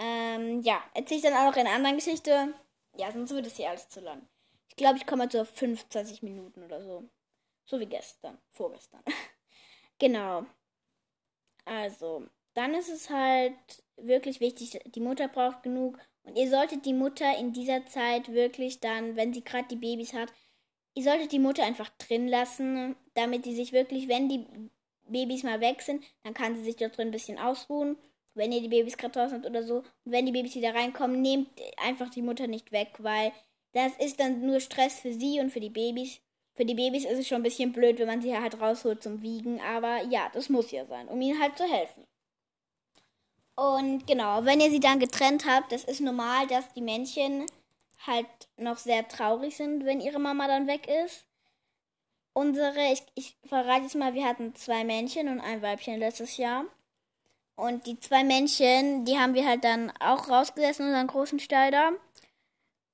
ähm, 0.00 0.62
ja, 0.62 0.82
erzähle 0.94 1.18
ich 1.18 1.22
dann 1.22 1.34
auch 1.34 1.50
noch 1.50 1.56
in 1.56 1.66
einer 1.66 1.76
anderen 1.76 1.96
Geschichte. 1.96 2.54
Ja, 2.96 3.12
sonst 3.12 3.30
wird 3.32 3.46
es 3.46 3.56
hier 3.56 3.68
alles 3.68 3.88
zu 3.90 4.00
lang. 4.00 4.26
Ich 4.68 4.76
glaube, 4.76 4.96
ich 4.96 5.06
komme 5.06 5.28
zu 5.28 5.44
25 5.44 6.22
Minuten 6.22 6.64
oder 6.64 6.82
so. 6.82 7.04
So 7.66 7.78
wie 7.78 7.86
gestern, 7.86 8.38
vorgestern. 8.48 9.02
genau. 9.98 10.46
Also, 11.66 12.26
dann 12.54 12.74
ist 12.74 12.88
es 12.88 13.10
halt 13.10 13.54
wirklich 13.96 14.40
wichtig, 14.40 14.80
die 14.86 15.00
Mutter 15.00 15.28
braucht 15.28 15.62
genug. 15.62 15.98
Und 16.22 16.36
ihr 16.36 16.48
solltet 16.48 16.86
die 16.86 16.94
Mutter 16.94 17.36
in 17.38 17.52
dieser 17.52 17.84
Zeit 17.86 18.32
wirklich 18.32 18.80
dann, 18.80 19.16
wenn 19.16 19.34
sie 19.34 19.44
gerade 19.44 19.68
die 19.68 19.76
Babys 19.76 20.14
hat, 20.14 20.32
ihr 20.94 21.04
solltet 21.04 21.32
die 21.32 21.38
Mutter 21.38 21.62
einfach 21.62 21.90
drin 21.90 22.26
lassen, 22.26 22.96
damit 23.14 23.44
sie 23.44 23.54
sich 23.54 23.72
wirklich, 23.72 24.08
wenn 24.08 24.30
die 24.30 24.46
Babys 25.06 25.42
mal 25.42 25.60
weg 25.60 25.82
sind, 25.82 26.02
dann 26.22 26.32
kann 26.34 26.56
sie 26.56 26.62
sich 26.62 26.76
dort 26.76 26.96
drin 26.96 27.08
ein 27.08 27.12
bisschen 27.12 27.38
ausruhen 27.38 27.98
wenn 28.34 28.52
ihr 28.52 28.60
die 28.60 28.68
Babys 28.68 28.96
gerade 28.96 29.12
draußen 29.12 29.38
habt 29.38 29.46
oder 29.46 29.62
so. 29.62 29.78
Und 29.78 30.12
wenn 30.12 30.26
die 30.26 30.32
Babys 30.32 30.54
wieder 30.54 30.74
reinkommen, 30.74 31.20
nehmt 31.20 31.48
einfach 31.84 32.10
die 32.10 32.22
Mutter 32.22 32.46
nicht 32.46 32.72
weg, 32.72 32.94
weil 32.98 33.32
das 33.72 33.92
ist 33.98 34.20
dann 34.20 34.44
nur 34.46 34.60
Stress 34.60 35.00
für 35.00 35.12
sie 35.12 35.40
und 35.40 35.50
für 35.50 35.60
die 35.60 35.70
Babys. 35.70 36.20
Für 36.54 36.64
die 36.64 36.74
Babys 36.74 37.04
ist 37.04 37.18
es 37.18 37.28
schon 37.28 37.40
ein 37.40 37.44
bisschen 37.44 37.72
blöd, 37.72 37.98
wenn 37.98 38.06
man 38.06 38.22
sie 38.22 38.36
halt 38.36 38.60
rausholt 38.60 39.02
zum 39.02 39.22
Wiegen, 39.22 39.60
aber 39.60 40.02
ja, 40.04 40.30
das 40.32 40.48
muss 40.48 40.70
ja 40.70 40.84
sein, 40.86 41.08
um 41.08 41.20
ihnen 41.20 41.40
halt 41.40 41.56
zu 41.56 41.64
helfen. 41.64 42.06
Und 43.54 44.06
genau, 44.06 44.44
wenn 44.44 44.60
ihr 44.60 44.70
sie 44.70 44.80
dann 44.80 45.00
getrennt 45.00 45.46
habt, 45.46 45.72
das 45.72 45.84
ist 45.84 46.00
normal, 46.00 46.46
dass 46.46 46.72
die 46.72 46.80
Männchen 46.80 47.46
halt 48.06 48.26
noch 48.56 48.78
sehr 48.78 49.06
traurig 49.06 49.56
sind, 49.56 49.84
wenn 49.84 50.00
ihre 50.00 50.18
Mama 50.18 50.46
dann 50.48 50.66
weg 50.66 50.88
ist. 51.04 51.26
Unsere, 52.32 52.92
ich, 52.92 53.02
ich 53.14 53.36
verrate 53.44 53.82
jetzt 53.82 53.96
mal, 53.96 54.14
wir 54.14 54.24
hatten 54.24 54.54
zwei 54.54 54.84
Männchen 54.84 55.28
und 55.28 55.40
ein 55.40 55.62
Weibchen 55.62 55.98
letztes 55.98 56.36
Jahr. 56.36 56.64
Und 57.60 57.86
die 57.86 58.00
zwei 58.00 58.24
Männchen, 58.24 59.04
die 59.04 59.18
haben 59.18 59.34
wir 59.34 59.46
halt 59.46 59.64
dann 59.64 59.92
auch 60.00 60.30
rausgesessen 60.30 60.86
in 60.86 60.92
unseren 60.92 61.08
großen 61.08 61.38
Stall 61.40 61.70
da. 61.70 61.90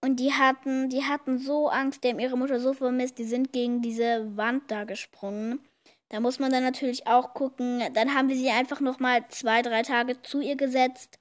Und 0.02 0.18
die 0.18 0.32
hatten, 0.32 0.88
die 0.88 1.04
hatten 1.04 1.38
so 1.38 1.68
Angst, 1.68 2.02
die 2.02 2.08
haben 2.08 2.18
ihre 2.18 2.36
Mutter 2.36 2.58
so 2.58 2.72
vermisst, 2.72 3.18
die 3.18 3.24
sind 3.24 3.52
gegen 3.52 3.80
diese 3.80 4.36
Wand 4.36 4.68
da 4.70 4.82
gesprungen. 4.82 5.60
Da 6.08 6.18
muss 6.18 6.40
man 6.40 6.50
dann 6.50 6.64
natürlich 6.64 7.06
auch 7.06 7.32
gucken. 7.32 7.80
Dann 7.94 8.12
haben 8.12 8.28
wir 8.28 8.36
sie 8.36 8.50
einfach 8.50 8.80
nochmal 8.80 9.24
zwei, 9.28 9.62
drei 9.62 9.82
Tage 9.82 10.20
zu 10.22 10.40
ihr 10.40 10.56
gesetzt. 10.56 11.20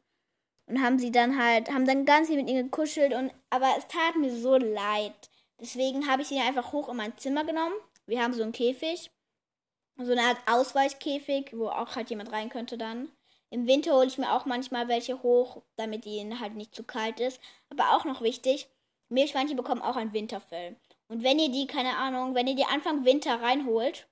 Und 0.66 0.82
haben 0.82 0.98
sie 0.98 1.12
dann 1.12 1.40
halt, 1.40 1.72
haben 1.72 1.86
dann 1.86 2.06
ganz 2.06 2.28
viel 2.28 2.38
mit 2.38 2.50
ihr 2.50 2.64
gekuschelt 2.64 3.14
und, 3.14 3.32
aber 3.52 3.76
es 3.78 3.88
tat 3.88 4.16
mir 4.16 4.36
so 4.36 4.58
leid. 4.58 5.14
Deswegen 5.62 6.08
habe 6.08 6.24
ich 6.24 6.30
sie 6.30 6.40
einfach 6.40 6.72
hoch 6.72 6.90
in 6.90 6.98
mein 6.98 7.16
Zimmer 7.18 7.44
genommen. 7.44 7.76
Wir 8.08 8.24
haben 8.24 8.34
so 8.34 8.42
einen 8.42 8.54
Käfig. 8.54 9.12
So 9.98 10.12
eine 10.12 10.24
Art 10.24 10.38
Ausweichkäfig, 10.48 11.52
wo 11.54 11.68
auch 11.68 11.96
halt 11.96 12.10
jemand 12.10 12.32
rein 12.32 12.50
könnte 12.50 12.80
dann. 12.80 13.10
Im 13.56 13.68
Winter 13.68 13.94
hole 13.94 14.08
ich 14.08 14.18
mir 14.18 14.34
auch 14.34 14.46
manchmal 14.46 14.90
welche 14.90 15.24
hoch, 15.24 15.62
damit 15.78 16.06
ihnen 16.06 16.42
halt 16.42 16.56
nicht 16.56 16.76
zu 16.76 16.84
kalt 16.84 17.22
ist. 17.22 17.40
Aber 17.70 17.96
auch 17.96 18.04
noch 18.04 18.22
wichtig, 18.22 18.68
Meerschweinchen 19.08 19.56
bekommen 19.56 19.82
auch 19.82 19.96
ein 19.96 20.12
Winterfell. 20.12 20.76
Und 21.08 21.24
wenn 21.24 21.40
ihr 21.40 21.50
die, 21.50 21.66
keine 21.66 21.96
Ahnung, 21.96 22.36
wenn 22.36 22.48
ihr 22.48 22.56
die 22.56 22.66
Anfang 22.66 23.06
Winter 23.06 23.42
reinholt, 23.42 24.08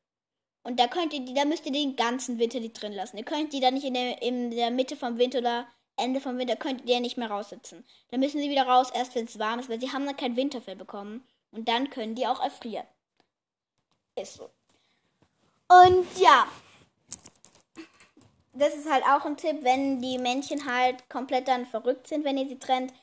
und 0.64 0.80
da 0.80 0.88
könnt 0.88 1.12
ihr 1.12 1.20
die, 1.20 1.34
da 1.34 1.44
müsst 1.44 1.66
ihr 1.66 1.74
den 1.74 1.98
ganzen 1.98 2.40
Winter 2.40 2.62
die 2.62 2.72
drin 2.72 2.94
lassen. 2.94 3.18
Ihr 3.18 3.26
könnt 3.26 3.52
die 3.52 3.60
dann 3.60 3.74
nicht 3.74 3.84
in 3.84 3.96
der, 3.96 4.22
in 4.22 4.52
der 4.52 4.72
Mitte 4.72 4.96
vom 4.96 5.18
Winter 5.18 5.40
oder 5.40 5.68
Ende 5.98 6.22
vom 6.22 6.38
Winter 6.38 6.56
könnt 6.56 6.90
ihr 6.90 7.02
nicht 7.02 7.18
mehr 7.18 7.30
raussitzen. 7.30 7.84
Dann 8.12 8.22
müssen 8.22 8.40
sie 8.40 8.50
wieder 8.50 8.66
raus, 8.66 8.92
erst 8.94 9.14
wenn 9.14 9.26
es 9.26 9.40
warm 9.40 9.60
ist, 9.60 9.68
weil 9.68 9.82
sie 9.82 9.92
haben 9.92 10.06
dann 10.06 10.16
kein 10.16 10.38
Winterfell 10.38 10.78
bekommen. 10.78 11.22
Und 11.52 11.68
dann 11.68 11.90
können 11.90 12.16
die 12.16 12.28
auch 12.28 12.42
erfrieren. 12.42 12.88
Ist 14.16 14.36
so. 14.36 14.50
Und 15.68 16.08
ja. 16.18 16.48
Das 18.54 18.76
ist 18.76 18.90
halt 18.90 19.04
auch 19.04 19.26
ein 19.26 19.38
Tipp, 19.38 19.64
wenn 19.64 20.00
die 20.00 20.20
Männchen 20.20 20.72
halt 20.72 21.10
komplett 21.10 21.48
dann 21.48 21.66
verrückt 21.66 22.08
sind, 22.08 22.24
wenn 22.24 22.38
ihr 22.38 22.48
sie 22.48 22.60
trennt, 22.60 22.94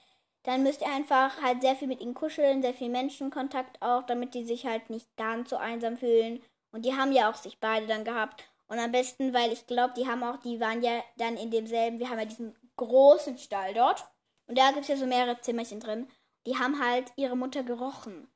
dann 0.44 0.62
müsst 0.62 0.80
ihr 0.80 0.88
einfach 0.88 1.42
halt 1.42 1.60
sehr 1.60 1.76
viel 1.76 1.88
mit 1.88 2.00
ihnen 2.00 2.14
kuscheln, 2.14 2.62
sehr 2.62 2.72
viel 2.72 2.88
Menschenkontakt 2.88 3.82
auch, 3.82 4.04
damit 4.04 4.34
die 4.34 4.44
sich 4.44 4.64
halt 4.64 4.88
nicht 4.90 5.08
ganz 5.16 5.50
so 5.50 5.56
einsam 5.56 5.96
fühlen. 5.96 6.42
Und 6.72 6.84
die 6.84 6.94
haben 6.94 7.12
ja 7.12 7.30
auch 7.30 7.34
sich 7.34 7.58
beide 7.58 7.86
dann 7.86 8.04
gehabt. 8.04 8.44
Und 8.68 8.78
am 8.78 8.92
besten, 8.92 9.34
weil 9.34 9.52
ich 9.52 9.66
glaube, 9.66 9.94
die 9.96 10.06
haben 10.06 10.22
auch, 10.22 10.36
die 10.38 10.60
waren 10.60 10.82
ja 10.82 11.02
dann 11.16 11.36
in 11.36 11.50
demselben, 11.50 11.98
wir 11.98 12.08
haben 12.08 12.20
ja 12.20 12.24
diesen 12.24 12.54
großen 12.76 13.36
Stall 13.36 13.74
dort. 13.74 14.04
Und 14.46 14.56
da 14.56 14.68
gibt 14.70 14.82
es 14.82 14.88
ja 14.88 14.96
so 14.96 15.06
mehrere 15.06 15.40
Zimmerchen 15.40 15.80
drin. 15.80 16.08
Die 16.46 16.56
haben 16.56 16.82
halt 16.82 17.12
ihre 17.16 17.36
Mutter 17.36 17.64
gerochen. 17.64 18.29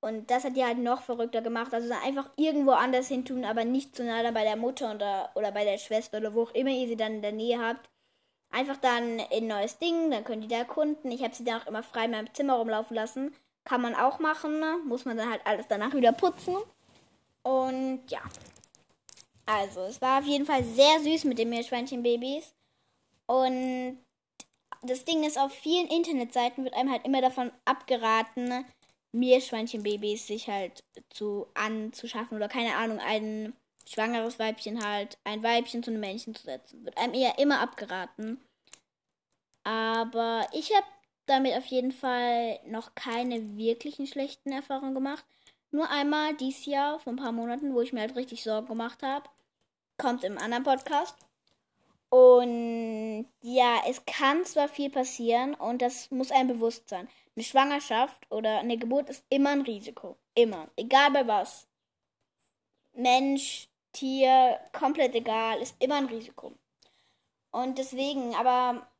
Und 0.00 0.30
das 0.30 0.44
hat 0.44 0.56
die 0.56 0.64
halt 0.64 0.78
noch 0.78 1.02
verrückter 1.02 1.42
gemacht. 1.42 1.74
Also 1.74 1.92
einfach 2.04 2.30
irgendwo 2.36 2.70
anders 2.70 3.08
hin 3.08 3.24
tun, 3.24 3.44
aber 3.44 3.64
nicht 3.64 3.96
zu 3.96 4.04
nah 4.04 4.30
bei 4.30 4.44
der 4.44 4.56
Mutter 4.56 4.94
oder, 4.94 5.30
oder 5.34 5.50
bei 5.50 5.64
der 5.64 5.78
Schwester 5.78 6.18
oder 6.18 6.34
wo 6.34 6.42
auch 6.44 6.54
immer 6.54 6.70
ihr 6.70 6.86
sie 6.86 6.96
dann 6.96 7.14
in 7.14 7.22
der 7.22 7.32
Nähe 7.32 7.58
habt. 7.58 7.90
Einfach 8.50 8.76
dann 8.76 9.18
in 9.18 9.44
ein 9.44 9.46
neues 9.48 9.78
Ding, 9.78 10.10
dann 10.10 10.24
könnt 10.24 10.44
ihr 10.44 10.48
da 10.48 10.56
erkunden. 10.58 11.10
Ich 11.10 11.22
habe 11.22 11.34
sie 11.34 11.44
dann 11.44 11.60
auch 11.60 11.66
immer 11.66 11.82
frei 11.82 12.04
in 12.04 12.12
meinem 12.12 12.32
Zimmer 12.32 12.54
rumlaufen 12.54 12.94
lassen. 12.94 13.34
Kann 13.64 13.82
man 13.82 13.94
auch 13.94 14.20
machen, 14.20 14.60
ne? 14.60 14.78
muss 14.86 15.04
man 15.04 15.16
dann 15.16 15.30
halt 15.30 15.42
alles 15.44 15.66
danach 15.68 15.92
wieder 15.94 16.12
putzen. 16.12 16.56
Und 17.42 18.02
ja. 18.08 18.22
Also, 19.46 19.80
es 19.82 20.00
war 20.00 20.20
auf 20.20 20.26
jeden 20.26 20.46
Fall 20.46 20.62
sehr 20.62 21.00
süß 21.00 21.24
mit 21.24 21.38
den 21.38 21.50
Meerschweinchenbabys. 21.50 22.54
Und 23.26 23.98
das 24.82 25.04
Ding 25.04 25.24
ist, 25.24 25.38
auf 25.38 25.52
vielen 25.52 25.88
Internetseiten 25.88 26.64
wird 26.64 26.74
einem 26.74 26.90
halt 26.90 27.04
immer 27.04 27.20
davon 27.20 27.50
abgeraten, 27.64 28.64
Meerschweinchenbabys 29.12 30.26
sich 30.26 30.48
halt 30.48 30.84
zu 31.10 31.46
anzuschaffen 31.54 32.36
oder 32.36 32.48
keine 32.48 32.76
Ahnung, 32.76 32.98
ein 32.98 33.54
schwangeres 33.86 34.38
Weibchen 34.38 34.84
halt, 34.84 35.18
ein 35.24 35.42
Weibchen 35.42 35.82
zu 35.82 35.90
einem 35.90 36.00
Männchen 36.00 36.34
zu 36.34 36.44
setzen. 36.44 36.84
Wird 36.84 36.98
einem 36.98 37.14
eher 37.14 37.38
immer 37.38 37.60
abgeraten. 37.60 38.40
Aber 39.64 40.46
ich 40.52 40.74
habe 40.74 40.86
damit 41.26 41.54
auf 41.56 41.66
jeden 41.66 41.92
Fall 41.92 42.58
noch 42.66 42.94
keine 42.94 43.56
wirklichen 43.56 44.06
schlechten 44.06 44.52
Erfahrungen 44.52 44.94
gemacht. 44.94 45.24
Nur 45.70 45.90
einmal 45.90 46.34
dieses 46.34 46.66
Jahr, 46.66 46.98
vor 46.98 47.12
ein 47.12 47.16
paar 47.16 47.32
Monaten, 47.32 47.74
wo 47.74 47.80
ich 47.80 47.92
mir 47.92 48.00
halt 48.00 48.16
richtig 48.16 48.42
Sorgen 48.42 48.68
gemacht 48.68 49.02
habe. 49.02 49.28
Kommt 49.98 50.24
im 50.24 50.38
anderen 50.38 50.64
Podcast. 50.64 51.16
Und 52.10 53.26
ja, 53.42 53.82
es 53.86 54.04
kann 54.06 54.44
zwar 54.46 54.68
viel 54.68 54.88
passieren 54.88 55.54
und 55.54 55.82
das 55.82 56.10
muss 56.10 56.30
einem 56.30 56.48
bewusst 56.48 56.88
sein. 56.88 57.08
Eine 57.38 57.44
Schwangerschaft 57.44 58.26
oder 58.32 58.58
eine 58.58 58.76
Geburt 58.78 59.08
ist 59.10 59.24
immer 59.30 59.50
ein 59.50 59.60
Risiko. 59.60 60.18
Immer. 60.34 60.68
Egal 60.74 61.12
bei 61.12 61.24
was. 61.24 61.68
Mensch, 62.94 63.68
Tier, 63.92 64.58
komplett 64.72 65.14
egal, 65.14 65.62
ist 65.62 65.76
immer 65.78 65.98
ein 65.98 66.06
Risiko. 66.06 66.58
Und 67.52 67.78
deswegen, 67.78 68.34
aber 68.34 68.90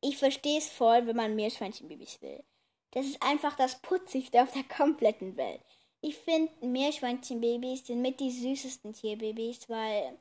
ich 0.00 0.18
verstehe 0.18 0.58
es 0.58 0.68
voll, 0.68 1.04
wenn 1.08 1.16
man 1.16 1.34
Meerschweinchenbabys 1.34 2.22
will. 2.22 2.44
Das 2.92 3.06
ist 3.06 3.20
einfach 3.20 3.56
das 3.56 3.82
Putzigste 3.82 4.40
auf 4.40 4.52
der 4.52 4.62
kompletten 4.62 5.36
Welt. 5.36 5.64
Ich 6.00 6.16
finde, 6.18 6.52
Meerschweinchenbabys 6.64 7.88
sind 7.88 8.02
mit 8.02 8.20
die 8.20 8.30
süßesten 8.30 8.92
Tierbabys, 8.92 9.68
weil 9.68 10.16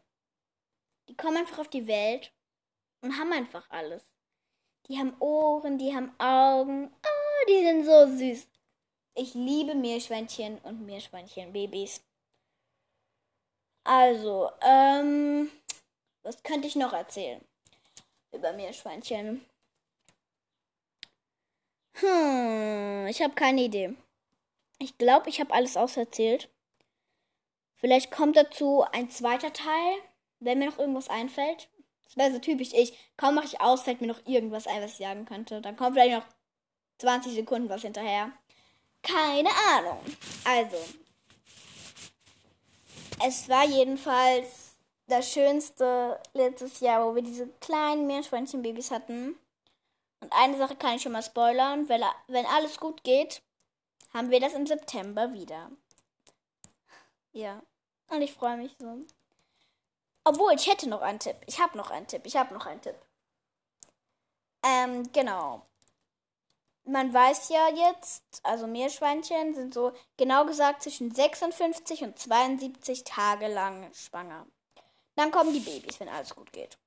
die 1.07 1.15
kommen 1.15 1.37
einfach 1.37 1.59
auf 1.59 1.69
die 1.69 1.85
Welt 1.85 2.33
und 3.01 3.15
haben 3.15 3.31
einfach 3.31 3.69
alles. 3.69 4.10
Die 4.87 4.97
haben 4.97 5.15
Ohren, 5.19 5.77
die 5.77 5.95
haben 5.95 6.13
Augen. 6.19 6.91
Oh, 6.91 7.45
die 7.47 7.63
sind 7.63 7.85
so 7.85 8.17
süß. 8.17 8.47
Ich 9.15 9.33
liebe 9.33 9.75
Meerschweinchen 9.75 10.57
und 10.59 10.85
Meerschweinchenbabys. 10.85 12.01
Also, 13.83 14.49
ähm, 14.61 15.49
was 16.23 16.43
könnte 16.43 16.67
ich 16.67 16.75
noch 16.75 16.93
erzählen 16.93 17.41
über 18.31 18.53
Meerschweinchen? 18.53 19.45
Hm, 21.93 23.07
ich 23.07 23.21
habe 23.21 23.33
keine 23.33 23.61
Idee. 23.61 23.95
Ich 24.79 24.97
glaube, 24.97 25.29
ich 25.29 25.39
habe 25.39 25.53
alles 25.53 25.77
auserzählt. 25.77 26.49
Vielleicht 27.75 28.11
kommt 28.11 28.37
dazu 28.37 28.83
ein 28.91 29.09
zweiter 29.09 29.51
Teil, 29.53 29.97
wenn 30.39 30.59
mir 30.59 30.67
noch 30.69 30.79
irgendwas 30.79 31.09
einfällt. 31.09 31.67
Das 32.11 32.17
wäre 32.17 32.33
so 32.33 32.39
typisch 32.39 32.73
ich. 32.73 32.97
Kaum 33.15 33.35
mache 33.35 33.45
ich 33.45 33.61
aus, 33.61 33.83
fällt 33.83 34.01
mir 34.01 34.07
noch 34.07 34.25
irgendwas 34.25 34.67
ein, 34.67 34.81
was 34.81 34.91
ich 34.91 34.97
sagen 34.97 35.25
könnte. 35.25 35.61
Dann 35.61 35.77
kommt 35.77 35.93
vielleicht 35.93 36.17
noch 36.17 36.25
20 36.99 37.33
Sekunden 37.33 37.69
was 37.69 37.81
hinterher. 37.81 38.31
Keine 39.01 39.49
Ahnung. 39.69 39.99
Also. 40.43 40.77
Es 43.25 43.47
war 43.47 43.65
jedenfalls 43.65 44.75
das 45.07 45.31
Schönste 45.31 46.19
letztes 46.33 46.79
Jahr, 46.81 47.05
wo 47.05 47.15
wir 47.15 47.21
diese 47.21 47.47
kleinen 47.59 48.07
Meerschweinchenbabys 48.07 48.91
hatten. 48.91 49.37
Und 50.19 50.33
eine 50.33 50.57
Sache 50.57 50.75
kann 50.75 50.95
ich 50.95 51.01
schon 51.01 51.11
mal 51.13 51.23
spoilern. 51.23 51.87
Wenn, 51.87 52.03
wenn 52.27 52.45
alles 52.45 52.79
gut 52.79 53.03
geht, 53.03 53.41
haben 54.13 54.31
wir 54.31 54.39
das 54.39 54.53
im 54.53 54.67
September 54.67 55.33
wieder. 55.33 55.71
Ja. 57.31 57.61
Und 58.09 58.21
ich 58.21 58.33
freue 58.33 58.57
mich 58.57 58.75
so. 58.77 58.99
Obwohl, 60.23 60.53
ich 60.53 60.67
hätte 60.67 60.87
noch 60.87 61.01
einen 61.01 61.19
Tipp. 61.19 61.35
Ich 61.47 61.59
habe 61.59 61.77
noch 61.77 61.89
einen 61.89 62.07
Tipp. 62.07 62.21
Ich 62.25 62.35
habe 62.35 62.53
noch 62.53 62.65
einen 62.65 62.81
Tipp. 62.81 62.95
Ähm, 64.63 65.11
genau. 65.11 65.63
Man 66.83 67.13
weiß 67.13 67.49
ja 67.49 67.69
jetzt, 67.69 68.23
also 68.43 68.67
Meerschweinchen 68.67 69.53
sind 69.53 69.73
so 69.73 69.93
genau 70.17 70.45
gesagt 70.45 70.83
zwischen 70.83 71.13
56 71.13 72.03
und 72.03 72.17
72 72.17 73.03
Tage 73.03 73.47
lang 73.47 73.91
schwanger. 73.93 74.45
Dann 75.15 75.31
kommen 75.31 75.53
die 75.53 75.59
Babys, 75.59 75.99
wenn 75.99 76.09
alles 76.09 76.35
gut 76.35 76.51
geht. 76.51 76.77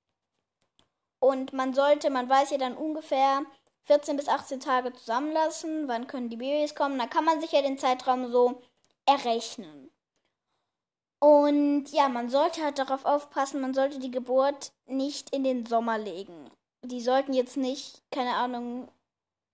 Und 1.20 1.52
man 1.52 1.74
sollte, 1.74 2.10
man 2.10 2.28
weiß 2.28 2.50
ja 2.50 2.58
dann 2.58 2.76
ungefähr 2.76 3.44
14 3.84 4.16
bis 4.16 4.28
18 4.28 4.60
Tage 4.60 4.92
zusammenlassen, 4.92 5.88
wann 5.88 6.06
können 6.06 6.28
die 6.28 6.36
Babys 6.36 6.74
kommen. 6.74 6.98
Da 6.98 7.06
kann 7.06 7.24
man 7.24 7.40
sich 7.40 7.52
ja 7.52 7.62
den 7.62 7.78
Zeitraum 7.78 8.30
so 8.30 8.62
errechnen. 9.06 9.83
Und 11.20 11.86
ja, 11.90 12.08
man 12.08 12.28
sollte 12.28 12.62
halt 12.62 12.78
darauf 12.78 13.04
aufpassen, 13.04 13.60
man 13.60 13.74
sollte 13.74 13.98
die 13.98 14.10
Geburt 14.10 14.72
nicht 14.86 15.30
in 15.34 15.44
den 15.44 15.64
Sommer 15.66 15.98
legen. 15.98 16.50
Die 16.82 17.00
sollten 17.00 17.32
jetzt 17.32 17.56
nicht, 17.56 18.02
keine 18.10 18.34
Ahnung, 18.34 18.88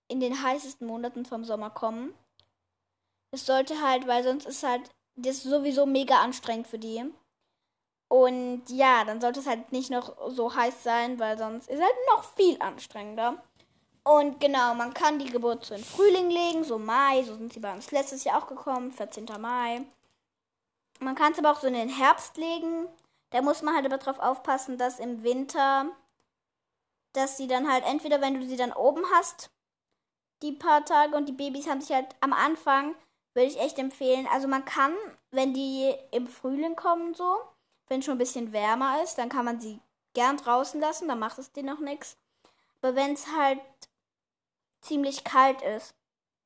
in 0.09 0.19
den 0.19 0.43
heißesten 0.43 0.85
Monaten 0.85 1.25
vom 1.25 1.45
Sommer 1.45 1.69
kommen. 1.69 2.13
Es 3.31 3.45
sollte 3.45 3.81
halt, 3.81 4.07
weil 4.07 4.23
sonst 4.23 4.45
ist 4.45 4.63
halt 4.63 4.89
das 5.15 5.43
sowieso 5.43 5.85
mega 5.85 6.19
anstrengend 6.21 6.67
für 6.67 6.79
die. 6.79 7.05
Und 8.09 8.63
ja, 8.67 9.05
dann 9.05 9.21
sollte 9.21 9.39
es 9.39 9.47
halt 9.47 9.71
nicht 9.71 9.89
noch 9.89 10.13
so 10.29 10.53
heiß 10.53 10.83
sein, 10.83 11.17
weil 11.17 11.37
sonst 11.37 11.69
ist 11.69 11.79
es 11.79 11.81
halt 11.81 11.95
noch 12.13 12.25
viel 12.35 12.61
anstrengender. 12.61 13.41
Und 14.03 14.39
genau, 14.41 14.73
man 14.73 14.93
kann 14.93 15.19
die 15.19 15.31
Geburt 15.31 15.63
so 15.63 15.75
in 15.75 15.83
Frühling 15.83 16.29
legen, 16.29 16.65
so 16.65 16.77
Mai, 16.77 17.23
so 17.23 17.35
sind 17.35 17.53
sie 17.53 17.61
bei 17.61 17.71
uns 17.73 17.91
letztes 17.91 18.25
Jahr 18.25 18.43
auch 18.43 18.47
gekommen, 18.47 18.91
14. 18.91 19.27
Mai. 19.39 19.83
Man 21.01 21.15
kann 21.15 21.33
es 21.33 21.39
aber 21.39 21.51
auch 21.51 21.59
so 21.59 21.67
in 21.67 21.73
den 21.73 21.89
Herbst 21.89 22.37
legen. 22.37 22.87
Da 23.31 23.41
muss 23.41 23.61
man 23.61 23.75
halt 23.75 23.85
aber 23.85 23.97
drauf 23.97 24.19
aufpassen, 24.19 24.77
dass 24.77 24.99
im 24.99 25.23
Winter, 25.23 25.87
dass 27.13 27.37
sie 27.37 27.47
dann 27.47 27.71
halt 27.71 27.83
entweder, 27.85 28.21
wenn 28.21 28.39
du 28.39 28.45
sie 28.47 28.57
dann 28.57 28.71
oben 28.71 29.03
hast, 29.13 29.49
die 30.43 30.51
paar 30.51 30.85
Tage 30.85 31.15
und 31.15 31.27
die 31.27 31.33
Babys 31.33 31.67
haben 31.67 31.81
sich 31.81 31.95
halt 31.95 32.15
am 32.19 32.33
Anfang, 32.33 32.95
würde 33.33 33.47
ich 33.47 33.59
echt 33.59 33.79
empfehlen. 33.79 34.27
Also 34.31 34.47
man 34.47 34.65
kann, 34.65 34.93
wenn 35.31 35.53
die 35.53 35.93
im 36.11 36.27
Frühling 36.27 36.75
kommen 36.75 37.13
so, 37.15 37.37
wenn 37.87 38.01
schon 38.01 38.15
ein 38.15 38.19
bisschen 38.19 38.51
wärmer 38.51 39.01
ist, 39.03 39.17
dann 39.17 39.29
kann 39.29 39.45
man 39.45 39.59
sie 39.59 39.79
gern 40.13 40.37
draußen 40.37 40.79
lassen, 40.79 41.07
dann 41.07 41.19
macht 41.19 41.37
es 41.39 41.51
denen 41.51 41.73
noch 41.73 41.79
nichts. 41.79 42.17
Aber 42.81 42.95
wenn 42.95 43.13
es 43.13 43.27
halt 43.35 43.59
ziemlich 44.81 45.23
kalt 45.23 45.61
ist, 45.61 45.95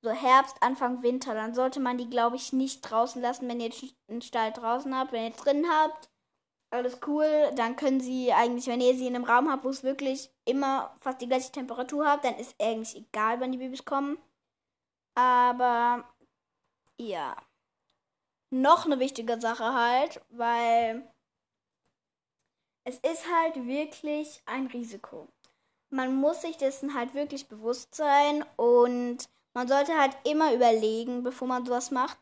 so 0.05 0.11
Herbst, 0.11 0.55
Anfang 0.61 1.03
Winter, 1.03 1.33
dann 1.33 1.53
sollte 1.53 1.79
man 1.79 1.97
die, 1.97 2.09
glaube 2.09 2.35
ich, 2.37 2.53
nicht 2.53 2.81
draußen 2.81 3.21
lassen, 3.21 3.49
wenn 3.49 3.59
ihr 3.59 3.71
einen 4.07 4.21
Stall 4.21 4.53
draußen 4.53 4.95
habt. 4.95 5.11
Wenn 5.11 5.25
ihr 5.25 5.31
drin 5.31 5.65
habt, 5.69 6.09
alles 6.69 6.99
cool, 7.07 7.51
dann 7.55 7.75
können 7.75 7.99
sie 7.99 8.31
eigentlich, 8.31 8.67
wenn 8.67 8.81
ihr 8.81 8.95
sie 8.95 9.07
in 9.07 9.15
einem 9.15 9.25
Raum 9.25 9.49
habt, 9.49 9.63
wo 9.63 9.69
es 9.69 9.83
wirklich 9.83 10.31
immer 10.45 10.95
fast 10.99 11.21
die 11.21 11.27
gleiche 11.27 11.51
Temperatur 11.51 12.07
habt, 12.07 12.25
dann 12.25 12.35
ist 12.35 12.55
eigentlich 12.61 12.95
egal, 12.95 13.39
wann 13.39 13.51
die 13.51 13.57
Babys 13.57 13.83
kommen. 13.85 14.17
Aber 15.15 16.07
ja. 16.99 17.35
Noch 18.51 18.85
eine 18.85 18.99
wichtige 18.99 19.39
Sache 19.41 19.73
halt, 19.73 20.21
weil 20.29 21.11
es 22.85 22.97
ist 22.97 23.25
halt 23.33 23.65
wirklich 23.65 24.41
ein 24.45 24.67
Risiko. 24.67 25.27
Man 25.89 26.15
muss 26.15 26.41
sich 26.41 26.57
dessen 26.57 26.93
halt 26.93 27.15
wirklich 27.15 27.47
bewusst 27.47 27.95
sein 27.95 28.45
und 28.57 29.29
Man 29.55 29.69
sollte 29.69 29.97
halt 29.97 30.15
immer 30.25 30.53
überlegen, 30.53 31.23
bevor 31.23 31.47
man 31.47 31.65
sowas 31.65 31.89
macht. 31.89 32.17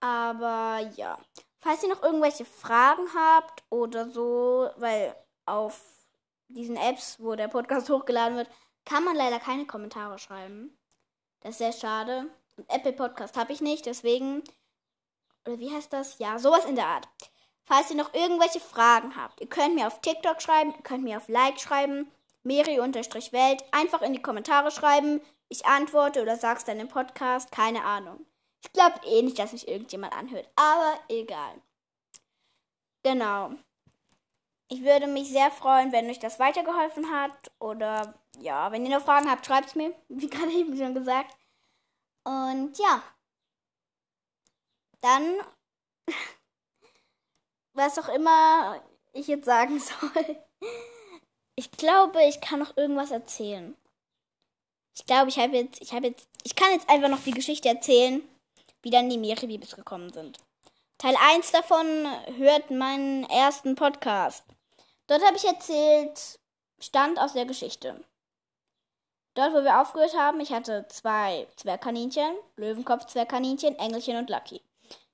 Aber 0.00 0.80
ja. 0.96 1.16
Falls 1.58 1.82
ihr 1.82 1.88
noch 1.88 2.02
irgendwelche 2.02 2.44
Fragen 2.44 3.06
habt 3.14 3.62
oder 3.70 4.10
so, 4.10 4.68
weil 4.76 5.14
auf 5.46 5.80
diesen 6.48 6.76
Apps, 6.76 7.16
wo 7.20 7.36
der 7.36 7.48
Podcast 7.48 7.88
hochgeladen 7.90 8.36
wird, 8.36 8.50
kann 8.84 9.04
man 9.04 9.16
leider 9.16 9.38
keine 9.38 9.64
Kommentare 9.64 10.18
schreiben. 10.18 10.76
Das 11.40 11.52
ist 11.52 11.58
sehr 11.58 11.72
schade. 11.72 12.26
Und 12.56 12.68
Apple 12.68 12.92
Podcast 12.92 13.36
habe 13.36 13.52
ich 13.52 13.60
nicht, 13.60 13.86
deswegen. 13.86 14.42
Oder 15.46 15.58
wie 15.60 15.72
heißt 15.72 15.92
das? 15.92 16.18
Ja, 16.18 16.38
sowas 16.38 16.64
in 16.64 16.74
der 16.74 16.86
Art. 16.86 17.08
Falls 17.62 17.90
ihr 17.90 17.96
noch 17.96 18.12
irgendwelche 18.12 18.60
Fragen 18.60 19.16
habt, 19.16 19.40
ihr 19.40 19.48
könnt 19.48 19.74
mir 19.74 19.86
auf 19.86 20.00
TikTok 20.00 20.42
schreiben, 20.42 20.74
ihr 20.76 20.82
könnt 20.82 21.04
mir 21.04 21.16
auf 21.16 21.28
Like 21.28 21.60
schreiben, 21.60 22.10
Meri-Welt, 22.42 23.64
einfach 23.70 24.02
in 24.02 24.12
die 24.12 24.22
Kommentare 24.22 24.70
schreiben. 24.70 25.20
Ich 25.48 25.66
antworte 25.66 26.22
oder 26.22 26.36
sag's 26.36 26.64
dann 26.64 26.80
im 26.80 26.88
Podcast, 26.88 27.52
keine 27.52 27.84
Ahnung. 27.84 28.26
Ich 28.64 28.72
glaube 28.72 29.00
eh 29.06 29.22
nicht, 29.22 29.38
dass 29.38 29.52
mich 29.52 29.68
irgendjemand 29.68 30.14
anhört, 30.14 30.48
aber 30.56 30.98
egal. 31.08 31.60
Genau. 33.02 33.50
Ich 34.68 34.82
würde 34.82 35.06
mich 35.06 35.28
sehr 35.28 35.50
freuen, 35.50 35.92
wenn 35.92 36.08
euch 36.08 36.18
das 36.18 36.38
weitergeholfen 36.38 37.10
hat. 37.12 37.52
Oder 37.58 38.14
ja, 38.38 38.72
wenn 38.72 38.84
ihr 38.84 38.96
noch 38.96 39.04
Fragen 39.04 39.30
habt, 39.30 39.44
schreibt 39.44 39.68
es 39.68 39.74
mir, 39.74 39.94
wie 40.08 40.28
gerade 40.28 40.52
eben 40.52 40.76
schon 40.76 40.94
gesagt. 40.94 41.36
Und 42.24 42.76
ja. 42.78 43.02
Dann, 45.00 45.36
was 47.74 47.98
auch 47.98 48.08
immer 48.08 48.82
ich 49.12 49.28
jetzt 49.28 49.44
sagen 49.44 49.78
soll. 49.80 50.44
Ich 51.56 51.70
glaube, 51.70 52.22
ich 52.24 52.40
kann 52.40 52.58
noch 52.58 52.76
irgendwas 52.76 53.10
erzählen. 53.10 53.76
Ich 54.94 55.06
glaube, 55.06 55.28
ich 55.28 55.38
habe 55.38 55.56
jetzt, 55.56 55.82
ich 55.82 55.92
habe 55.92 56.08
jetzt, 56.08 56.28
ich 56.44 56.54
kann 56.54 56.72
jetzt 56.72 56.88
einfach 56.88 57.08
noch 57.08 57.22
die 57.22 57.32
Geschichte 57.32 57.68
erzählen, 57.68 58.22
wie 58.82 58.90
dann 58.90 59.10
die 59.10 59.18
Meerebibis 59.18 59.74
gekommen 59.74 60.12
sind. 60.12 60.38
Teil 60.98 61.16
1 61.20 61.50
davon 61.50 62.06
hört 62.36 62.70
meinen 62.70 63.24
ersten 63.28 63.74
Podcast. 63.74 64.44
Dort 65.06 65.24
habe 65.24 65.36
ich 65.36 65.44
erzählt, 65.44 66.38
Stand 66.78 67.18
aus 67.18 67.32
der 67.32 67.44
Geschichte. 67.44 68.04
Dort, 69.34 69.52
wo 69.52 69.64
wir 69.64 69.80
aufgehört 69.80 70.16
haben, 70.16 70.40
ich 70.40 70.52
hatte 70.52 70.86
zwei 70.88 71.48
Zwergkaninchen, 71.56 72.36
Löwenkopf-Zwergkaninchen, 72.56 73.76
Engelchen 73.78 74.16
und 74.16 74.30
Lucky. 74.30 74.62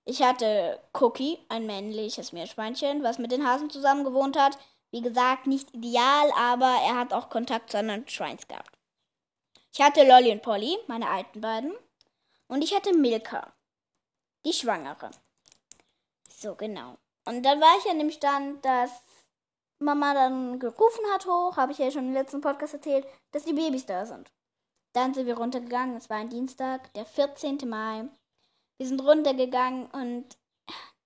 Ich 0.05 0.23
hatte 0.23 0.79
Cookie, 0.93 1.39
ein 1.49 1.65
männliches 1.67 2.33
Meerschweinchen, 2.33 3.03
was 3.03 3.19
mit 3.19 3.33
den 3.33 3.47
Hasen 3.47 3.71
zusammen 3.71 4.05
gewohnt 4.05 4.39
hat. 4.39 4.59
Wie 4.91 5.01
gesagt, 5.01 5.47
nicht 5.47 5.73
ideal, 5.75 6.31
aber 6.37 6.75
er 6.85 6.99
hat 6.99 7.13
auch 7.15 7.31
Kontakt 7.31 7.71
zu 7.71 7.79
anderen 7.79 8.07
Schweins 8.09 8.47
gehabt. 8.47 8.70
Ich 9.73 9.81
hatte 9.81 10.07
Lolly 10.07 10.33
und 10.33 10.43
Polly, 10.43 10.79
meine 10.89 11.09
alten 11.09 11.41
beiden. 11.41 11.73
Und 12.49 12.63
ich 12.63 12.75
hatte 12.75 12.93
Milka, 12.93 13.53
die 14.45 14.53
Schwangere. 14.53 15.11
So, 16.29 16.55
genau. 16.57 16.99
Und 17.25 17.43
dann 17.45 17.61
war 17.61 17.79
ich 17.79 17.91
an 17.91 17.99
dem 17.99 18.11
Stand, 18.11 18.65
dass 18.65 18.91
Mama 19.79 20.15
dann 20.15 20.59
gerufen 20.59 21.05
hat 21.13 21.27
hoch, 21.27 21.57
habe 21.57 21.73
ich 21.73 21.79
ja 21.79 21.91
schon 21.91 22.09
im 22.09 22.13
letzten 22.13 22.41
Podcast 22.41 22.75
erzählt, 22.75 23.07
dass 23.31 23.45
die 23.45 23.53
Babys 23.53 23.87
da 23.87 24.05
sind. 24.05 24.31
Dann 24.93 25.15
sind 25.15 25.27
wir 25.27 25.37
runtergegangen, 25.37 25.97
es 25.97 26.11
war 26.11 26.17
ein 26.17 26.29
Dienstag, 26.29 26.93
der 26.95 27.05
14. 27.05 27.59
Mai. 27.69 28.09
Wir 28.79 28.87
sind 28.87 29.01
runtergegangen 29.03 29.87
und 29.93 30.37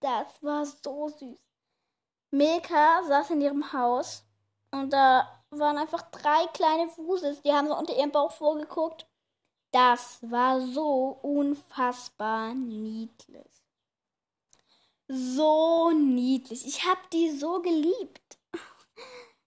das 0.00 0.42
war 0.42 0.64
so 0.64 1.08
süß. 1.08 1.38
Milka 2.30 3.02
saß 3.04 3.30
in 3.30 3.42
ihrem 3.42 3.72
Haus 3.72 4.24
und 4.70 4.92
da 4.92 5.43
waren 5.58 5.78
einfach 5.78 6.02
drei 6.10 6.46
kleine 6.52 6.88
Fußes, 6.88 7.42
die 7.42 7.52
haben 7.52 7.68
so 7.68 7.76
unter 7.76 7.96
ihrem 7.96 8.10
Bauch 8.10 8.32
vorgeguckt. 8.32 9.06
Das 9.72 10.18
war 10.22 10.60
so 10.60 11.18
unfassbar 11.22 12.54
niedlich. 12.54 13.50
So 15.08 15.90
niedlich. 15.90 16.66
Ich 16.66 16.84
habe 16.86 17.00
die 17.12 17.30
so 17.30 17.60
geliebt. 17.60 18.38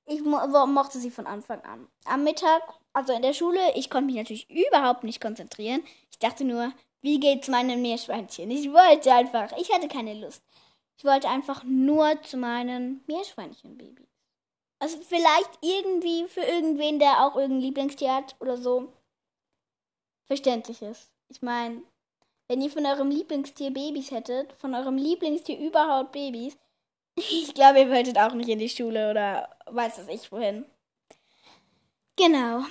Ich 0.06 0.22
mo 0.22 0.40
mochte 0.68 1.00
sie 1.00 1.12
von 1.12 1.28
Anfang 1.28 1.62
an. 1.62 1.88
Am 2.06 2.24
Mittag, 2.24 2.62
also 2.94 3.14
in 3.14 3.22
der 3.22 3.34
Schule, 3.34 3.60
ich 3.76 3.90
konnte 3.90 4.06
mich 4.06 4.16
natürlich 4.16 4.50
überhaupt 4.50 5.04
nicht 5.04 5.22
konzentrieren. 5.22 5.84
Ich 6.12 6.20
dachte 6.20 6.46
nur, 6.46 6.72
wie 7.02 7.20
geht's 7.20 7.48
meinem 7.48 7.82
Meerschweinchen? 7.82 8.50
Ich 8.52 8.72
wollte 8.72 9.14
einfach, 9.14 9.52
ich 9.58 9.72
hatte 9.74 9.88
keine 9.88 10.14
Lust. 10.14 10.44
Ich 10.98 11.06
wollte 11.06 11.30
einfach 11.30 11.64
nur 11.64 12.22
zu 12.24 12.38
meinen 12.38 13.04
Meerschweinchen-Babys. 13.08 14.17
Also 14.80 15.00
vielleicht 15.02 15.50
irgendwie 15.62 16.28
für 16.28 16.42
irgendwen, 16.42 17.00
der 17.00 17.26
auch 17.26 17.36
irgendein 17.36 17.62
Lieblingstier 17.62 18.14
hat 18.14 18.36
oder 18.40 18.58
so. 18.58 18.94
Verständlich 20.26 20.82
ist. 20.82 21.14
Ich 21.30 21.42
meine, 21.42 21.82
wenn 22.48 22.62
ihr 22.62 22.70
von 22.70 22.86
eurem 22.86 23.10
Lieblingstier 23.10 23.72
Babys 23.72 24.12
hättet, 24.12 24.54
von 24.54 24.76
eurem 24.76 24.98
Lieblingstier 24.98 25.58
überhaupt 25.58 26.12
Babys, 26.12 26.58
ich 27.16 27.54
glaube, 27.54 27.80
ihr 27.80 27.90
wolltet 27.90 28.18
auch 28.18 28.34
nicht 28.34 28.50
in 28.50 28.60
die 28.60 28.70
Schule 28.70 29.10
oder 29.10 29.50
weiß 29.66 30.00
was 30.00 30.08
ich 30.10 30.32
wohin. 30.32 30.66
Genau. 32.16 32.64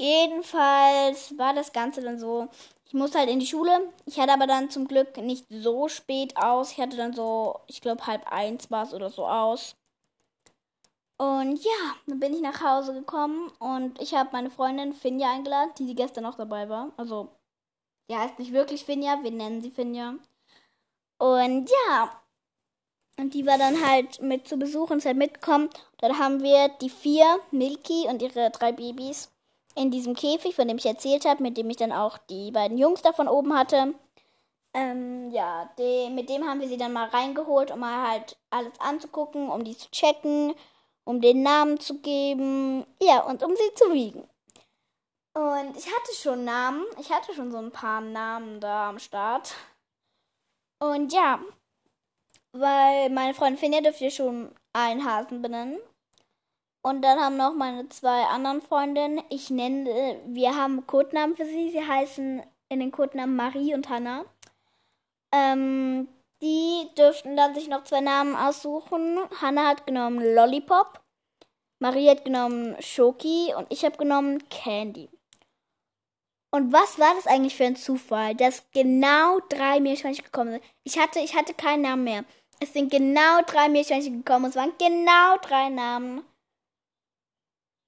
Jedenfalls 0.00 1.36
war 1.38 1.54
das 1.54 1.72
Ganze 1.72 2.02
dann 2.02 2.18
so. 2.18 2.48
Ich 2.86 2.92
musste 2.92 3.18
halt 3.18 3.30
in 3.30 3.40
die 3.40 3.46
Schule. 3.46 3.92
Ich 4.04 4.18
hatte 4.18 4.32
aber 4.32 4.46
dann 4.46 4.68
zum 4.68 4.88
Glück 4.88 5.16
nicht 5.16 5.46
so 5.48 5.88
spät 5.88 6.36
aus. 6.36 6.72
Ich 6.72 6.78
hatte 6.78 6.96
dann 6.96 7.14
so, 7.14 7.60
ich 7.68 7.80
glaube, 7.80 8.06
halb 8.06 8.30
eins 8.30 8.70
war 8.70 8.84
es 8.84 8.92
oder 8.92 9.10
so 9.10 9.26
aus. 9.26 9.76
Und 11.22 11.62
ja, 11.62 11.94
dann 12.08 12.18
bin 12.18 12.34
ich 12.34 12.40
nach 12.40 12.60
Hause 12.60 12.94
gekommen 12.94 13.48
und 13.60 14.02
ich 14.02 14.12
habe 14.12 14.30
meine 14.32 14.50
Freundin 14.50 14.92
Finja 14.92 15.30
eingeladen, 15.30 15.70
die, 15.78 15.86
die 15.86 15.94
gestern 15.94 16.26
auch 16.26 16.34
dabei 16.34 16.68
war. 16.68 16.90
Also, 16.96 17.28
die 18.10 18.16
heißt 18.16 18.40
nicht 18.40 18.52
wirklich 18.52 18.84
Finja, 18.84 19.22
wir 19.22 19.30
nennen 19.30 19.62
sie 19.62 19.70
Finja. 19.70 20.16
Und 21.18 21.70
ja, 21.70 22.10
und 23.20 23.34
die 23.34 23.46
war 23.46 23.56
dann 23.56 23.88
halt 23.88 24.20
mit 24.20 24.48
zu 24.48 24.56
Besuch 24.56 24.90
und 24.90 24.98
ist 24.98 25.06
halt 25.06 25.16
mitgekommen. 25.16 25.70
Dann 25.98 26.18
haben 26.18 26.42
wir 26.42 26.70
die 26.80 26.90
vier, 26.90 27.38
Milky 27.52 28.08
und 28.08 28.20
ihre 28.20 28.50
drei 28.50 28.72
Babys, 28.72 29.30
in 29.76 29.92
diesem 29.92 30.16
Käfig, 30.16 30.56
von 30.56 30.66
dem 30.66 30.78
ich 30.78 30.86
erzählt 30.86 31.24
habe, 31.24 31.40
mit 31.44 31.56
dem 31.56 31.70
ich 31.70 31.76
dann 31.76 31.92
auch 31.92 32.18
die 32.18 32.50
beiden 32.50 32.78
Jungs 32.78 33.00
da 33.02 33.12
von 33.12 33.28
oben 33.28 33.56
hatte. 33.56 33.94
Ähm, 34.74 35.30
ja, 35.30 35.70
de, 35.78 36.10
mit 36.10 36.28
dem 36.28 36.48
haben 36.48 36.58
wir 36.58 36.66
sie 36.66 36.78
dann 36.78 36.92
mal 36.92 37.06
reingeholt, 37.06 37.70
um 37.70 37.78
mal 37.78 38.10
halt 38.10 38.36
alles 38.50 38.72
anzugucken, 38.80 39.50
um 39.50 39.62
die 39.62 39.76
zu 39.76 39.88
checken, 39.92 40.54
um 41.04 41.20
den 41.20 41.42
Namen 41.42 41.80
zu 41.80 41.98
geben, 41.98 42.84
ja, 43.00 43.20
und 43.20 43.42
um 43.42 43.54
sie 43.56 43.74
zu 43.74 43.92
wiegen. 43.92 44.28
Und 45.34 45.76
ich 45.76 45.86
hatte 45.86 46.14
schon 46.14 46.44
Namen, 46.44 46.84
ich 47.00 47.10
hatte 47.10 47.34
schon 47.34 47.50
so 47.50 47.58
ein 47.58 47.70
paar 47.70 48.00
Namen 48.00 48.60
da 48.60 48.90
am 48.90 48.98
Start. 48.98 49.54
Und 50.78 51.12
ja, 51.12 51.40
weil 52.52 53.08
meine 53.10 53.34
Freundin 53.34 53.58
Finja 53.58 53.80
dürfte 53.80 54.10
schon 54.10 54.54
einen 54.72 55.04
Hasen 55.04 55.40
benennen. 55.40 55.78
Und 56.82 57.02
dann 57.02 57.20
haben 57.20 57.36
noch 57.36 57.54
meine 57.54 57.88
zwei 57.88 58.24
anderen 58.24 58.60
Freundinnen, 58.60 59.22
ich 59.30 59.50
nenne, 59.50 60.20
wir 60.26 60.56
haben 60.56 60.86
Codenamen 60.86 61.36
für 61.36 61.46
sie. 61.46 61.70
Sie 61.70 61.86
heißen 61.86 62.42
in 62.68 62.80
den 62.80 62.90
Codenamen 62.90 63.36
Marie 63.36 63.74
und 63.74 63.88
Hannah. 63.88 64.24
Ähm, 65.30 66.08
die 66.42 66.88
dürften 66.98 67.36
dann 67.36 67.54
sich 67.54 67.68
noch 67.68 67.84
zwei 67.84 68.00
Namen 68.00 68.34
aussuchen. 68.36 69.18
Hannah 69.40 69.68
hat 69.68 69.86
genommen 69.86 70.18
Lollipop, 70.34 71.00
Marie 71.78 72.10
hat 72.10 72.24
genommen 72.24 72.76
Shoki 72.80 73.54
und 73.56 73.66
ich 73.70 73.84
habe 73.84 73.96
genommen 73.96 74.46
Candy. 74.48 75.08
Und 76.54 76.72
was 76.72 76.98
war 76.98 77.14
das 77.14 77.26
eigentlich 77.26 77.56
für 77.56 77.64
ein 77.64 77.76
Zufall, 77.76 78.34
dass 78.34 78.70
genau 78.72 79.40
drei 79.48 79.80
Meerschweinchen 79.80 80.24
gekommen 80.24 80.52
sind? 80.52 80.64
Ich 80.84 80.98
hatte, 80.98 81.20
ich 81.20 81.34
hatte 81.34 81.54
keinen 81.54 81.82
Namen 81.82 82.04
mehr. 82.04 82.24
Es 82.60 82.72
sind 82.74 82.90
genau 82.90 83.40
drei 83.46 83.68
Meerschweinchen 83.68 84.22
gekommen. 84.22 84.50
Es 84.50 84.56
waren 84.56 84.72
genau 84.78 85.38
drei 85.40 85.70
Namen. 85.70 86.24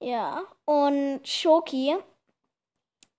Ja. 0.01 0.45
Und 0.65 1.21
Shoki. 1.29 1.97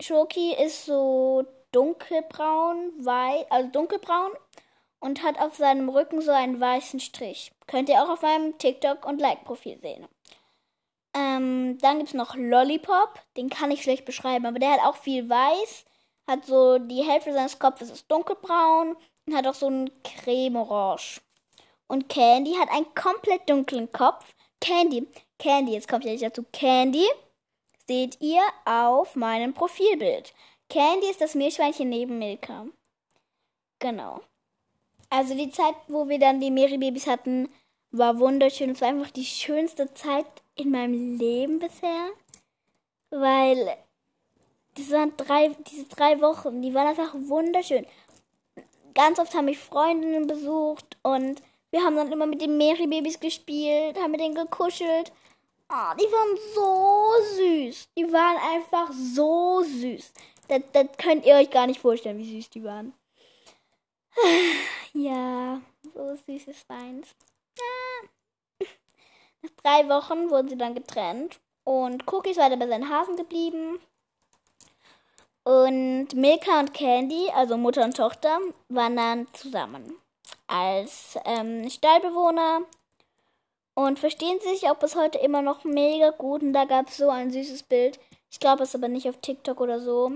Shoki 0.02 0.54
ist 0.56 0.86
so 0.86 1.46
dunkelbraun, 1.72 3.06
weiß, 3.06 3.46
also 3.50 3.70
dunkelbraun 3.70 4.32
und 5.06 5.22
hat 5.22 5.40
auf 5.40 5.56
seinem 5.56 5.88
Rücken 5.88 6.20
so 6.20 6.32
einen 6.32 6.60
weißen 6.60 7.00
Strich. 7.00 7.52
Könnt 7.68 7.90
ihr 7.90 8.02
auch 8.02 8.10
auf 8.10 8.24
meinem 8.24 8.58
TikTok 8.58 9.06
und 9.06 9.22
Like-Profil 9.22 9.80
sehen. 9.80 10.08
Ähm, 11.14 11.78
dann 11.78 11.98
gibt 11.98 12.10
es 12.10 12.16
noch 12.16 12.36
Lollipop. 12.36 13.20
Den 13.38 13.52
kann 13.52 13.70
ich 13.70 13.84
schlecht 13.84 14.06
beschreiben, 14.06 14.48
aber 14.48 14.58
der 14.58 14.72
hat 14.72 14.80
auch 14.82 14.96
viel 14.96 15.30
weiß. 15.30 15.86
Hat 16.28 16.46
so 16.48 16.80
die 16.80 17.04
Hälfte 17.04 17.34
seines 17.34 17.60
Kopfes 17.60 17.92
ist 17.92 18.10
dunkelbraun 18.12 18.98
und 19.28 19.36
hat 19.36 19.46
auch 19.46 19.54
so 19.54 19.70
ein 19.70 19.92
Creme-Orange. 20.04 21.22
Und 21.86 22.10
Candy 22.10 22.56
hat 22.56 22.70
einen 22.72 22.92
komplett 22.96 23.48
dunklen 23.48 23.92
Kopf. 23.92 24.34
Candy, 24.60 25.08
Candy, 25.38 25.74
jetzt 25.74 25.88
kommt 25.88 26.04
ja 26.04 26.14
nicht 26.14 26.24
dazu. 26.24 26.44
Candy 26.52 27.06
seht 27.88 28.20
ihr 28.22 28.42
auf 28.66 29.16
meinem 29.16 29.54
Profilbild. 29.54 30.34
Candy 30.68 31.12
ist 31.12 31.22
das 31.22 31.36
Meerschweinchen 31.36 31.90
neben 31.90 32.18
Milka. 32.18 32.66
Genau. 33.78 34.22
Also 35.10 35.36
die 35.36 35.52
Zeit, 35.52 35.76
wo 35.88 36.10
wir 36.10 36.20
dann 36.20 36.40
die 36.40 36.52
Meerebabys 36.52 37.08
hatten, 37.08 37.50
war 37.92 38.20
wunderschön. 38.20 38.72
Es 38.72 38.82
war 38.82 38.90
einfach 38.90 39.12
die 39.12 39.26
schönste 39.26 39.94
Zeit 39.94 40.26
in 40.56 40.72
meinem 40.72 41.18
Leben 41.18 41.60
bisher. 41.60 42.10
Weil 43.10 43.78
diese 44.78 44.96
waren 44.96 45.16
drei, 45.16 45.56
diese 45.72 45.86
drei 45.86 46.20
Wochen, 46.22 46.62
die 46.62 46.74
waren 46.74 46.88
einfach 46.88 47.14
wunderschön. 47.14 47.86
Ganz 48.94 49.20
oft 49.20 49.34
haben 49.34 49.46
mich 49.46 49.60
Freundinnen 49.60 50.28
besucht 50.28 50.98
und 51.04 51.42
wir 51.72 51.84
haben 51.84 51.96
dann 51.96 52.12
immer 52.12 52.26
mit 52.26 52.42
den 52.42 52.58
Mary-Babys 52.58 53.20
gespielt, 53.20 53.98
haben 54.00 54.12
mit 54.12 54.22
denen 54.22 54.36
gekuschelt. 54.36 55.12
Oh, 55.70 55.96
die 56.00 56.06
waren 56.06 56.38
so 56.54 57.36
süß. 57.36 57.90
Die 57.98 58.14
waren 58.14 58.38
einfach 58.38 58.94
so 58.94 59.64
süß. 59.64 60.14
Das, 60.48 60.62
das 60.74 60.88
könnt 60.98 61.26
ihr 61.26 61.36
euch 61.36 61.50
gar 61.50 61.68
nicht 61.68 61.82
vorstellen, 61.82 62.18
wie 62.18 62.38
süß 62.38 62.50
die 62.52 62.64
waren. 62.64 62.94
Ja, 64.98 65.62
so 65.94 66.16
süß 66.16 66.48
ist 66.48 66.70
meins. 66.70 67.14
Ja. 67.58 68.68
Nach 69.42 69.50
drei 69.62 69.90
Wochen 69.90 70.30
wurden 70.30 70.48
sie 70.48 70.58
dann 70.58 70.74
getrennt 70.74 71.42
und 71.66 72.08
Cookies 72.08 72.38
war 72.38 72.50
dann 72.50 72.60
bei 72.60 72.68
seinen 72.68 72.90
Hasen 72.90 73.18
geblieben. 73.18 73.78
Und 75.44 76.14
Milka 76.14 76.62
und 76.62 76.74
Candy, 76.74 77.30
also 77.36 77.58
Mutter 77.58 77.84
und 77.84 77.98
Tochter, 77.98 78.40
waren 78.70 78.96
dann 78.96 79.28
zusammen 79.34 79.98
als 80.48 81.20
ähm, 81.26 81.70
Stallbewohner 81.70 82.62
und 83.74 84.00
verstehen 84.00 84.40
sich 84.40 84.70
auch 84.70 84.78
bis 84.78 84.96
heute 84.96 85.18
immer 85.18 85.42
noch 85.42 85.66
mega 85.66 86.12
gut. 86.12 86.42
Und 86.42 86.54
da 86.54 86.64
gab 86.64 86.88
es 86.88 86.96
so 86.96 87.10
ein 87.10 87.32
süßes 87.32 87.64
Bild. 87.64 88.00
Ich 88.32 88.40
glaube, 88.40 88.64
es 88.64 88.70
ist 88.70 88.76
aber 88.76 88.88
nicht 88.88 89.10
auf 89.10 89.18
TikTok 89.18 89.60
oder 89.60 89.82
so. 89.82 90.14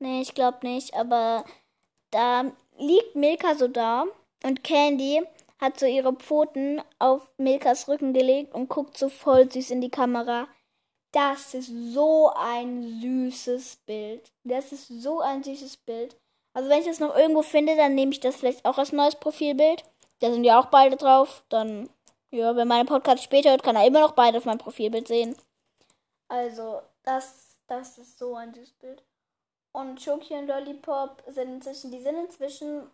Nee, 0.00 0.22
ich 0.22 0.34
glaube 0.34 0.66
nicht. 0.66 0.94
Aber 0.94 1.44
da 2.10 2.50
liegt 2.80 3.14
Milka 3.14 3.54
so 3.54 3.68
da 3.68 4.06
und 4.44 4.64
Candy 4.64 5.22
hat 5.60 5.78
so 5.78 5.86
ihre 5.86 6.14
Pfoten 6.14 6.82
auf 6.98 7.22
Milkas 7.36 7.86
Rücken 7.86 8.12
gelegt 8.12 8.54
und 8.54 8.68
guckt 8.68 8.96
so 8.96 9.08
voll 9.08 9.50
süß 9.50 9.70
in 9.70 9.80
die 9.80 9.90
Kamera. 9.90 10.48
Das 11.12 11.54
ist 11.54 11.70
so 11.92 12.32
ein 12.34 13.00
süßes 13.00 13.76
Bild. 13.84 14.32
Das 14.44 14.72
ist 14.72 14.88
so 14.88 15.20
ein 15.20 15.42
süßes 15.42 15.76
Bild. 15.78 16.16
Also 16.54 16.68
wenn 16.68 16.80
ich 16.80 16.86
das 16.86 17.00
noch 17.00 17.16
irgendwo 17.16 17.42
finde, 17.42 17.76
dann 17.76 17.94
nehme 17.94 18.12
ich 18.12 18.20
das 18.20 18.36
vielleicht 18.36 18.64
auch 18.64 18.78
als 18.78 18.92
neues 18.92 19.16
Profilbild. 19.16 19.84
Da 20.20 20.32
sind 20.32 20.44
ja 20.44 20.58
auch 20.58 20.66
beide 20.66 20.96
drauf. 20.96 21.44
Dann, 21.48 21.90
ja, 22.30 22.56
wenn 22.56 22.68
meine 22.68 22.84
Podcast 22.84 23.22
später 23.22 23.50
hört, 23.50 23.62
kann 23.62 23.76
er 23.76 23.86
immer 23.86 24.00
noch 24.00 24.12
beide 24.12 24.38
auf 24.38 24.44
meinem 24.44 24.58
Profilbild 24.58 25.08
sehen. 25.08 25.36
Also, 26.28 26.80
das, 27.02 27.58
das 27.66 27.98
ist 27.98 28.18
so 28.18 28.34
ein 28.34 28.54
süßes 28.54 28.72
Bild. 28.74 29.02
Und 29.72 30.04
Choki 30.04 30.34
und 30.34 30.48
Lollipop 30.48 31.22
sind 31.28 31.54
inzwischen, 31.54 31.90
die 31.92 32.02
sind 32.02 32.16
inzwischen 32.16 32.90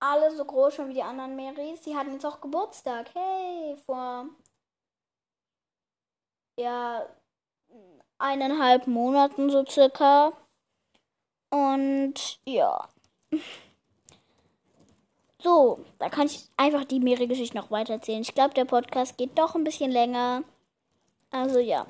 alle 0.00 0.34
so 0.34 0.44
groß 0.44 0.74
schon 0.74 0.88
wie 0.88 0.94
die 0.94 1.02
anderen 1.02 1.36
Marys. 1.36 1.84
Sie 1.84 1.96
hatten 1.96 2.12
jetzt 2.12 2.26
auch 2.26 2.40
Geburtstag. 2.40 3.14
Hey, 3.14 3.76
vor 3.86 4.26
ja 6.58 7.06
eineinhalb 8.18 8.86
Monaten 8.86 9.50
so 9.50 9.64
circa. 9.64 10.32
Und 11.50 12.38
ja. 12.44 12.88
So, 15.44 15.80
da 15.98 16.08
kann 16.08 16.26
ich 16.26 16.48
einfach 16.56 16.84
die 16.84 17.00
Meere-Geschichte 17.00 17.56
noch 17.56 17.72
weiter 17.72 17.94
erzählen. 17.94 18.22
Ich 18.22 18.32
glaube, 18.32 18.54
der 18.54 18.64
Podcast 18.64 19.16
geht 19.18 19.36
doch 19.36 19.56
ein 19.56 19.64
bisschen 19.64 19.90
länger. 19.90 20.44
Also 21.32 21.58
ja. 21.58 21.84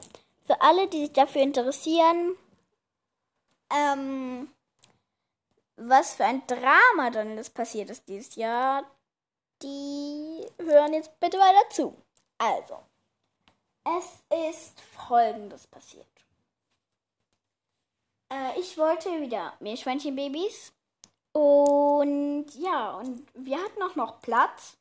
Für 0.45 0.63
alle, 0.63 0.89
die 0.89 1.01
sich 1.01 1.13
dafür 1.13 1.43
interessieren, 1.43 2.35
ähm, 3.73 4.53
was 5.77 6.15
für 6.15 6.25
ein 6.25 6.47
Drama 6.47 7.11
dann 7.11 7.37
das 7.37 7.51
passiert 7.51 7.91
ist 7.91 8.09
dieses 8.09 8.37
Jahr, 8.37 8.85
die 9.63 10.47
hören 10.59 10.93
jetzt 10.93 11.19
bitte 11.21 11.39
weiter 11.39 11.71
zu. 11.71 11.97
Also, 12.39 12.83
es 13.85 14.23
ist 14.51 14.81
folgendes 14.81 15.67
passiert. 15.67 16.07
Äh, 18.33 18.59
ich 18.59 18.77
wollte 18.79 19.21
wieder 19.21 19.55
Meerschweinchenbabys. 19.61 20.73
Und 21.33 22.47
ja, 22.57 22.93
und 22.97 23.27
wir 23.35 23.59
hatten 23.59 23.83
auch 23.83 23.97
noch 23.97 24.21
Platz. 24.21 24.77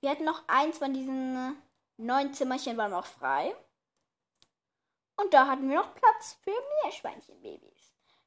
Wir 0.00 0.10
hatten 0.10 0.24
noch 0.24 0.42
eins 0.46 0.78
von 0.78 0.94
diesen 0.94 1.56
neun 1.96 2.32
Zimmerchen 2.34 2.76
war 2.76 2.88
noch 2.88 3.06
frei. 3.06 3.54
Und 5.16 5.32
da 5.32 5.46
hatten 5.46 5.68
wir 5.68 5.76
noch 5.76 5.94
Platz 5.94 6.36
für 6.42 6.54
Meerschweinchenbabys. 6.82 7.83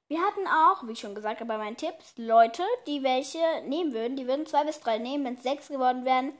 Wir 0.10 0.22
hatten 0.22 0.48
auch, 0.48 0.88
wie 0.88 0.94
ich 0.94 1.00
schon 1.00 1.16
gesagt 1.16 1.42
habe 1.42 1.50
bei 1.50 1.58
meinen 1.58 1.76
Tipps, 1.76 2.14
Leute, 2.18 2.64
die 2.88 3.04
welche 3.04 3.40
nehmen 3.66 3.94
würden. 3.94 4.16
Die 4.16 4.28
würden 4.28 4.46
zwei 4.46 4.64
bis 4.64 4.80
drei 4.80 5.00
nehmen. 5.00 5.26
Wenn 5.26 5.34
es 5.34 5.44
sechs 5.44 5.68
geworden 5.68 6.06
wären, 6.06 6.34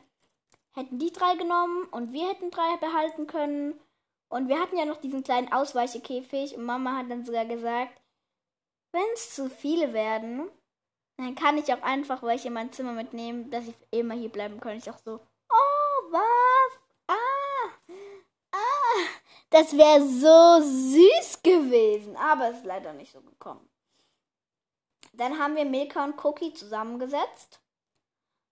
hätten 0.74 1.00
die 1.00 1.12
drei 1.12 1.36
genommen 1.36 1.84
und 1.92 2.14
wir 2.14 2.30
hätten 2.30 2.50
drei 2.50 2.78
behalten 2.78 3.28
können. 3.28 3.80
Und 4.30 4.48
wir 4.48 4.60
hatten 4.60 4.78
ja 4.78 4.86
noch 4.86 4.98
diesen 4.98 5.24
kleinen 5.24 5.52
Ausweichekäfig 5.52 6.56
und 6.56 6.64
Mama 6.64 6.98
hat 6.98 7.10
dann 7.10 7.26
sogar 7.26 7.46
gesagt, 7.46 8.00
wenn 8.92 9.06
es 9.14 9.36
zu 9.36 9.50
viele 9.50 9.94
werden, 9.94 10.50
dann 11.18 11.36
kann 11.36 11.58
ich 11.58 11.74
auch 11.74 11.82
einfach 11.82 12.24
welche 12.24 12.48
in 12.48 12.54
mein 12.54 12.72
Zimmer 12.72 12.94
mitnehmen, 12.94 13.50
dass 13.52 13.68
ich 13.68 13.76
immer 13.92 14.14
hier 14.14 14.30
bleiben 14.30 14.60
kann. 14.60 14.78
Ich 14.78 14.90
auch 14.90 15.00
so, 15.00 15.20
oh, 15.50 16.12
was? 16.12 16.82
Ah, 17.08 17.16
ah. 18.52 18.58
Das 19.50 19.78
wäre 19.78 20.02
so 20.02 20.62
süß 20.62 21.42
gewesen, 21.42 22.18
aber 22.18 22.50
es 22.50 22.58
ist 22.58 22.66
leider 22.66 22.94
nicht 22.94 23.14
so 23.14 23.22
gekommen. 23.22 23.68
Dann 25.14 25.40
haben 25.40 25.56
wir 25.56 25.66
Milka 25.66 26.04
und 26.04 26.24
Cookie 26.24 26.54
zusammengesetzt. 26.54 27.60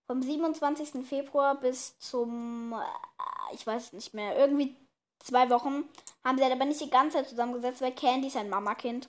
Vom 0.06 0.22
27. 0.22 1.06
Februar 1.06 1.56
bis 1.56 1.98
zum, 1.98 2.72
äh, 2.72 3.54
ich 3.54 3.66
weiß 3.66 3.92
nicht 3.92 4.14
mehr, 4.14 4.36
irgendwie 4.38 4.76
zwei 5.18 5.50
Wochen 5.50 5.88
haben 6.24 6.38
sie 6.38 6.44
halt 6.44 6.54
aber 6.54 6.64
nicht 6.64 6.80
die 6.80 6.90
ganze 6.90 7.18
Zeit 7.18 7.28
zusammengesetzt, 7.28 7.80
weil 7.82 7.92
Candy 7.92 8.28
ist 8.28 8.36
ein 8.36 8.48
Mamakind. 8.48 9.08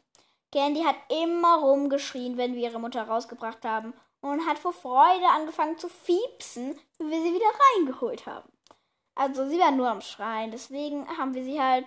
Candy 0.52 0.82
hat 0.82 0.96
immer 1.10 1.60
rumgeschrien, 1.60 2.38
wenn 2.38 2.56
wir 2.56 2.70
ihre 2.70 2.80
Mutter 2.80 3.04
rausgebracht 3.04 3.64
haben 3.64 3.94
und 4.22 4.46
hat 4.46 4.60
vor 4.60 4.74
Freude 4.74 5.28
angefangen 5.28 5.78
zu 5.78 5.88
fiepsen, 5.88 6.78
wenn 6.98 7.12
wir 7.12 7.22
sie 7.22 7.34
wieder 7.34 7.52
reingeholt 7.76 8.26
haben. 8.26 8.52
Also 9.18 9.48
sie 9.50 9.60
war 9.60 9.72
nur 9.72 9.90
am 9.90 10.02
Schreien, 10.02 10.52
deswegen 10.52 11.08
haben 11.18 11.34
wir 11.34 11.44
sie 11.44 11.60
halt 11.60 11.86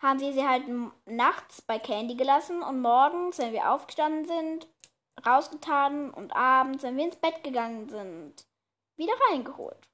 haben 0.00 0.20
wir 0.20 0.32
sie 0.32 0.46
halt 0.46 0.64
nachts 1.06 1.60
bei 1.60 1.78
Candy 1.78 2.14
gelassen 2.14 2.62
und 2.62 2.80
morgens, 2.80 3.38
wenn 3.38 3.52
wir 3.52 3.70
aufgestanden 3.72 4.26
sind, 4.26 4.68
rausgetan 5.26 6.10
und 6.10 6.34
abends, 6.36 6.84
wenn 6.84 6.96
wir 6.96 7.04
ins 7.04 7.16
Bett 7.16 7.42
gegangen 7.42 7.88
sind, 7.88 8.46
wieder 8.96 9.12
reingeholt. 9.30 9.88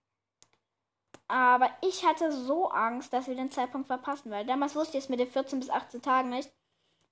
Aber 1.26 1.70
ich 1.80 2.04
hatte 2.04 2.32
so 2.32 2.68
Angst, 2.68 3.12
dass 3.14 3.28
wir 3.28 3.34
den 3.34 3.50
Zeitpunkt 3.50 3.86
verpassen, 3.86 4.30
weil 4.30 4.44
damals 4.44 4.76
wusste 4.76 4.98
ich 4.98 5.04
es 5.04 5.10
mit 5.10 5.20
den 5.20 5.30
14 5.30 5.60
bis 5.60 5.70
18 5.70 6.02
Tagen 6.02 6.28
nicht. 6.28 6.52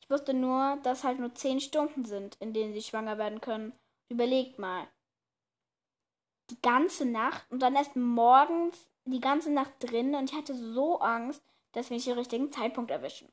Ich 0.03 0.11
wusste 0.11 0.35
nur, 0.35 0.79
dass 0.83 1.03
halt 1.03 1.19
nur 1.19 1.35
10 1.35 1.61
Stunden 1.61 2.05
sind, 2.05 2.37
in 2.41 2.53
denen 2.53 2.75
sie 2.75 2.83
schwanger 2.83 3.17
werden 3.17 3.41
können. 3.41 3.73
Überlegt 4.11 4.59
mal. 4.59 4.87
Die 6.51 6.61
ganze 6.61 7.07
Nacht 7.07 7.51
und 7.51 7.61
dann 7.61 7.75
erst 7.75 7.97
morgens 7.97 8.92
die 9.05 9.21
ganze 9.21 9.51
Nacht 9.51 9.73
drin 9.81 10.15
und 10.15 10.31
ich 10.31 10.37
hatte 10.37 10.55
so 10.55 11.01
Angst, 11.01 11.43
dass 11.73 11.91
wir 11.91 11.97
nicht 11.97 12.07
den 12.07 12.19
richtigen 12.19 12.53
Zeitpunkt 12.53 12.91
erwischen. 12.91 13.29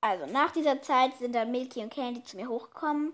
Also, 0.00 0.26
nach 0.26 0.52
dieser 0.52 0.80
Zeit 0.82 1.16
sind 1.18 1.34
dann 1.34 1.50
Milky 1.50 1.82
und 1.82 1.92
Candy 1.92 2.22
zu 2.22 2.36
mir 2.36 2.48
hochgekommen 2.48 3.12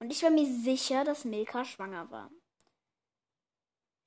und 0.00 0.10
ich 0.10 0.22
war 0.22 0.30
mir 0.30 0.46
sicher, 0.46 1.04
dass 1.04 1.24
Milka 1.24 1.64
schwanger 1.64 2.10
war. 2.10 2.30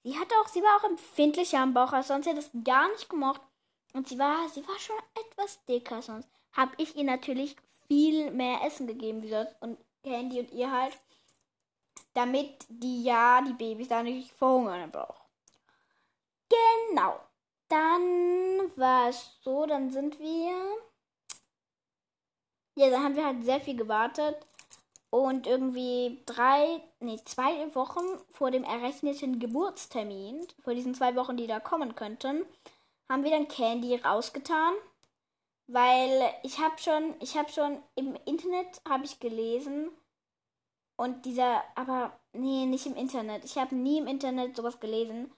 Sie 0.03 0.19
hatte 0.19 0.35
auch, 0.35 0.47
sie 0.49 0.61
war 0.61 0.79
auch 0.79 0.89
empfindlicher 0.89 1.59
am 1.59 1.73
Bauch 1.73 1.93
als 1.93 2.07
sonst. 2.07 2.25
Sie 2.25 2.31
hat 2.31 2.37
das 2.37 2.49
gar 2.63 2.89
nicht 2.91 3.09
gemocht. 3.09 3.41
Und 3.93 4.07
sie 4.07 4.19
war, 4.19 4.49
sie 4.49 4.67
war 4.67 4.77
schon 4.79 4.97
etwas 5.15 5.63
dicker 5.65 6.01
sonst. 6.01 6.27
Hab 6.51 6.77
ich 6.77 6.95
ihr 6.95 7.03
natürlich 7.03 7.55
viel 7.87 8.31
mehr 8.31 8.61
Essen 8.65 8.87
gegeben 8.87 9.21
wie 9.21 9.29
sonst. 9.29 9.55
Und 9.61 9.77
Candy 10.03 10.39
und 10.39 10.51
ihr 10.51 10.71
halt. 10.71 10.99
Damit 12.13 12.65
die 12.69 13.03
ja, 13.03 13.41
die 13.41 13.53
Babys 13.53 13.87
da 13.87 14.03
nicht 14.03 14.31
verhungern 14.33 14.81
im 14.81 14.91
Bauch. 14.91 15.22
Genau. 16.53 17.19
Dann 17.69 18.01
war 18.75 19.09
es 19.09 19.39
so, 19.41 19.65
dann 19.65 19.89
sind 19.89 20.19
wir. 20.19 20.53
Ja, 22.75 22.89
dann 22.89 23.03
haben 23.03 23.15
wir 23.15 23.25
halt 23.25 23.43
sehr 23.43 23.61
viel 23.61 23.75
gewartet. 23.75 24.35
Und 25.09 25.45
irgendwie 25.45 26.21
drei, 26.25 26.81
nee, 26.99 27.19
zwei 27.25 27.73
Wochen 27.75 28.01
vor 28.31 28.49
dem 28.49 28.63
errechneten 28.63 29.39
Geburtstermin, 29.39 30.47
vor 30.63 30.73
diesen 30.73 30.95
zwei 30.95 31.15
Wochen, 31.15 31.37
die 31.37 31.45
da 31.45 31.59
kommen 31.59 31.93
könnten, 31.95 32.45
haben 33.09 33.23
wir 33.23 33.29
dann 33.29 33.47
Candy 33.47 33.95
rausgetan. 33.95 34.73
Weil 35.67 36.33
ich 36.43 36.59
habe 36.59 36.77
schon, 36.79 37.15
ich 37.21 37.37
habe 37.37 37.49
schon 37.51 37.81
im 37.95 38.15
Internet 38.25 38.81
habe 38.87 39.05
ich 39.05 39.19
gelesen 39.19 39.91
und 40.95 41.25
dieser, 41.25 41.63
aber 41.75 42.19
nee, 42.33 42.65
nicht 42.65 42.85
im 42.85 42.95
Internet. 42.95 43.45
Ich 43.45 43.57
habe 43.57 43.75
nie 43.75 43.99
im 43.99 44.07
Internet 44.07 44.55
sowas 44.55 44.79
gelesen. 44.79 45.31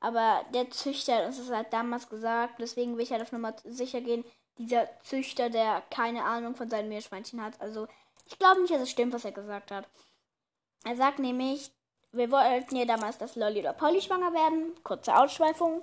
Aber 0.00 0.42
der 0.54 0.70
Züchter 0.70 1.26
das 1.26 1.50
halt 1.50 1.72
damals 1.72 2.08
gesagt. 2.08 2.54
Deswegen 2.58 2.96
will 2.96 3.04
ich 3.04 3.12
halt 3.12 3.22
auf 3.22 3.32
Nummer 3.32 3.54
sicher 3.64 4.00
gehen. 4.00 4.24
Dieser 4.58 4.88
Züchter, 5.00 5.50
der 5.50 5.82
keine 5.90 6.24
Ahnung 6.24 6.54
von 6.54 6.68
seinen 6.68 6.88
Meerschweinchen 6.88 7.42
hat. 7.42 7.60
Also, 7.60 7.86
ich 8.26 8.38
glaube 8.38 8.60
nicht, 8.60 8.72
dass 8.72 8.82
es 8.82 8.90
stimmt, 8.90 9.12
was 9.12 9.24
er 9.24 9.32
gesagt 9.32 9.70
hat. 9.70 9.86
Er 10.84 10.96
sagt 10.96 11.18
nämlich, 11.18 11.70
wir 12.12 12.30
wollten 12.30 12.76
ja 12.76 12.86
damals, 12.86 13.18
dass 13.18 13.36
Lolly 13.36 13.60
oder 13.60 13.72
Polly 13.72 14.00
schwanger 14.00 14.32
werden. 14.32 14.72
Kurze 14.82 15.16
Ausschweifung. 15.16 15.82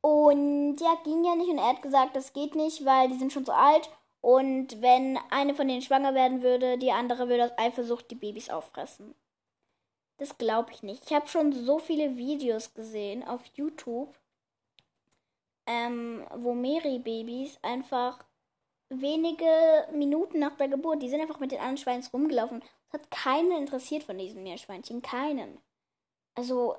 Und 0.00 0.76
ja, 0.80 0.94
ging 1.04 1.24
ja 1.24 1.34
nicht. 1.34 1.50
Und 1.50 1.58
er 1.58 1.70
hat 1.70 1.82
gesagt, 1.82 2.14
das 2.14 2.32
geht 2.32 2.54
nicht, 2.54 2.84
weil 2.84 3.08
die 3.08 3.18
sind 3.18 3.32
schon 3.32 3.44
so 3.44 3.52
alt. 3.52 3.88
Und 4.20 4.80
wenn 4.82 5.18
eine 5.30 5.54
von 5.54 5.66
denen 5.66 5.82
schwanger 5.82 6.14
werden 6.14 6.42
würde, 6.42 6.78
die 6.78 6.92
andere 6.92 7.28
würde 7.28 7.44
aus 7.44 7.58
Eifersucht 7.58 8.10
die 8.10 8.16
Babys 8.16 8.50
auffressen. 8.50 9.14
Das 10.18 10.38
glaube 10.38 10.72
ich 10.72 10.82
nicht. 10.82 11.04
Ich 11.06 11.14
habe 11.14 11.28
schon 11.28 11.52
so 11.52 11.78
viele 11.78 12.16
Videos 12.16 12.72
gesehen 12.74 13.22
auf 13.22 13.42
YouTube, 13.54 14.14
ähm, 15.66 16.26
wo 16.34 16.54
Mary-Babys 16.54 17.58
einfach 17.62 18.24
wenige 18.88 19.88
Minuten 19.92 20.38
nach 20.38 20.56
der 20.56 20.68
Geburt, 20.68 21.02
die 21.02 21.08
sind 21.08 21.20
einfach 21.20 21.40
mit 21.40 21.52
den 21.52 21.58
anderen 21.58 21.78
Schweins 21.78 22.12
rumgelaufen. 22.12 22.62
Das 22.90 23.00
hat 23.00 23.10
keinen 23.10 23.52
interessiert 23.52 24.04
von 24.04 24.16
diesen 24.16 24.42
Meerschweinchen. 24.42 25.02
Keinen. 25.02 25.58
Also, 26.34 26.76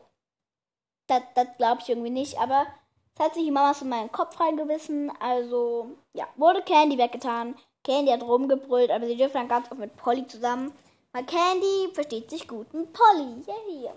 das, 1.08 1.22
glaube 1.58 1.82
ich 1.82 1.90
irgendwie 1.90 2.10
nicht. 2.10 2.40
Aber 2.40 2.66
es 3.14 3.24
hat 3.24 3.34
sich 3.34 3.44
die 3.44 3.52
Mama 3.52 3.76
in 3.80 3.90
meinen 3.90 4.12
Kopf 4.12 4.40
reingewissen. 4.40 5.12
Also, 5.20 5.92
ja, 6.14 6.28
wurde 6.38 6.62
Candy 6.62 6.98
weggetan. 6.98 7.56
Candy 7.84 8.12
hat 8.12 8.24
rumgebrüllt, 8.24 8.92
aber 8.92 9.08
sie 9.08 9.18
dürfen 9.18 9.34
dann 9.34 9.48
ganz 9.48 9.72
oft 9.72 9.80
mit 9.80 9.96
Polly 9.96 10.26
zusammen. 10.28 10.74
Weil 11.12 11.26
Candy 11.26 11.90
versteht 11.94 12.30
sich 12.30 12.48
gut 12.48 12.74
mit 12.74 12.94
Polly. 12.94 13.44
Yay. 13.46 13.92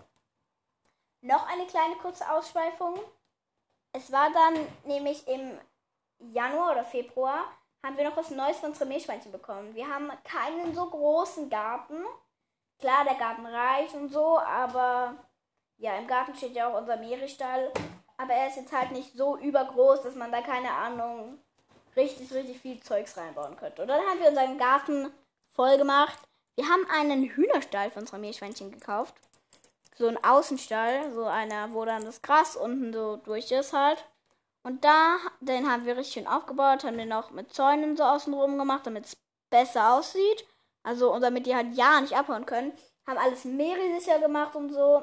Noch 1.23 1.47
eine 1.49 1.67
kleine 1.67 1.97
kurze 1.97 2.31
Ausschweifung. 2.31 2.99
Es 3.93 4.11
war 4.11 4.31
dann 4.33 4.67
nämlich 4.85 5.27
im 5.29 5.59
Januar 6.19 6.73
oder 6.73 6.85
Februar 6.85 7.45
haben 7.83 7.97
wir 7.97 8.05
noch 8.05 8.17
was 8.17 8.31
Neues 8.31 8.59
für 8.59 8.67
unsere 8.67 8.87
Meerschweinchen 8.87 9.33
bekommen. 9.33 9.75
Wir 9.75 9.89
haben 9.89 10.11
keinen 10.25 10.75
so 10.75 10.87
großen 10.87 11.49
Garten. 11.49 12.05
Klar, 12.79 13.05
der 13.05 13.15
Garten 13.15 13.47
reicht 13.47 13.95
und 13.95 14.11
so, 14.11 14.39
aber 14.39 15.17
ja, 15.79 15.97
im 15.97 16.07
Garten 16.07 16.35
steht 16.35 16.55
ja 16.55 16.69
auch 16.69 16.79
unser 16.79 16.97
Meeresstall. 16.97 17.73
Aber 18.17 18.35
er 18.35 18.49
ist 18.49 18.57
jetzt 18.57 18.73
halt 18.73 18.93
nicht 18.93 19.17
so 19.17 19.39
übergroß, 19.39 20.03
dass 20.03 20.15
man 20.15 20.31
da 20.31 20.43
keine 20.43 20.71
Ahnung 20.71 21.39
richtig, 21.97 22.31
richtig 22.33 22.61
viel 22.61 22.81
Zeugs 22.83 23.17
reinbauen 23.17 23.57
könnte. 23.57 23.83
Und 23.83 23.89
dann 23.89 24.05
haben 24.07 24.21
wir 24.21 24.29
unseren 24.29 24.59
Garten 24.59 25.13
voll 25.55 25.79
gemacht. 25.79 26.19
Wir 26.61 26.69
haben 26.69 26.85
einen 26.91 27.25
Hühnerstall 27.25 27.91
für 27.91 28.01
unsere 28.01 28.19
Meerschweinchen 28.19 28.71
gekauft. 28.71 29.15
So 29.97 30.09
ein 30.09 30.23
Außenstall, 30.23 31.15
so 31.15 31.25
einer, 31.25 31.73
wo 31.73 31.87
dann 31.87 32.05
das 32.05 32.21
Gras 32.21 32.55
unten 32.55 32.93
so 32.93 33.17
durch 33.17 33.51
ist 33.51 33.73
halt. 33.73 34.05
Und 34.63 34.85
da, 34.85 35.17
den 35.41 35.71
haben 35.71 35.87
wir 35.87 35.97
richtig 35.97 36.13
schön 36.13 36.27
aufgebaut, 36.27 36.85
haben 36.85 36.99
den 36.99 37.15
auch 37.15 37.31
mit 37.31 37.51
Zäunen 37.55 37.97
so 37.97 38.03
außenrum 38.03 38.59
gemacht, 38.59 38.87
damit 38.87 39.07
es 39.07 39.17
besser 39.49 39.95
aussieht. 39.95 40.47
Also, 40.83 41.11
und 41.15 41.23
damit 41.23 41.47
die 41.47 41.57
halt 41.57 41.73
ja 41.73 41.99
nicht 41.99 42.15
abhauen 42.15 42.45
können. 42.45 42.75
Haben 43.07 43.17
alles 43.17 43.47
meeresicher 43.47 44.19
gemacht 44.19 44.55
und 44.55 44.71
so. 44.71 45.03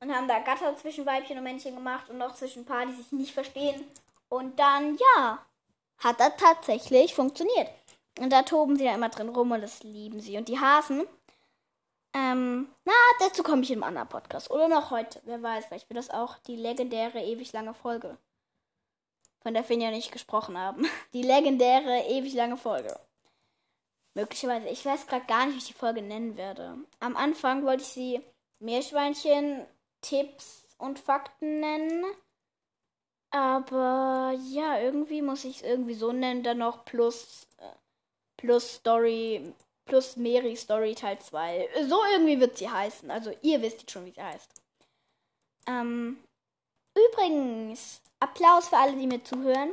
Und 0.00 0.10
haben 0.10 0.26
da 0.26 0.38
Gatter 0.38 0.74
zwischen 0.78 1.04
Weibchen 1.04 1.36
und 1.36 1.44
Männchen 1.44 1.74
gemacht 1.74 2.08
und 2.08 2.16
noch 2.16 2.34
zwischen 2.34 2.64
Paar, 2.64 2.86
die 2.86 2.94
sich 2.94 3.12
nicht 3.12 3.34
verstehen. 3.34 3.84
Und 4.30 4.58
dann, 4.58 4.96
ja, 4.96 5.44
hat 5.98 6.18
das 6.18 6.32
tatsächlich 6.38 7.14
funktioniert. 7.14 7.68
Und 8.20 8.30
da 8.30 8.42
toben 8.42 8.76
sie 8.76 8.84
ja 8.84 8.94
immer 8.94 9.08
drin 9.08 9.30
rum 9.30 9.50
und 9.50 9.62
das 9.62 9.82
lieben 9.82 10.20
sie. 10.20 10.36
Und 10.36 10.48
die 10.48 10.60
Hasen, 10.60 11.06
ähm, 12.14 12.68
na, 12.84 12.92
dazu 13.18 13.42
komme 13.42 13.62
ich 13.62 13.72
einem 13.72 13.82
anderen 13.82 14.08
Podcast. 14.08 14.50
Oder 14.50 14.68
noch 14.68 14.90
heute, 14.90 15.20
wer 15.24 15.42
weiß, 15.42 15.66
vielleicht 15.66 15.88
wird 15.88 15.98
das 15.98 16.10
auch 16.10 16.38
die 16.38 16.56
legendäre, 16.56 17.20
ewig 17.20 17.52
lange 17.52 17.74
Folge 17.74 18.18
von 19.42 19.54
der 19.54 19.64
Finja 19.64 19.90
nicht 19.90 20.12
gesprochen 20.12 20.58
haben. 20.58 20.86
Die 21.12 21.22
legendäre, 21.22 22.04
ewig 22.08 22.34
lange 22.34 22.56
Folge. 22.56 22.98
Möglicherweise. 24.14 24.68
Ich 24.68 24.84
weiß 24.84 25.06
gerade 25.06 25.24
gar 25.26 25.46
nicht, 25.46 25.54
wie 25.54 25.58
ich 25.58 25.66
die 25.68 25.72
Folge 25.72 26.02
nennen 26.02 26.36
werde. 26.36 26.76
Am 26.98 27.16
Anfang 27.16 27.64
wollte 27.64 27.82
ich 27.82 27.88
sie 27.88 28.20
Meerschweinchen, 28.58 29.64
Tipps 30.02 30.68
und 30.78 30.98
Fakten 30.98 31.60
nennen. 31.60 32.04
Aber 33.30 34.34
ja, 34.48 34.80
irgendwie 34.80 35.22
muss 35.22 35.44
ich 35.44 35.58
es 35.58 35.62
irgendwie 35.62 35.94
so 35.94 36.12
nennen, 36.12 36.42
dann 36.42 36.58
noch 36.58 36.84
plus, 36.84 37.46
äh, 37.58 37.70
plus 38.40 38.76
Story, 38.76 39.52
plus 39.84 40.16
Mary 40.16 40.56
Story 40.56 40.94
Teil 40.94 41.18
2. 41.18 41.68
So 41.88 42.00
irgendwie 42.12 42.40
wird 42.40 42.56
sie 42.56 42.68
heißen. 42.68 43.10
Also 43.10 43.32
ihr 43.42 43.60
wisst 43.60 43.80
jetzt 43.80 43.90
schon, 43.90 44.06
wie 44.06 44.12
sie 44.12 44.22
heißt. 44.22 44.50
Ähm, 45.66 46.18
übrigens, 46.96 48.00
Applaus 48.18 48.68
für 48.68 48.78
alle, 48.78 48.96
die 48.96 49.06
mir 49.06 49.22
zuhören. 49.22 49.72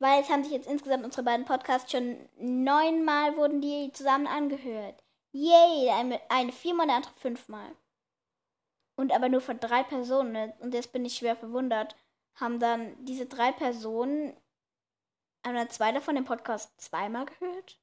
Weil 0.00 0.22
es 0.22 0.28
haben 0.28 0.44
sich 0.44 0.52
jetzt 0.52 0.68
insgesamt 0.68 1.04
unsere 1.04 1.24
beiden 1.24 1.44
Podcasts 1.44 1.90
schon 1.90 2.28
neunmal 2.38 3.36
wurden 3.36 3.60
die 3.60 3.90
zusammen 3.92 4.28
angehört. 4.28 5.02
Yay, 5.32 5.90
eine, 5.90 6.20
eine 6.28 6.52
viermal, 6.52 6.86
der 6.86 6.96
andere 6.96 7.14
fünfmal. 7.14 7.74
Und 8.96 9.12
aber 9.12 9.28
nur 9.28 9.40
von 9.40 9.58
drei 9.58 9.82
Personen. 9.82 10.32
Ne? 10.32 10.54
Und 10.60 10.72
jetzt 10.74 10.92
bin 10.92 11.04
ich 11.04 11.16
schwer 11.16 11.34
verwundert. 11.34 11.96
Haben 12.36 12.60
dann 12.60 12.94
diese 13.04 13.26
drei 13.26 13.50
Personen, 13.50 14.36
haben 15.44 15.54
dann 15.54 15.70
zwei 15.70 15.92
davon 15.92 16.14
den 16.14 16.24
Podcast 16.24 16.70
zweimal 16.80 17.26
gehört? 17.26 17.78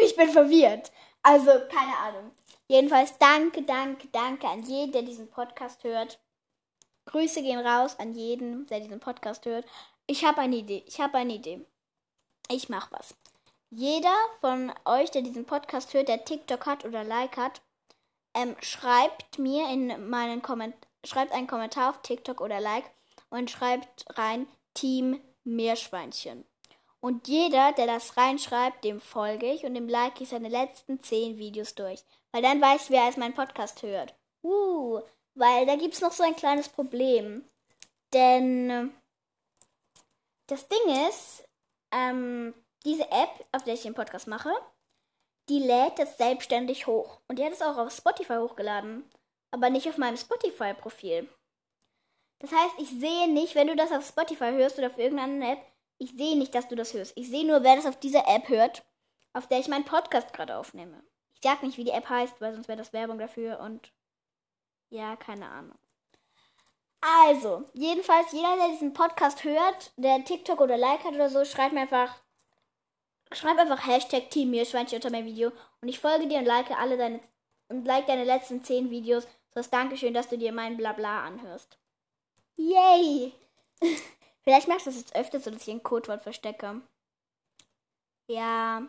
Ich 0.00 0.16
bin 0.16 0.30
verwirrt. 0.30 0.92
Also, 1.22 1.50
keine 1.50 1.96
Ahnung. 1.96 2.32
Jedenfalls 2.68 3.18
danke, 3.18 3.62
danke, 3.62 4.08
danke 4.08 4.46
an 4.46 4.62
jeden, 4.62 4.92
der 4.92 5.02
diesen 5.02 5.28
Podcast 5.28 5.82
hört. 5.84 6.18
Grüße 7.06 7.42
gehen 7.42 7.58
raus 7.58 7.98
an 7.98 8.12
jeden, 8.12 8.66
der 8.68 8.80
diesen 8.80 9.00
Podcast 9.00 9.44
hört. 9.46 9.64
Ich 10.06 10.24
habe 10.24 10.40
eine 10.40 10.56
Idee. 10.56 10.84
Ich 10.86 11.00
habe 11.00 11.18
eine 11.18 11.34
Idee. 11.34 11.64
Ich 12.50 12.68
mache 12.68 12.92
was. 12.92 13.14
Jeder 13.70 14.14
von 14.40 14.72
euch, 14.84 15.10
der 15.10 15.22
diesen 15.22 15.44
Podcast 15.44 15.92
hört, 15.92 16.08
der 16.08 16.24
TikTok 16.24 16.66
hat 16.66 16.84
oder 16.84 17.04
Like 17.04 17.36
hat, 17.36 17.60
ähm, 18.34 18.56
schreibt 18.60 19.38
mir 19.38 19.68
in 19.68 20.08
meinen 20.08 20.42
Kommentar, 20.42 20.78
schreibt 21.04 21.32
einen 21.32 21.46
Kommentar 21.46 21.90
auf 21.90 22.02
TikTok 22.02 22.40
oder 22.40 22.60
Like 22.60 22.90
und 23.30 23.50
schreibt 23.50 24.06
rein 24.18 24.46
Team 24.74 25.20
Meerschweinchen. 25.56 26.44
Und 27.00 27.28
jeder, 27.28 27.72
der 27.72 27.86
das 27.86 28.16
reinschreibt, 28.16 28.84
dem 28.84 29.00
folge 29.00 29.52
ich 29.52 29.64
und 29.64 29.74
dem 29.74 29.88
like 29.88 30.20
ich 30.20 30.30
seine 30.30 30.48
letzten 30.48 31.00
zehn 31.02 31.38
Videos 31.38 31.74
durch. 31.74 32.02
Weil 32.32 32.42
dann 32.42 32.60
weiß 32.60 32.84
ich, 32.84 32.90
wer 32.90 33.04
als 33.04 33.16
meinen 33.16 33.34
Podcast 33.34 33.82
hört. 33.82 34.14
Uh, 34.42 35.00
weil 35.34 35.66
da 35.66 35.76
gibt 35.76 35.94
es 35.94 36.00
noch 36.00 36.12
so 36.12 36.24
ein 36.24 36.36
kleines 36.36 36.68
Problem. 36.68 37.44
Denn 38.12 38.92
das 40.48 40.66
Ding 40.68 41.08
ist, 41.08 41.44
ähm, 41.92 42.54
diese 42.84 43.10
App, 43.10 43.46
auf 43.52 43.64
der 43.64 43.74
ich 43.74 43.82
den 43.82 43.94
Podcast 43.94 44.26
mache, 44.26 44.50
die 45.48 45.60
lädt 45.60 45.98
das 45.98 46.18
selbstständig 46.18 46.86
hoch. 46.86 47.20
Und 47.28 47.38
die 47.38 47.44
hat 47.44 47.52
es 47.52 47.62
auch 47.62 47.76
auf 47.76 47.94
Spotify 47.94 48.34
hochgeladen. 48.34 49.08
Aber 49.50 49.70
nicht 49.70 49.88
auf 49.88 49.96
meinem 49.96 50.16
Spotify-Profil. 50.16 51.28
Das 52.38 52.52
heißt, 52.52 52.74
ich 52.78 52.90
sehe 52.90 53.28
nicht, 53.28 53.54
wenn 53.54 53.66
du 53.66 53.76
das 53.76 53.92
auf 53.92 54.06
Spotify 54.06 54.52
hörst 54.52 54.78
oder 54.78 54.88
auf 54.88 54.98
irgendeiner 54.98 55.52
App, 55.52 55.60
ich 55.98 56.12
sehe 56.12 56.38
nicht, 56.38 56.54
dass 56.54 56.68
du 56.68 56.76
das 56.76 56.94
hörst. 56.94 57.12
Ich 57.16 57.28
sehe 57.28 57.46
nur, 57.46 57.64
wer 57.64 57.76
das 57.76 57.86
auf 57.86 57.98
dieser 57.98 58.28
App 58.28 58.48
hört, 58.48 58.84
auf 59.32 59.48
der 59.48 59.58
ich 59.58 59.68
meinen 59.68 59.84
Podcast 59.84 60.32
gerade 60.32 60.56
aufnehme. 60.56 61.02
Ich 61.34 61.40
sag 61.42 61.62
nicht, 61.62 61.76
wie 61.78 61.84
die 61.84 61.90
App 61.90 62.08
heißt, 62.08 62.40
weil 62.40 62.54
sonst 62.54 62.68
wäre 62.68 62.78
das 62.78 62.92
Werbung 62.92 63.18
dafür 63.18 63.60
und 63.60 63.92
ja, 64.90 65.16
keine 65.16 65.48
Ahnung. 65.48 65.76
Also, 67.00 67.64
jedenfalls, 67.74 68.32
jeder, 68.32 68.56
der 68.56 68.68
diesen 68.68 68.92
Podcast 68.92 69.44
hört, 69.44 69.92
der 69.96 70.24
TikTok 70.24 70.60
oder 70.60 70.76
Like 70.76 71.04
hat 71.04 71.14
oder 71.14 71.28
so, 71.28 71.44
schreibt 71.44 71.72
mir 71.72 71.82
einfach, 71.82 72.16
schreib 73.32 73.58
einfach 73.58 73.86
Hashtag 73.86 74.30
Team 74.30 74.50
Meerschweinchen 74.50 74.96
unter 74.96 75.10
mein 75.10 75.26
Video 75.26 75.52
und 75.80 75.88
ich 75.88 76.00
folge 76.00 76.26
dir 76.26 76.38
und 76.38 76.46
like 76.46 76.70
alle 76.72 76.96
deine, 76.96 77.20
und 77.68 77.84
like 77.84 78.06
deine 78.06 78.24
letzten 78.24 78.64
10 78.64 78.90
Videos. 78.90 79.24
So 79.50 79.60
als 79.60 79.70
Dankeschön, 79.70 80.14
dass 80.14 80.28
du 80.28 80.38
dir 80.38 80.52
mein 80.52 80.76
Blabla 80.76 81.24
anhörst. 81.24 81.78
Yay! 82.58 83.32
Vielleicht 84.42 84.68
machst 84.68 84.86
du 84.86 84.90
das 84.90 84.98
jetzt 84.98 85.16
öfter, 85.16 85.40
so 85.40 85.50
dass 85.50 85.66
ich 85.66 85.72
ein 85.72 85.82
Codewort 85.82 86.22
verstecke. 86.22 86.82
Ja. 88.28 88.86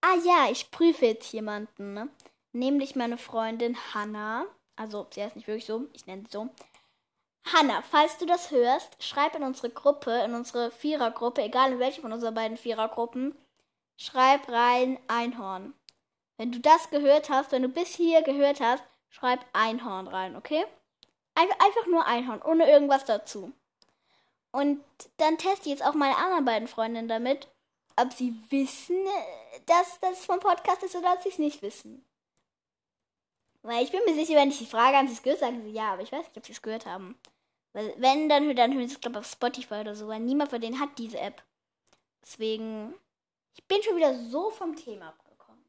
Ah 0.00 0.16
ja, 0.24 0.50
ich 0.50 0.70
prüfe 0.70 1.06
jetzt 1.06 1.32
jemanden, 1.32 1.94
ne? 1.94 2.08
Nämlich 2.52 2.96
meine 2.96 3.18
Freundin 3.18 3.76
Hannah. 3.92 4.46
Also, 4.76 5.06
sie 5.10 5.22
heißt 5.22 5.36
nicht 5.36 5.48
wirklich 5.48 5.66
so, 5.66 5.88
ich 5.92 6.06
nenne 6.06 6.22
sie 6.22 6.30
so. 6.30 6.48
Hanna, 7.44 7.82
falls 7.82 8.18
du 8.18 8.26
das 8.26 8.50
hörst, 8.50 9.02
schreib 9.02 9.34
in 9.34 9.42
unsere 9.42 9.70
Gruppe, 9.70 10.10
in 10.24 10.34
unsere 10.34 10.70
Vierergruppe, 10.70 11.42
egal 11.42 11.72
in 11.72 11.78
welche 11.78 12.00
von 12.00 12.12
unseren 12.12 12.34
beiden 12.34 12.56
Vierergruppen, 12.56 13.34
schreib 13.96 14.48
rein 14.48 14.98
Einhorn. 15.08 15.74
Wenn 16.36 16.52
du 16.52 16.60
das 16.60 16.90
gehört 16.90 17.30
hast, 17.30 17.52
wenn 17.52 17.62
du 17.62 17.68
bis 17.68 17.94
hier 17.94 18.22
gehört 18.22 18.60
hast, 18.60 18.84
schreib 19.10 19.44
Einhorn 19.52 20.08
rein, 20.08 20.36
okay? 20.36 20.64
Einfach 21.34 21.86
nur 21.86 22.06
Einhorn, 22.06 22.42
ohne 22.42 22.70
irgendwas 22.70 23.04
dazu. 23.04 23.52
Und 24.50 24.84
dann 25.16 25.38
teste 25.38 25.62
ich 25.64 25.78
jetzt 25.78 25.84
auch 25.84 25.94
meine 25.94 26.16
anderen 26.16 26.44
beiden 26.44 26.68
Freundinnen 26.68 27.08
damit, 27.08 27.48
ob 27.96 28.12
sie 28.12 28.34
wissen, 28.50 28.96
dass 29.66 29.98
das 30.00 30.26
vom 30.26 30.40
Podcast 30.40 30.82
ist 30.82 30.94
oder 30.94 31.14
ob 31.14 31.22
sie 31.22 31.30
es 31.30 31.38
nicht 31.38 31.62
wissen. 31.62 32.04
Weil 33.62 33.84
ich 33.84 33.92
bin 33.92 34.00
mir 34.04 34.14
sicher, 34.14 34.34
wenn 34.34 34.50
ich 34.50 34.58
die 34.58 34.66
Frage 34.66 34.98
an 34.98 35.06
sie 35.06 35.14
es 35.14 35.22
gehört, 35.22 35.40
sagen 35.40 35.62
sie 35.62 35.70
ja, 35.70 35.92
aber 35.92 36.02
ich 36.02 36.12
weiß 36.12 36.26
nicht, 36.26 36.36
ob 36.36 36.44
sie 36.44 36.52
es 36.52 36.62
gehört 36.62 36.84
haben. 36.84 37.18
Weil 37.72 37.94
wenn, 37.96 38.28
dann, 38.28 38.54
dann 38.54 38.74
hören 38.74 38.88
sie 38.88 38.94
es, 38.94 39.00
glaube 39.00 39.18
ich, 39.18 39.24
auf 39.24 39.30
Spotify 39.30 39.74
oder 39.76 39.94
so, 39.94 40.08
weil 40.08 40.20
niemand 40.20 40.50
von 40.50 40.60
denen 40.60 40.80
hat 40.80 40.98
diese 40.98 41.18
App. 41.18 41.42
Deswegen, 42.22 42.94
ich 43.54 43.64
bin 43.64 43.82
schon 43.82 43.96
wieder 43.96 44.14
so 44.28 44.50
vom 44.50 44.76
Thema 44.76 45.08
abgekommen. 45.08 45.64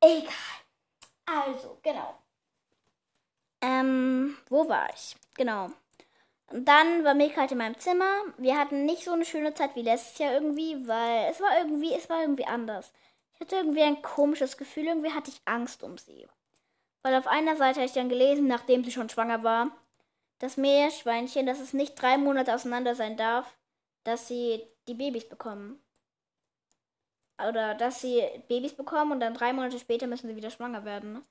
Egal. 0.00 0.32
Also, 1.26 1.78
genau. 1.82 2.21
Ähm, 3.62 4.36
wo 4.48 4.68
war 4.68 4.88
ich? 4.94 5.16
Genau. 5.36 5.70
Und 6.50 6.66
dann 6.66 7.04
war 7.04 7.14
Milka 7.14 7.40
halt 7.40 7.52
in 7.52 7.58
meinem 7.58 7.78
Zimmer. 7.78 8.10
Wir 8.36 8.58
hatten 8.58 8.84
nicht 8.84 9.04
so 9.04 9.12
eine 9.12 9.24
schöne 9.24 9.54
Zeit 9.54 9.74
wie 9.74 9.82
letztes 9.82 10.18
Jahr 10.18 10.34
irgendwie, 10.34 10.86
weil 10.86 11.30
es 11.30 11.40
war 11.40 11.56
irgendwie, 11.56 11.94
es 11.94 12.10
war 12.10 12.20
irgendwie 12.20 12.44
anders. 12.44 12.92
Ich 13.34 13.40
hatte 13.40 13.56
irgendwie 13.56 13.82
ein 13.82 14.02
komisches 14.02 14.58
Gefühl, 14.58 14.86
irgendwie 14.86 15.12
hatte 15.12 15.30
ich 15.30 15.40
Angst 15.46 15.82
um 15.82 15.96
sie. 15.96 16.28
Weil 17.02 17.14
auf 17.16 17.26
einer 17.26 17.56
Seite 17.56 17.76
habe 17.76 17.86
ich 17.86 17.94
dann 17.94 18.08
gelesen, 18.08 18.46
nachdem 18.46 18.84
sie 18.84 18.92
schon 18.92 19.08
schwanger 19.08 19.42
war, 19.42 19.70
das 20.38 20.56
Meerschweinchen, 20.56 21.46
dass 21.46 21.60
es 21.60 21.72
nicht 21.72 22.00
drei 22.00 22.18
Monate 22.18 22.54
auseinander 22.54 22.94
sein 22.94 23.16
darf, 23.16 23.56
dass 24.04 24.28
sie 24.28 24.62
die 24.88 24.94
Babys 24.94 25.28
bekommen. 25.28 25.80
Oder 27.48 27.74
dass 27.74 28.00
sie 28.00 28.22
Babys 28.48 28.74
bekommen 28.74 29.12
und 29.12 29.20
dann 29.20 29.34
drei 29.34 29.52
Monate 29.52 29.78
später 29.78 30.06
müssen 30.06 30.28
sie 30.28 30.36
wieder 30.36 30.50
schwanger 30.50 30.84
werden. 30.84 31.24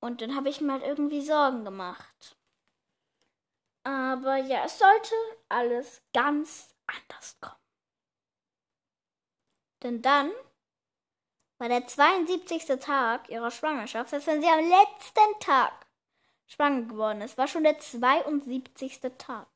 Und 0.00 0.22
dann 0.22 0.34
habe 0.34 0.48
ich 0.48 0.60
mir 0.60 0.72
halt 0.72 0.82
irgendwie 0.82 1.20
Sorgen 1.20 1.64
gemacht. 1.64 2.36
Aber 3.84 4.36
ja, 4.36 4.64
es 4.64 4.78
sollte 4.78 5.14
alles 5.48 6.02
ganz 6.12 6.74
anders 6.86 7.36
kommen. 7.40 7.56
Denn 9.82 10.02
dann 10.02 10.30
war 11.58 11.68
der 11.68 11.86
72. 11.86 12.66
Tag 12.80 13.28
ihrer 13.28 13.50
Schwangerschaft, 13.50 14.12
das 14.12 14.26
heißt, 14.26 14.26
wenn 14.28 14.42
sie 14.42 14.48
am 14.48 14.60
letzten 14.60 15.40
Tag 15.40 15.86
schwanger 16.46 16.86
geworden 16.86 17.20
ist, 17.22 17.38
war 17.38 17.48
schon 17.48 17.64
der 17.64 17.78
72. 17.78 19.00
Tag. 19.18 19.46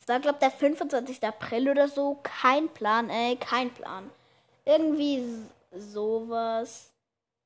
Es 0.00 0.08
war, 0.08 0.20
glaube 0.20 0.36
ich, 0.36 0.40
der 0.40 0.50
25. 0.50 1.24
April 1.24 1.70
oder 1.70 1.88
so. 1.88 2.20
Kein 2.22 2.68
Plan, 2.68 3.10
ey, 3.10 3.36
kein 3.36 3.72
Plan. 3.74 4.10
Irgendwie 4.64 5.46
sowas. 5.72 6.92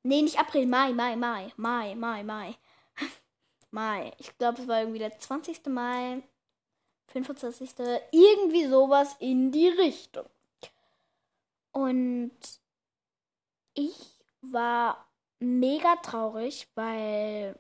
Nee, 0.03 0.23
nicht 0.23 0.39
April, 0.39 0.67
Mai, 0.67 0.93
Mai, 0.93 1.17
Mai, 1.17 1.53
Mai, 1.57 1.95
Mai, 1.95 2.23
Mai. 2.23 2.57
Mai. 3.71 4.13
Ich 4.19 4.37
glaube, 4.39 4.63
es 4.63 4.69
war 4.69 4.81
irgendwie 4.81 4.99
der 4.99 5.19
20. 5.19 5.67
Mai, 5.67 6.23
25. 7.09 7.71
Irgendwie 8.13 8.67
sowas 8.67 9.17
in 9.19 9.53
die 9.53 9.69
Richtung. 9.69 10.27
Und 11.73 12.33
ich 13.75 13.97
war 14.43 15.07
mega 15.39 15.97
traurig, 15.97 16.69
weil 16.75 17.59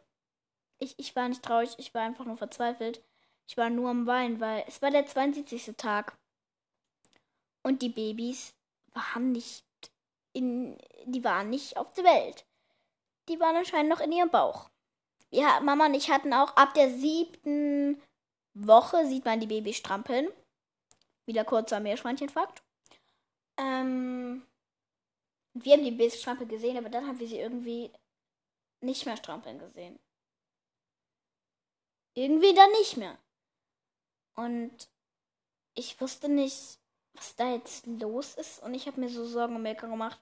ich, 0.78 0.95
ich 0.99 1.14
war 1.14 1.28
nicht 1.28 1.43
traurig, 1.43 1.74
ich 1.78 1.95
war 1.95 2.03
einfach 2.03 2.24
nur 2.24 2.36
verzweifelt. 2.36 3.03
Ich 3.47 3.57
war 3.57 3.68
nur 3.68 3.91
am 3.91 4.07
Weinen, 4.07 4.41
weil 4.41 4.64
es 4.66 4.80
war 4.80 4.91
der 4.91 5.07
72. 5.07 5.74
Tag. 5.76 6.16
Und 7.62 7.82
die 7.82 7.88
Babys 7.91 8.55
waren 8.95 9.32
nicht 9.32 9.64
in, 10.32 10.78
die 11.04 11.24
waren 11.24 11.50
nicht 11.50 11.76
auf 11.76 11.92
der 11.94 12.04
Welt. 12.04 12.44
Die 13.28 13.38
waren 13.40 13.56
anscheinend 13.56 13.90
noch 13.90 14.00
in 14.00 14.12
ihrem 14.12 14.30
Bauch. 14.30 14.70
Ja, 15.30 15.60
Mama 15.60 15.86
und 15.86 15.94
ich 15.94 16.10
hatten 16.10 16.32
auch 16.32 16.56
ab 16.56 16.74
der 16.74 16.90
siebten 16.90 18.02
Woche 18.54 19.06
sieht 19.06 19.24
man 19.24 19.40
die 19.40 19.46
Babys 19.46 19.76
strampeln. 19.76 20.28
Wieder 21.26 21.44
kurzer 21.44 21.78
Meerschweinchenfakt. 21.78 22.62
Ähm, 23.56 24.42
wir 25.54 25.74
haben 25.74 25.84
die 25.84 25.92
Babys 25.92 26.20
strampeln 26.20 26.48
gesehen, 26.48 26.76
aber 26.76 26.88
dann 26.88 27.06
haben 27.06 27.20
wir 27.20 27.28
sie 27.28 27.38
irgendwie 27.38 27.92
nicht 28.80 29.06
mehr 29.06 29.16
strampeln 29.16 29.58
gesehen. 29.58 29.98
Irgendwie 32.14 32.54
dann 32.54 32.70
nicht 32.72 32.96
mehr. 32.96 33.16
Und 34.34 34.88
ich 35.74 36.00
wusste 36.00 36.28
nicht, 36.28 36.79
was 37.14 37.36
da 37.36 37.52
jetzt 37.52 37.86
los 37.86 38.34
ist. 38.34 38.62
Und 38.62 38.74
ich 38.74 38.86
habe 38.86 39.00
mir 39.00 39.08
so 39.08 39.24
Sorgen 39.24 39.56
um 39.56 39.62
Milka 39.62 39.86
gemacht. 39.86 40.18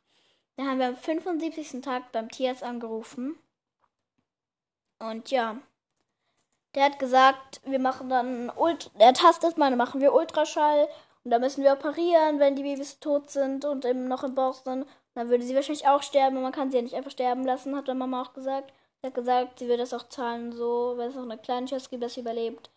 Dann 0.57 0.69
haben 0.69 0.79
wir 0.79 0.89
am 0.89 0.97
75. 0.97 1.83
Tag 1.83 2.11
beim 2.13 2.31
Tierarzt 2.31 2.63
angerufen. 2.63 3.39
Und 4.99 5.31
ja, 5.31 5.57
der 6.75 6.85
hat 6.85 6.99
gesagt, 6.99 7.61
wir 7.65 7.79
machen 7.79 8.09
dann 8.09 8.51
Ult 8.57 8.91
er 8.99 9.15
tastet 9.15 9.57
mal, 9.57 9.71
dann 9.71 9.79
machen 9.79 10.01
wir 10.01 10.13
Ultraschall 10.13 10.89
und 11.25 11.31
da 11.31 11.39
müssen 11.39 11.65
wir 11.65 11.73
operieren, 11.73 12.39
wenn 12.39 12.57
die 12.57 12.63
Babys 12.63 13.01
tot 13.01 13.31
sind 13.31 13.65
und 13.65 13.85
eben 13.85 14.09
noch 14.09 14.25
im 14.25 14.35
Bauch 14.35 14.55
sind. 14.55 14.87
Dann 15.15 15.29
würde 15.29 15.45
sie 15.45 15.55
wahrscheinlich 15.55 15.87
auch 15.87 16.03
sterben 16.03 16.37
und 16.37 16.43
man 16.43 16.53
kann 16.53 16.71
sie 16.71 16.77
ja 16.77 16.83
nicht 16.83 16.95
einfach 16.95 17.11
sterben 17.11 17.45
lassen, 17.45 17.77
hat 17.77 17.89
dann 17.89 17.99
Mama 17.99 18.23
auch 18.23 18.33
gesagt. 18.33 18.73
Sie 19.01 19.07
hat 19.07 19.15
gesagt, 19.15 19.59
sie 19.59 19.67
würde 19.67 19.83
das 19.83 19.95
auch 19.95 20.09
zahlen, 20.09 20.53
so, 20.53 20.95
wenn 20.97 21.09
es 21.09 21.15
noch 21.15 21.23
eine 21.23 21.39
kleine 21.39 21.67
Chance 21.67 21.89
gibt, 21.91 22.03
dass 22.03 22.15
sie 22.15 22.21
überlebt. 22.21 22.71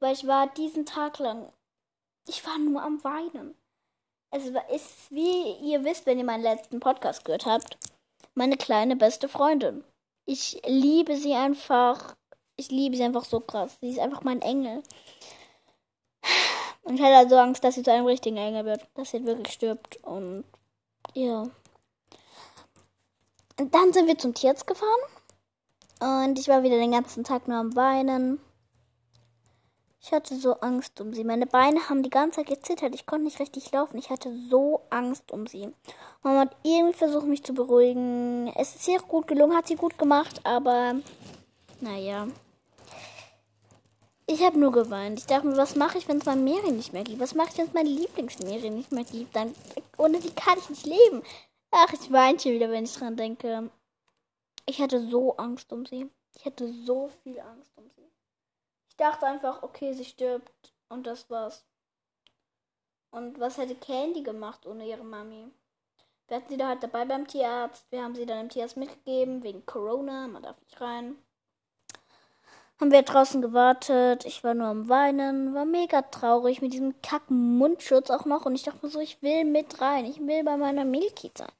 Weil 0.00 0.12
ich 0.12 0.26
war 0.26 0.46
diesen 0.48 0.86
Tag 0.86 1.18
lang, 1.18 1.52
ich 2.28 2.46
war 2.46 2.58
nur 2.58 2.82
am 2.82 3.02
Weinen. 3.04 3.54
Es 4.30 4.44
ist, 4.44 5.10
wie 5.10 5.52
ihr 5.70 5.84
wisst, 5.84 6.06
wenn 6.06 6.18
ihr 6.18 6.24
meinen 6.24 6.42
letzten 6.42 6.80
Podcast 6.80 7.24
gehört 7.24 7.46
habt, 7.46 7.78
meine 8.34 8.56
kleine 8.56 8.94
beste 8.94 9.28
Freundin. 9.28 9.84
Ich 10.26 10.60
liebe 10.66 11.16
sie 11.16 11.34
einfach. 11.34 12.14
Ich 12.56 12.70
liebe 12.70 12.96
sie 12.96 13.04
einfach 13.04 13.24
so 13.24 13.40
krass. 13.40 13.78
Sie 13.80 13.90
ist 13.90 13.98
einfach 13.98 14.22
mein 14.22 14.42
Engel. 14.42 14.82
Und 16.82 16.96
ich 16.96 17.02
hatte 17.02 17.16
also 17.16 17.36
Angst, 17.36 17.64
dass 17.64 17.74
sie 17.74 17.82
zu 17.82 17.92
einem 17.92 18.06
richtigen 18.06 18.36
Engel 18.36 18.64
wird. 18.64 18.86
Dass 18.94 19.10
sie 19.10 19.24
wirklich 19.24 19.54
stirbt. 19.54 19.96
Und 20.04 20.44
ja. 21.14 21.48
Und 23.58 23.74
dann 23.74 23.92
sind 23.92 24.06
wir 24.06 24.18
zum 24.18 24.34
Tierarzt 24.34 24.66
gefahren. 24.66 25.00
Und 26.00 26.38
ich 26.38 26.48
war 26.48 26.62
wieder 26.62 26.76
den 26.76 26.92
ganzen 26.92 27.24
Tag 27.24 27.48
nur 27.48 27.56
am 27.56 27.74
Weinen. 27.74 28.40
Ich 30.00 30.12
hatte 30.12 30.36
so 30.36 30.54
Angst 30.60 31.00
um 31.00 31.12
sie. 31.12 31.24
Meine 31.24 31.46
Beine 31.46 31.88
haben 31.88 32.02
die 32.02 32.10
ganze 32.10 32.36
Zeit 32.36 32.46
gezittert. 32.46 32.94
Ich 32.94 33.04
konnte 33.04 33.24
nicht 33.24 33.40
richtig 33.40 33.70
laufen. 33.72 33.98
Ich 33.98 34.10
hatte 34.10 34.32
so 34.48 34.82
Angst 34.90 35.32
um 35.32 35.46
sie. 35.46 35.72
Mama 36.22 36.40
hat 36.40 36.56
irgendwie 36.62 36.96
versucht, 36.96 37.26
mich 37.26 37.42
zu 37.42 37.52
beruhigen. 37.52 38.52
Es 38.56 38.76
ist 38.76 38.88
ihr 38.88 39.00
gut 39.00 39.26
gelungen, 39.26 39.56
hat 39.56 39.66
sie 39.66 39.74
gut 39.74 39.98
gemacht, 39.98 40.40
aber 40.44 40.96
naja. 41.80 42.28
Ich 44.26 44.42
habe 44.42 44.58
nur 44.58 44.72
geweint. 44.72 45.18
Ich 45.18 45.26
dachte 45.26 45.46
mir, 45.46 45.56
was 45.56 45.74
mache 45.74 45.98
ich, 45.98 46.06
wenn 46.06 46.18
es 46.18 46.26
mein 46.26 46.44
Mary 46.44 46.70
nicht 46.70 46.92
mehr 46.92 47.02
gibt? 47.02 47.20
Was 47.20 47.34
mache 47.34 47.48
ich, 47.50 47.58
wenn 47.58 47.66
es 47.66 47.74
mein 47.74 47.86
Lieblingsmary 47.86 48.70
nicht 48.70 48.92
mehr 48.92 49.04
gibt? 49.04 49.34
Dann, 49.34 49.54
ohne 49.96 50.20
die 50.20 50.30
kann 50.30 50.58
ich 50.58 50.70
nicht 50.70 50.86
leben. 50.86 51.22
Ach, 51.70 51.92
ich 51.92 52.12
weine 52.12 52.38
schon 52.38 52.52
wieder, 52.52 52.70
wenn 52.70 52.84
ich 52.84 52.94
dran 52.94 53.16
denke. 53.16 53.70
Ich 54.66 54.80
hatte 54.80 55.00
so 55.08 55.36
Angst 55.38 55.72
um 55.72 55.86
sie. 55.86 56.08
Ich 56.36 56.44
hatte 56.44 56.72
so 56.84 57.10
viel 57.22 57.40
Angst 57.40 57.72
um 57.76 57.90
sie 57.96 57.97
dachte 58.98 59.26
einfach, 59.26 59.62
okay, 59.62 59.94
sie 59.94 60.04
stirbt 60.04 60.74
und 60.88 61.06
das 61.06 61.30
war's. 61.30 61.64
Und 63.10 63.40
was 63.40 63.56
hätte 63.56 63.74
Candy 63.74 64.22
gemacht 64.22 64.66
ohne 64.66 64.86
ihre 64.86 65.04
Mami? 65.04 65.50
Wir 66.26 66.36
hatten 66.36 66.48
sie 66.50 66.58
da 66.58 66.68
halt 66.68 66.82
dabei 66.82 67.06
beim 67.06 67.26
Tierarzt. 67.26 67.90
Wir 67.90 68.02
haben 68.02 68.14
sie 68.14 68.26
dann 68.26 68.40
im 68.40 68.48
Tierarzt 68.50 68.76
mitgegeben, 68.76 69.42
wegen 69.42 69.64
Corona. 69.64 70.28
Man 70.28 70.42
darf 70.42 70.60
nicht 70.60 70.78
rein. 70.78 71.16
Haben 72.78 72.92
wir 72.92 73.02
draußen 73.02 73.40
gewartet. 73.40 74.26
Ich 74.26 74.44
war 74.44 74.52
nur 74.52 74.66
am 74.66 74.90
Weinen. 74.90 75.54
War 75.54 75.64
mega 75.64 76.02
traurig 76.02 76.60
mit 76.60 76.74
diesem 76.74 77.00
kacken 77.00 77.56
Mundschutz 77.56 78.10
auch 78.10 78.26
noch. 78.26 78.44
Und 78.44 78.54
ich 78.54 78.62
dachte 78.62 78.84
mir 78.84 78.92
so, 78.92 79.00
ich 79.00 79.22
will 79.22 79.44
mit 79.44 79.80
rein. 79.80 80.04
Ich 80.04 80.20
will 80.20 80.44
bei 80.44 80.58
meiner 80.58 80.84
Milky 80.84 81.32
sein. 81.34 81.50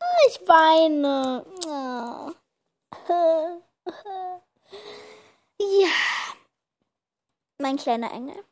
Ah, 0.00 0.16
ich 0.28 0.40
weine. 0.48 1.44
Oh. 1.66 2.32
ja 5.58 6.25
mein 7.58 7.76
kleiner 7.76 8.12
Engel. 8.12 8.42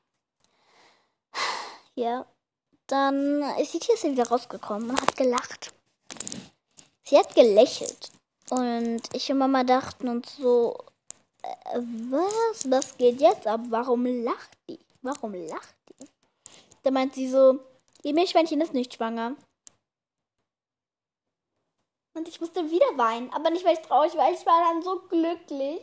Ja. 1.94 2.26
Dann 2.86 3.40
ist 3.58 3.72
die 3.72 3.78
Tierse 3.78 4.10
wieder 4.10 4.28
rausgekommen 4.28 4.90
und 4.90 5.00
hat 5.00 5.16
gelacht. 5.16 5.72
Sie 7.04 7.16
hat 7.16 7.34
gelächelt. 7.34 8.10
Und 8.50 9.02
ich 9.12 9.30
und 9.30 9.38
Mama 9.38 9.64
dachten 9.64 10.08
uns 10.08 10.36
so, 10.36 10.76
äh, 11.42 11.78
was, 12.10 12.70
was 12.70 12.96
geht 12.98 13.20
jetzt 13.20 13.46
ab? 13.46 13.60
Warum 13.70 14.04
lacht 14.22 14.50
die? 14.68 14.78
Warum 15.00 15.32
lacht 15.32 15.74
die? 15.88 16.06
Da 16.82 16.90
meint 16.90 17.14
sie 17.14 17.28
so, 17.28 17.58
ihr 18.02 18.12
Milchschweinchen 18.12 18.60
ist 18.60 18.74
nicht 18.74 18.94
schwanger. 18.94 19.34
Und 22.12 22.28
ich 22.28 22.40
musste 22.40 22.70
wieder 22.70 22.96
weinen, 22.96 23.32
aber 23.32 23.50
nicht, 23.50 23.64
weil 23.64 23.74
ich 23.74 23.86
traurig 23.86 24.14
war, 24.14 24.30
ich 24.30 24.44
war 24.46 24.60
dann 24.68 24.82
so 24.82 25.00
glücklich. 25.08 25.80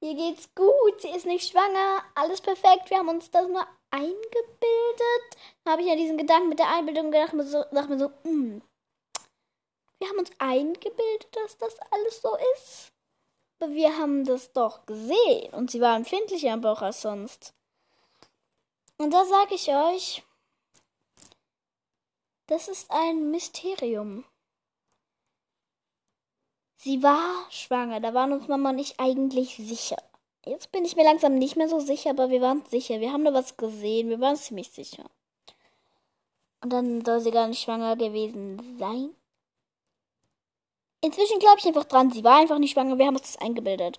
Ihr 0.00 0.14
geht's 0.14 0.54
gut, 0.54 1.00
sie 1.00 1.08
ist 1.08 1.26
nicht 1.26 1.50
schwanger, 1.50 2.04
alles 2.14 2.40
perfekt, 2.40 2.88
wir 2.88 2.98
haben 2.98 3.08
uns 3.08 3.30
das 3.30 3.48
nur 3.48 3.66
eingebildet. 3.90 5.36
Habe 5.66 5.82
ich 5.82 5.88
ja 5.88 5.96
diesen 5.96 6.16
Gedanken 6.16 6.50
mit 6.50 6.60
der 6.60 6.70
Einbildung 6.70 7.10
gedacht, 7.10 7.32
und 7.32 7.42
so, 7.46 7.64
dachte 7.72 7.88
mir 7.88 7.98
so, 7.98 8.08
mh, 8.08 8.12
hm, 8.24 8.62
wir 9.98 10.08
haben 10.08 10.18
uns 10.18 10.30
eingebildet, 10.38 11.28
dass 11.32 11.58
das 11.58 11.76
alles 11.90 12.22
so 12.22 12.36
ist. 12.54 12.92
Aber 13.58 13.72
wir 13.72 13.98
haben 13.98 14.24
das 14.24 14.52
doch 14.52 14.86
gesehen 14.86 15.52
und 15.52 15.70
sie 15.70 15.80
war 15.80 15.96
empfindlicher 15.96 16.52
am 16.52 16.60
Bauch 16.60 16.80
als 16.80 17.02
sonst. 17.02 17.52
Und 18.98 19.12
da 19.12 19.24
sage 19.24 19.54
ich 19.54 19.68
euch, 19.68 20.22
das 22.46 22.68
ist 22.68 22.90
ein 22.90 23.30
Mysterium. 23.30 24.24
Sie 26.80 27.02
war 27.02 27.44
schwanger, 27.50 27.98
da 27.98 28.14
waren 28.14 28.32
uns 28.32 28.46
Mama 28.46 28.70
und 28.70 28.78
ich 28.78 29.00
eigentlich 29.00 29.56
sicher. 29.56 29.96
Jetzt 30.46 30.70
bin 30.70 30.84
ich 30.84 30.94
mir 30.94 31.02
langsam 31.02 31.34
nicht 31.34 31.56
mehr 31.56 31.68
so 31.68 31.80
sicher, 31.80 32.10
aber 32.10 32.30
wir 32.30 32.40
waren 32.40 32.64
sicher. 32.70 33.00
Wir 33.00 33.12
haben 33.12 33.24
da 33.24 33.34
was 33.34 33.56
gesehen, 33.56 34.10
wir 34.10 34.20
waren 34.20 34.36
ziemlich 34.36 34.70
sicher. 34.70 35.04
Und 36.62 36.72
dann 36.72 37.04
soll 37.04 37.18
sie 37.18 37.32
gar 37.32 37.48
nicht 37.48 37.60
schwanger 37.60 37.96
gewesen 37.96 38.76
sein. 38.78 39.10
Inzwischen 41.00 41.40
glaube 41.40 41.56
ich 41.58 41.66
einfach 41.66 41.84
dran, 41.84 42.12
sie 42.12 42.22
war 42.22 42.38
einfach 42.38 42.58
nicht 42.58 42.72
schwanger, 42.72 42.96
wir 42.96 43.06
haben 43.06 43.16
uns 43.16 43.32
das 43.32 43.42
eingebildet. 43.42 43.98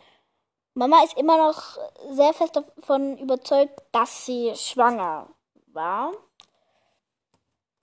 Mama 0.73 1.03
ist 1.03 1.17
immer 1.17 1.37
noch 1.37 1.77
sehr 2.11 2.33
fest 2.33 2.55
davon 2.55 3.17
überzeugt, 3.17 3.77
dass 3.91 4.25
sie 4.25 4.53
schwanger 4.55 5.27
war. 5.67 6.13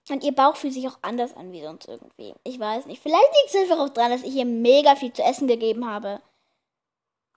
Und 0.09 0.23
ihr 0.23 0.33
Bauch 0.33 0.55
fühlt 0.55 0.73
sich 0.73 0.87
auch 0.87 0.97
anders 1.01 1.35
an 1.35 1.51
wie 1.51 1.61
sonst 1.61 1.87
irgendwie. 1.87 2.33
Ich 2.43 2.59
weiß 2.59 2.85
nicht. 2.85 3.01
Vielleicht 3.01 3.33
liegt 3.41 3.53
es 3.53 3.61
einfach 3.61 3.79
auch 3.79 3.89
daran, 3.89 4.11
dass 4.11 4.23
ich 4.23 4.35
ihr 4.35 4.45
mega 4.45 4.95
viel 4.95 5.11
zu 5.11 5.21
essen 5.21 5.47
gegeben 5.47 5.89
habe. 5.89 6.21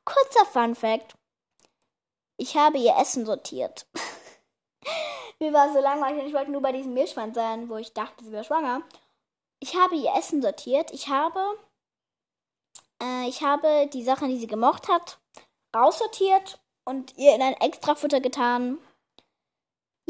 Kurzer 0.04 0.46
Fun 0.46 0.74
Fact. 0.74 1.16
Ich 2.36 2.56
habe 2.56 2.78
ihr 2.78 2.96
Essen 2.96 3.26
sortiert. 3.26 3.86
Mir 5.40 5.52
war 5.52 5.72
so 5.72 5.80
langweilig 5.80 6.26
ich 6.26 6.34
wollte 6.34 6.50
nur 6.50 6.62
bei 6.62 6.72
diesem 6.72 6.94
Mehlschwein 6.94 7.34
sein, 7.34 7.68
wo 7.68 7.76
ich 7.76 7.92
dachte, 7.92 8.24
sie 8.24 8.32
wäre 8.32 8.44
schwanger. 8.44 8.82
Ich 9.58 9.74
habe 9.76 9.96
ihr 9.96 10.14
Essen 10.14 10.40
sortiert. 10.40 10.90
Ich 10.92 11.08
habe, 11.08 11.40
äh, 13.02 13.28
ich 13.28 13.42
habe 13.42 13.88
die 13.92 14.04
Sachen, 14.04 14.28
die 14.28 14.38
sie 14.38 14.46
gemocht 14.46 14.88
hat, 14.88 15.18
raussortiert 15.74 16.60
und 16.84 17.16
ihr 17.16 17.34
in 17.34 17.42
ein 17.42 17.54
Extrafutter 17.54 18.20
getan. 18.20 18.78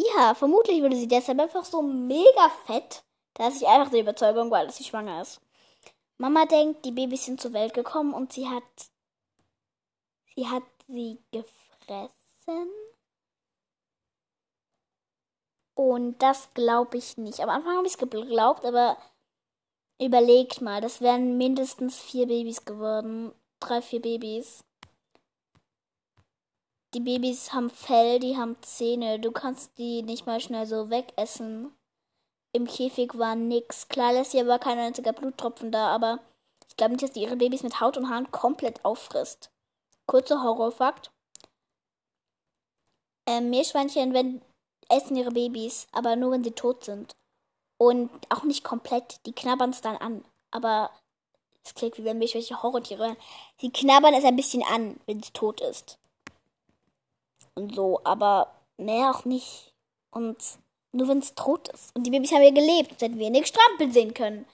Ja, 0.02 0.34
vermutlich 0.34 0.82
wurde 0.82 0.96
sie 0.96 1.08
deshalb 1.08 1.38
einfach 1.40 1.64
so 1.64 1.82
mega 1.82 2.48
fett, 2.66 3.02
dass 3.34 3.56
ich 3.60 3.66
einfach 3.68 3.90
der 3.90 4.00
Überzeugung 4.00 4.50
war, 4.50 4.64
dass 4.64 4.78
sie 4.78 4.84
schwanger 4.84 5.20
ist. 5.20 5.42
Mama 6.16 6.46
denkt, 6.46 6.84
die 6.86 6.92
Babys 6.92 7.26
sind 7.26 7.40
zur 7.40 7.52
Welt 7.52 7.74
gekommen 7.74 8.14
und 8.14 8.32
sie 8.32 8.48
hat. 8.48 8.62
Sie 10.34 10.48
hat 10.48 10.62
sie 10.86 11.18
gefressen. 11.32 12.70
Und 15.74 16.18
das 16.22 16.52
glaube 16.54 16.96
ich 16.96 17.18
nicht. 17.18 17.40
Am 17.40 17.50
Anfang 17.50 17.76
habe 17.76 17.86
ich 17.86 17.94
es 17.94 17.98
geglaubt, 17.98 18.64
aber 18.64 18.96
überlegt 20.00 20.62
mal, 20.62 20.80
das 20.80 21.02
wären 21.02 21.36
mindestens 21.36 21.98
vier 21.98 22.26
Babys 22.26 22.64
geworden. 22.64 23.32
Drei, 23.60 23.82
vier 23.82 24.00
Babys. 24.00 24.64
Die 26.92 27.00
Babys 27.00 27.52
haben 27.52 27.70
Fell, 27.70 28.18
die 28.18 28.36
haben 28.36 28.56
Zähne. 28.62 29.20
Du 29.20 29.30
kannst 29.30 29.78
die 29.78 30.02
nicht 30.02 30.26
mal 30.26 30.40
schnell 30.40 30.66
so 30.66 30.90
wegessen. 30.90 31.72
Im 32.52 32.66
Käfig 32.66 33.16
war 33.16 33.36
nix. 33.36 33.86
Klar 33.88 34.12
lässt 34.12 34.32
sie 34.32 34.40
aber 34.40 34.58
kein 34.58 34.78
einziger 34.78 35.12
Bluttropfen 35.12 35.70
da, 35.70 35.94
aber 35.94 36.18
ich 36.68 36.76
glaube 36.76 36.92
nicht, 36.92 37.04
dass 37.04 37.12
die 37.12 37.22
ihre 37.22 37.36
Babys 37.36 37.62
mit 37.62 37.80
Haut 37.80 37.96
und 37.96 38.08
Haaren 38.08 38.32
komplett 38.32 38.84
auffrisst. 38.84 39.50
Kurzer 40.06 40.42
Horrorfakt. 40.42 41.12
Ähm, 43.28 43.50
Meerschweinchen 43.50 44.12
wenn, 44.12 44.42
essen 44.88 45.14
ihre 45.14 45.30
Babys, 45.30 45.86
aber 45.92 46.16
nur 46.16 46.32
wenn 46.32 46.42
sie 46.42 46.50
tot 46.50 46.84
sind. 46.84 47.14
Und 47.78 48.10
auch 48.30 48.42
nicht 48.42 48.64
komplett. 48.64 49.24
Die 49.26 49.32
knabbern 49.32 49.70
es 49.70 49.80
dann 49.80 49.96
an. 49.96 50.24
Aber 50.50 50.90
es 51.64 51.74
klingt 51.74 51.98
wie 51.98 52.04
wenn 52.04 52.18
Meerschweinchen 52.18 52.60
Horrortiere 52.60 53.04
wären. 53.04 53.16
Sie 53.60 53.70
knabbern 53.70 54.14
es 54.14 54.24
ein 54.24 54.34
bisschen 54.34 54.64
an, 54.64 54.98
wenn 55.06 55.20
es 55.20 55.32
tot 55.32 55.60
ist 55.60 56.00
und 57.60 57.74
so, 57.74 58.00
aber 58.04 58.52
mehr 58.76 59.10
auch 59.10 59.24
nicht. 59.24 59.72
Und 60.10 60.36
nur 60.92 61.08
wenn 61.08 61.18
es 61.18 61.34
tot 61.34 61.68
ist. 61.68 61.94
Und 61.94 62.04
die 62.04 62.10
Babys 62.10 62.32
haben 62.32 62.42
ja 62.42 62.50
gelebt, 62.50 63.00
hätten 63.00 63.18
wir 63.18 63.30
nicht 63.30 63.48
strampeln 63.48 63.92
sehen 63.92 64.14
können. 64.14 64.46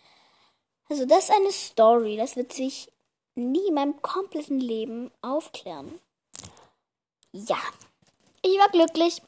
Also 0.89 1.07
das 1.07 1.25
ist 1.25 1.31
eine 1.31 1.51
Story, 1.51 2.17
das 2.17 2.37
wird 2.37 2.53
sich 2.53 2.93
nie 3.35 3.69
in 3.69 3.75
meinem 3.75 4.01
kompletten 4.03 4.61
Leben 4.61 5.11
aufklären. 5.23 6.01
Ja, 7.33 7.59
ich 8.43 8.59
war 8.59 8.69
glücklich. 8.69 9.21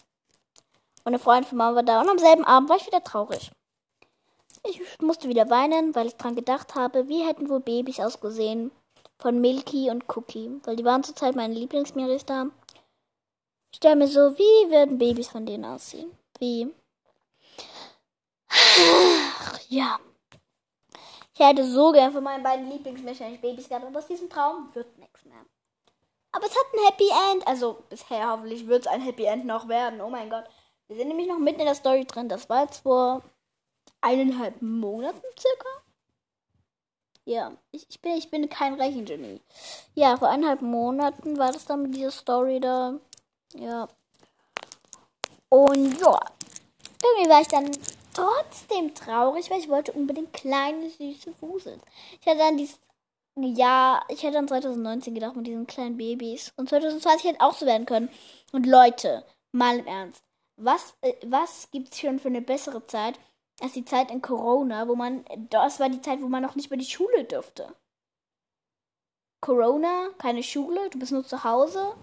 Und 1.05 1.15
eine 1.15 1.19
Freundin 1.19 1.49
von 1.49 1.59
Mama 1.59 1.77
war 1.77 1.83
da 1.83 2.01
und 2.01 2.09
am 2.09 2.19
selben 2.19 2.45
Abend 2.45 2.69
war 2.69 2.77
ich 2.77 2.87
wieder 2.87 3.03
traurig. 3.03 3.51
Ich 4.65 4.81
musste 5.01 5.29
wieder 5.29 5.49
weinen, 5.51 5.95
weil 5.95 6.09
ich 6.09 6.17
dran 6.17 6.35
gedacht 6.35 6.75
habe, 6.75 7.09
wie 7.09 7.25
hätten 7.25 7.49
wohl 7.49 7.61
Babys 7.61 8.01
ausgesehen 8.01 8.71
von 9.19 9.41
Milky 9.41 9.91
und 9.91 10.05
Cookie, 10.15 10.61
weil 10.65 10.77
die 10.77 10.85
waren 10.85 11.03
zurzeit 11.03 11.35
meine 11.35 11.67
da. 12.27 12.47
Ich 13.71 13.77
stelle 13.77 13.97
mir 13.97 14.09
so, 14.09 14.37
wie 14.39 14.71
werden 14.71 14.99
Babys 14.99 15.29
von 15.29 15.47
denen 15.47 15.65
aussehen? 15.65 16.11
Wie? 16.39 16.73
Ja. 19.69 19.99
Ich 21.35 21.41
hätte 21.41 21.65
so 21.71 21.93
gern 21.93 22.13
von 22.13 22.25
meinen 22.25 22.43
beiden 22.43 22.71
Lieblingsmenschen 22.71 23.41
Babys 23.41 23.69
gehabt, 23.69 23.87
aber 23.87 23.99
aus 23.99 24.07
diesem 24.07 24.29
Traum 24.29 24.75
wird 24.75 24.99
nichts 24.99 25.25
mehr. 25.25 25.45
Aber 26.33 26.47
es 26.47 26.53
hat 26.53 26.67
ein 26.73 26.87
Happy 26.87 27.09
End. 27.33 27.47
Also 27.47 27.85
bisher 27.89 28.31
hoffentlich 28.31 28.67
wird 28.67 28.83
es 28.83 28.87
ein 28.87 29.01
Happy 29.01 29.25
End 29.25 29.45
noch 29.45 29.69
werden. 29.69 30.01
Oh 30.01 30.11
mein 30.11 30.31
Gott. 30.31 30.45
Wir 30.89 30.97
sind 30.97 31.09
nämlich 31.09 31.29
noch 31.29 31.39
mitten 31.39 31.61
in 31.61 31.67
der 31.67 31.75
Story 31.75 32.05
drin. 32.05 32.29
Das 32.29 32.49
war 32.49 32.63
jetzt 32.63 32.83
vor 32.83 33.23
eineinhalb 34.01 34.61
Monaten 34.63 35.23
circa. 35.39 35.69
Ja, 37.25 37.53
ich, 37.73 37.87
ich, 37.91 38.01
bin, 38.01 38.13
ich 38.13 38.31
bin 38.31 38.49
kein 38.49 38.75
Rechengenie. 38.75 39.41
Ja, 39.95 40.17
vor 40.17 40.29
eineinhalb 40.29 40.63
Monaten 40.63 41.39
war 41.39 41.53
das 41.53 41.67
dann 41.67 41.83
mit 41.83 41.95
dieser 41.95 42.11
Story 42.11 42.59
da. 42.59 42.99
Ja. 43.55 43.89
Und 45.49 46.01
ja, 46.01 46.21
irgendwie 47.03 47.31
war 47.31 47.41
ich 47.41 47.49
dann 47.49 47.71
trotzdem 48.13 48.95
traurig, 48.95 49.51
weil 49.51 49.61
ich 49.61 49.69
wollte 49.69 49.93
unbedingt 49.93 50.33
kleine, 50.33 50.91
süße 50.91 51.33
Fuseln. 51.35 51.81
Ich 52.21 52.27
hatte 52.27 52.39
dann 52.39 52.57
dieses 52.57 52.79
ja, 53.41 54.03
ich 54.09 54.23
hätte 54.23 54.35
dann 54.35 54.49
2019 54.49 55.15
gedacht 55.15 55.37
mit 55.37 55.47
diesen 55.47 55.67
kleinen 55.67 55.97
Babys. 55.97 56.53
Und 56.57 56.69
2020 56.69 57.31
hätte 57.31 57.41
auch 57.41 57.55
so 57.55 57.67
werden 57.67 57.87
können. 57.87 58.09
Und 58.53 58.67
Leute, 58.67 59.25
mal 59.53 59.79
im 59.79 59.87
Ernst. 59.87 60.23
Was, 60.57 60.95
äh, 61.03 61.15
was 61.25 61.71
gibt 61.71 61.93
es 61.93 62.01
schon 62.01 62.19
für 62.19 62.29
eine 62.29 62.43
bessere 62.43 62.85
Zeit 62.87 63.19
als 63.61 63.73
die 63.73 63.85
Zeit 63.85 64.11
in 64.11 64.23
Corona, 64.23 64.89
wo 64.89 64.95
man, 64.95 65.25
das 65.51 65.81
war 65.81 65.89
die 65.89 66.01
Zeit, 66.03 66.21
wo 66.21 66.29
man 66.29 66.43
noch 66.43 66.55
nicht 66.57 66.71
mehr 66.71 66.79
die 66.79 66.85
Schule 66.85 67.25
durfte. 67.25 67.75
Corona, 69.41 70.09
keine 70.19 70.43
Schule, 70.43 70.91
du 70.91 70.99
bist 70.99 71.13
nur 71.13 71.25
zu 71.25 71.45
Hause, 71.45 71.95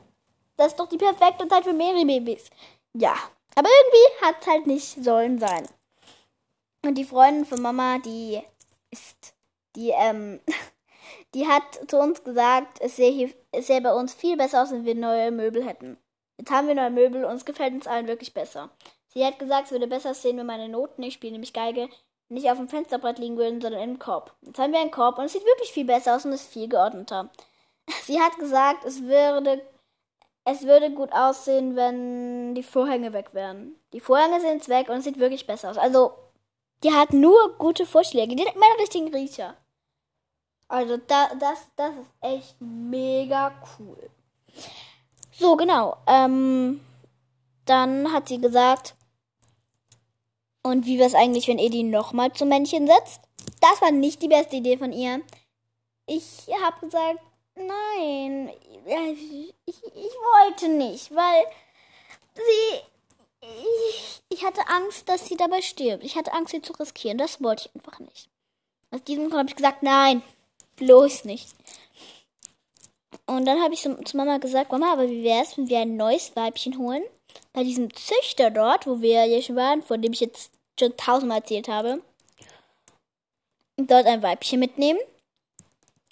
das 0.58 0.68
ist 0.68 0.80
doch 0.80 0.88
die 0.88 0.97
perfekte 0.97 1.47
Zeit 1.47 1.64
für 1.64 1.74
mehrere 1.74 2.06
Babys. 2.06 2.49
Ja, 2.93 3.16
aber 3.56 3.70
irgendwie 3.70 4.26
hat 4.26 4.36
es 4.41 4.47
halt 4.47 4.68
nicht 4.68 5.03
sollen 5.03 5.39
sein. 5.39 5.68
Und 6.84 6.95
die 6.95 7.06
Freundin 7.06 7.45
von 7.45 7.62
Mama, 7.62 7.97
die 7.99 8.41
ist, 8.91 9.34
die, 9.76 9.89
ähm, 9.89 10.39
die 11.34 11.47
hat 11.47 11.64
zu 11.88 11.97
uns 11.97 12.24
gesagt, 12.24 12.80
es 12.82 12.95
sähe, 12.95 13.34
es 13.51 13.68
sähe 13.68 13.82
bei 13.82 13.93
uns 13.93 14.14
viel 14.14 14.38
besser 14.38 14.64
aus, 14.64 14.72
wenn 14.72 14.86
wir 14.86 14.95
neue 14.95 15.32
Möbel 15.32 15.66
hätten. 15.66 15.97
Jetzt 16.38 16.51
haben 16.51 16.68
wir 16.68 16.76
neue 16.76 16.91
Möbel 16.91 17.26
und 17.26 17.36
es 17.36 17.45
gefällt 17.45 17.74
uns 17.74 17.88
allen 17.88 18.08
wirklich 18.08 18.34
besser. 18.34 18.70
Sie 19.08 19.26
hat 19.26 19.39
gesagt, 19.39 19.66
es 19.66 19.72
würde 19.72 19.88
besser 19.88 20.14
sehen, 20.14 20.38
wenn 20.38 20.45
meine 20.45 20.68
Noten, 20.68 21.01
ich 21.03 21.14
spiele 21.14 21.34
nämlich 21.34 21.53
Geige, 21.53 21.89
nicht 22.28 22.49
auf 22.49 22.58
dem 22.58 22.68
Fensterbrett 22.68 23.20
liegen 23.20 23.38
würden, 23.38 23.62
sondern 23.62 23.82
im 23.82 23.99
Korb. 23.99 24.36
Jetzt 24.41 24.60
haben 24.60 24.74
wir 24.74 24.80
einen 24.80 24.91
Korb 24.91 25.18
und 25.18 25.26
es 25.26 25.34
sieht 25.34 25.45
wirklich 25.45 25.72
viel 25.72 25.86
besser 25.86 26.16
aus 26.16 26.26
und 26.26 26.34
ist 26.34 26.51
viel 26.51 26.68
geordneter. 26.68 27.30
Sie 28.03 28.20
hat 28.20 28.38
gesagt, 28.38 28.84
es 28.84 29.03
würde 29.03 29.62
es 30.46 30.64
würde 30.64 30.91
gut 30.91 31.12
aussehen, 31.12 31.76
wenn 31.76 32.54
die 32.54 32.64
Vorhänge 32.64 33.14
weg 33.14 33.34
wären. 33.34 33.76
Die 33.93 34.00
Vorhänge 34.00 34.39
sind 34.39 34.70
weg 34.70 34.89
und 34.89 34.98
es 34.98 35.04
sieht 35.04 35.20
wirklich 35.20 35.48
besser 35.48 35.72
aus. 35.72 35.78
Also, 35.78 36.12
die 36.84 36.93
hat 36.93 37.14
nur 37.14 37.58
gute 37.58 37.86
Vorschläge. 37.88 38.36
Die 38.36 38.46
hat 38.46 38.56
immer 38.56 38.66
einen 38.66 38.80
richtigen 38.80 39.14
Riecher. 39.14 39.56
Also, 40.68 40.98
da, 40.98 41.30
das, 41.39 41.60
das 41.76 41.96
ist 41.96 42.14
echt 42.22 42.56
mega 42.60 43.54
cool. 43.80 44.10
So, 45.32 45.56
genau. 45.58 45.98
Ähm, 46.06 46.80
dann 47.66 48.14
hat 48.14 48.28
sie 48.28 48.39
gesagt, 48.39 48.93
und 50.62 50.86
wie 50.86 51.00
wäre 51.00 51.08
es 51.08 51.16
eigentlich, 51.16 51.48
wenn 51.48 51.60
ihr 51.60 51.72
die 51.72 51.84
nochmal 51.84 52.32
zum 52.34 52.50
Männchen 52.50 52.88
setzt? 52.88 53.22
Das 53.62 53.82
war 53.82 53.91
nicht 53.91 54.22
die 54.22 54.28
beste 54.28 54.58
Idee 54.58 54.78
von 54.78 54.93
ihr. 54.93 55.22
Ich 56.06 56.48
habe 56.64 56.80
gesagt, 56.82 57.20
Nein, 57.56 58.51
ich, 58.86 59.51
ich, 59.66 59.84
wollte 59.93 60.68
nicht, 60.68 61.16
weil 61.16 61.45
sie. 62.36 62.82
Ich, 63.41 64.22
ich 64.30 64.43
hatte 64.43 64.68
Angst, 64.68 65.08
dass 65.08 65.28
sie 65.28 65.38
dabei 65.38 65.62
stirbt. 65.62 66.03
Ich 66.03 66.16
hatte 66.16 66.34
Angst, 66.34 66.51
sie 66.51 66.62
zu 66.62 66.74
riskieren. 66.74 67.18
Das 67.18 67.41
wollte 67.41 67.70
ich 67.70 67.76
einfach 67.76 67.99
nicht. 67.99 68.28
Aus 68.91 69.03
diesem 69.03 69.26
Grund 69.26 69.39
habe 69.39 69.49
ich 69.49 69.56
gesagt, 69.56 69.84
nein, 69.84 70.22
bloß 70.78 71.26
nicht. 71.26 71.47
Und 73.28 73.45
dann 73.45 73.62
habe 73.62 73.74
ich 73.74 73.82
so, 73.82 73.93
zu 74.03 74.18
Mama 74.18 74.38
gesagt, 74.39 74.72
Mama, 74.72 74.91
aber 74.91 75.10
wie 75.10 75.24
wäre 75.24 75.43
es, 75.43 75.58
wenn 75.58 75.70
wir 75.70 75.80
ein 75.80 75.95
neues 75.95 76.36
Weibchen 76.36 76.78
holen? 76.78 77.03
Bei 77.53 77.64
diesem 77.64 77.93
Züchter 77.93 78.51
dort, 78.51 78.88
wo 78.88 79.01
wir 79.01 79.26
ja 79.26 79.41
schon 79.41 79.56
waren, 79.56 79.82
von 79.82 80.01
dem 80.01 80.14
ich 80.14 80.20
jetzt 80.20 80.51
schon 80.80 80.97
tausendmal 80.97 81.39
erzählt 81.39 81.68
habe. 81.68 82.01
Und 83.78 83.89
dort 83.91 84.06
ein 84.08 84.24
Weibchen 84.24 84.60
mitnehmen 84.60 84.99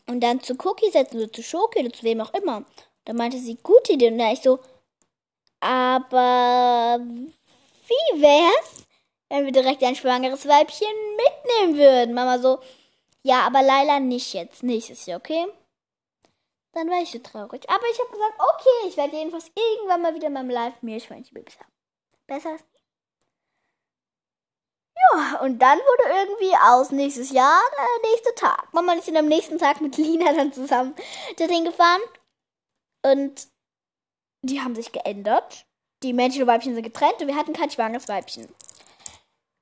und 0.08 0.22
dann 0.22 0.42
zu 0.42 0.56
Cookie 0.64 0.92
setzen 0.92 1.18
oder 1.18 1.32
zu 1.32 1.44
Schoki 1.44 1.80
oder 1.80 1.94
zu 1.94 2.04
wem 2.04 2.22
auch 2.22 2.34
immer. 2.34 2.66
Da 3.06 3.14
meinte 3.14 3.38
sie, 3.38 3.58
gute 3.62 3.94
Idee. 3.94 4.10
Und 4.10 4.18
da 4.18 4.32
ich 4.32 4.42
so, 4.42 4.60
aber 5.60 7.00
wie 7.02 8.22
wär's, 8.22 8.86
wenn 9.30 9.46
wir 9.46 9.52
direkt 9.52 9.84
ein 9.84 9.96
schwangeres 9.96 10.48
Weibchen 10.48 10.88
mitnehmen 11.16 11.78
würden? 11.78 12.14
Mama 12.14 12.40
so, 12.40 12.60
ja, 13.24 13.42
aber 13.48 13.62
Laila 13.62 14.00
nicht 14.00 14.34
jetzt. 14.34 14.64
Nächstes 14.64 15.06
Jahr, 15.06 15.20
okay? 15.20 15.48
Dann 16.74 16.90
war 16.90 17.02
ich 17.02 17.12
so 17.12 17.20
traurig. 17.20 17.70
Aber 17.70 17.84
ich 17.92 18.00
habe 18.00 18.12
gesagt, 18.12 18.40
okay, 18.40 18.88
ich 18.88 18.98
werde 18.98 19.16
jedenfalls 19.16 19.52
irgendwann 19.56 20.02
mal 20.02 20.16
wieder 20.16 20.28
in 20.28 20.34
meinem 20.34 20.50
Live 20.50 20.82
Meerschweinchen-Babys 20.82 21.60
haben. 21.60 21.72
Besser 22.28 22.56
ist 22.56 22.66
ja, 24.96 25.40
und 25.42 25.60
dann 25.60 25.78
wurde 25.78 26.16
irgendwie 26.20 26.56
aus 26.56 26.92
nächstes 26.92 27.32
Jahr 27.32 27.62
der 27.78 28.12
nächste 28.12 28.36
Tag. 28.36 28.74
Mama 28.74 28.94
ist 28.94 29.14
am 29.16 29.26
nächsten 29.26 29.58
Tag 29.58 29.82
mit 29.82 29.98
Lina 29.98 30.34
dann 30.34 30.54
zusammen 30.54 30.96
dahin 31.38 31.66
gefahren. 31.66 32.02
Und 33.06 33.48
die 34.44 34.62
haben 34.62 34.76
sich 34.76 34.92
geändert. 34.92 35.66
Die 36.04 36.14
Männchen 36.14 36.42
und 36.42 36.48
Weibchen 36.48 36.74
sind 36.74 36.84
getrennt 36.84 37.22
und 37.22 37.28
wir 37.28 37.36
hatten 37.36 37.54
kein 37.54 37.72
schwangeres 37.72 38.08
Weibchen. 38.08 38.48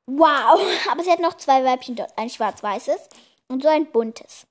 Wow! 0.07 0.59
Aber 0.91 1.03
sie 1.03 1.11
hat 1.11 1.19
noch 1.19 1.37
zwei 1.37 1.63
Weibchen 1.63 1.95
dort. 1.95 2.17
Ein 2.17 2.29
schwarz-weißes 2.29 3.09
und 3.47 3.63
so 3.63 3.69
ein 3.69 3.91
buntes. 3.91 4.47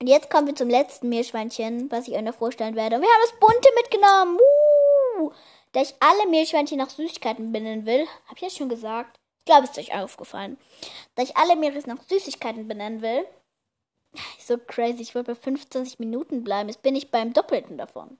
Und 0.00 0.06
jetzt 0.06 0.30
kommen 0.30 0.46
wir 0.46 0.54
zum 0.54 0.70
letzten 0.70 1.10
Meerschweinchen, 1.10 1.90
was 1.90 2.08
ich 2.08 2.14
euch 2.14 2.22
noch 2.22 2.34
vorstellen 2.34 2.74
werde. 2.74 2.96
Und 2.96 3.02
wir 3.02 3.08
haben 3.08 3.22
das 3.22 3.38
bunte 3.38 3.68
mitgenommen. 3.76 4.38
Uh! 4.38 5.32
Da 5.72 5.82
ich 5.82 5.94
alle 6.00 6.28
Meerschweinchen 6.28 6.78
nach 6.78 6.90
Süßigkeiten 6.90 7.52
benennen 7.52 7.84
will, 7.84 8.06
habe 8.26 8.36
ich 8.36 8.42
ja 8.42 8.50
schon 8.50 8.68
gesagt. 8.68 9.19
Ich 9.40 9.46
glaube, 9.46 9.64
es 9.64 9.70
ist 9.70 9.78
euch 9.78 9.94
aufgefallen. 9.94 10.58
Da 11.14 11.22
ich 11.22 11.36
alle 11.36 11.56
Meeres 11.56 11.86
nach 11.86 12.00
Süßigkeiten 12.08 12.68
benennen 12.68 13.02
will, 13.02 13.26
so 14.38 14.58
crazy, 14.58 15.02
ich 15.02 15.14
wollte 15.14 15.34
bei 15.34 15.40
25 15.40 15.98
Minuten 15.98 16.44
bleiben. 16.44 16.68
Jetzt 16.68 16.82
bin 16.82 16.94
ich 16.94 17.10
beim 17.10 17.32
Doppelten 17.32 17.78
davon. 17.78 18.18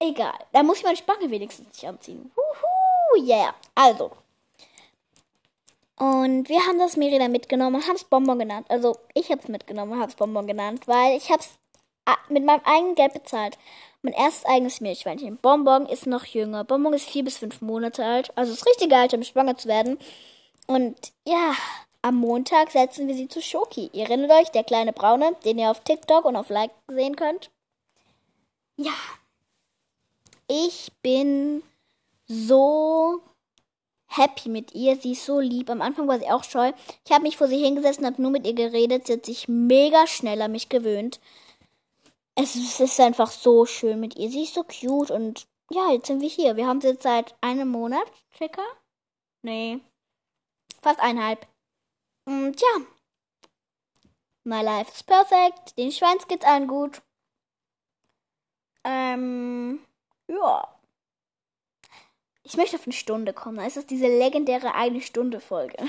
Egal, 0.00 0.38
da 0.52 0.62
muss 0.62 0.78
ich 0.78 0.84
meine 0.84 0.96
Spange 0.96 1.30
wenigstens 1.30 1.68
nicht 1.68 1.86
anziehen. 1.86 2.30
Huhu, 2.36 3.24
yeah. 3.24 3.54
Also. 3.74 4.10
Und 5.96 6.48
wir 6.48 6.60
haben 6.66 6.78
das 6.78 6.96
Merida 6.96 7.28
mitgenommen 7.28 7.76
und 7.76 7.86
haben 7.86 7.96
es 7.96 8.04
Bonbon 8.04 8.38
genannt. 8.38 8.66
Also, 8.70 8.98
ich 9.14 9.30
habe 9.30 9.40
es 9.42 9.48
mitgenommen 9.48 9.92
und 9.92 10.00
habe 10.00 10.10
es 10.10 10.16
Bonbon 10.16 10.46
genannt, 10.46 10.86
weil 10.86 11.16
ich 11.16 11.30
habe 11.30 11.42
es 11.42 11.50
mit 12.28 12.44
meinem 12.44 12.62
eigenen 12.64 12.94
Geld 12.94 13.14
bezahlt. 13.14 13.58
Mein 14.02 14.14
erstes 14.14 14.44
eigenes 14.44 14.80
Meerschweinchen. 14.80 15.38
Bonbon 15.38 15.86
ist 15.86 16.06
noch 16.06 16.24
jünger. 16.24 16.62
Bonbon 16.62 16.92
ist 16.92 17.08
vier 17.08 17.24
bis 17.24 17.38
fünf 17.38 17.60
Monate 17.60 18.04
alt. 18.04 18.30
Also 18.36 18.52
das 18.52 18.64
richtige 18.64 18.96
Alter, 18.96 19.16
um 19.16 19.24
schwanger 19.24 19.56
zu 19.56 19.66
werden. 19.68 19.98
Und 20.68 21.12
ja, 21.26 21.52
am 22.02 22.16
Montag 22.16 22.70
setzen 22.70 23.08
wir 23.08 23.14
sie 23.16 23.28
zu 23.28 23.42
Schoki. 23.42 23.90
Ihr 23.92 24.04
erinnert 24.04 24.30
euch, 24.30 24.50
der 24.50 24.62
kleine 24.62 24.92
Braune, 24.92 25.34
den 25.44 25.58
ihr 25.58 25.70
auf 25.70 25.80
TikTok 25.80 26.24
und 26.24 26.36
auf 26.36 26.48
Like 26.48 26.70
sehen 26.86 27.16
könnt. 27.16 27.50
Ja. 28.76 28.94
Ich 30.46 30.92
bin 31.02 31.62
so 32.28 33.20
happy 34.06 34.48
mit 34.48 34.74
ihr. 34.74 34.96
Sie 34.96 35.12
ist 35.12 35.26
so 35.26 35.40
lieb. 35.40 35.70
Am 35.70 35.82
Anfang 35.82 36.06
war 36.06 36.20
sie 36.20 36.30
auch 36.30 36.44
scheu. 36.44 36.72
Ich 37.04 37.12
habe 37.12 37.24
mich 37.24 37.36
vor 37.36 37.48
sie 37.48 37.58
hingesetzt 37.58 37.98
und 37.98 38.06
habe 38.06 38.22
nur 38.22 38.30
mit 38.30 38.46
ihr 38.46 38.54
geredet. 38.54 39.08
Sie 39.08 39.14
hat 39.14 39.26
sich 39.26 39.48
mega 39.48 40.06
schnell 40.06 40.40
an 40.40 40.52
mich 40.52 40.68
gewöhnt 40.68 41.18
es 42.40 42.78
ist 42.78 43.00
einfach 43.00 43.30
so 43.30 43.66
schön 43.66 43.98
mit 43.98 44.16
ihr. 44.16 44.30
Sie 44.30 44.44
ist 44.44 44.54
so 44.54 44.62
cute 44.62 45.10
und 45.10 45.48
ja, 45.70 45.90
jetzt 45.90 46.06
sind 46.06 46.20
wir 46.20 46.28
hier. 46.28 46.56
Wir 46.56 46.66
haben 46.66 46.80
sie 46.80 46.88
jetzt 46.88 47.02
seit 47.02 47.34
einem 47.40 47.68
Monat 47.68 48.06
circa. 48.36 48.62
Nee. 49.42 49.80
Fast 50.80 51.00
eineinhalb. 51.00 51.46
Und 52.26 52.60
ja. 52.60 52.86
My 54.44 54.62
life 54.62 54.92
is 54.94 55.02
perfect. 55.02 55.76
Den 55.76 55.90
Schwanz 55.90 56.28
geht's 56.28 56.46
allen 56.46 56.68
gut. 56.68 57.02
Ähm, 58.84 59.80
ja. 60.28 60.78
Ich 62.44 62.56
möchte 62.56 62.76
auf 62.76 62.86
eine 62.86 62.92
Stunde 62.94 63.32
kommen. 63.32 63.58
Es 63.58 63.76
ist 63.76 63.90
diese 63.90 64.06
legendäre 64.06 64.74
eine 64.74 65.00
Stunde 65.00 65.40
Folge. 65.40 65.76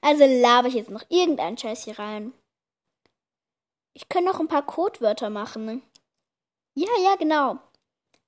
Also 0.00 0.24
laber 0.24 0.68
ich 0.68 0.74
jetzt 0.74 0.90
noch 0.90 1.02
irgendeinen 1.08 1.58
Scheiß 1.58 1.82
hier 1.82 1.98
rein. 1.98 2.32
Ich 3.98 4.08
kann 4.08 4.22
noch 4.22 4.38
ein 4.38 4.46
paar 4.46 4.64
Codewörter 4.64 5.28
machen. 5.28 5.82
Ja, 6.74 6.86
ja, 7.02 7.16
genau. 7.16 7.58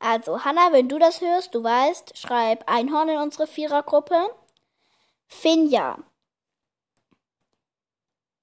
Also, 0.00 0.44
Hanna, 0.44 0.72
wenn 0.72 0.88
du 0.88 0.98
das 0.98 1.20
hörst, 1.20 1.54
du 1.54 1.62
weißt, 1.62 2.18
schreib 2.18 2.68
Einhorn 2.68 3.08
in 3.08 3.18
unsere 3.18 3.46
Vierergruppe. 3.46 4.34
Finja. 5.28 5.98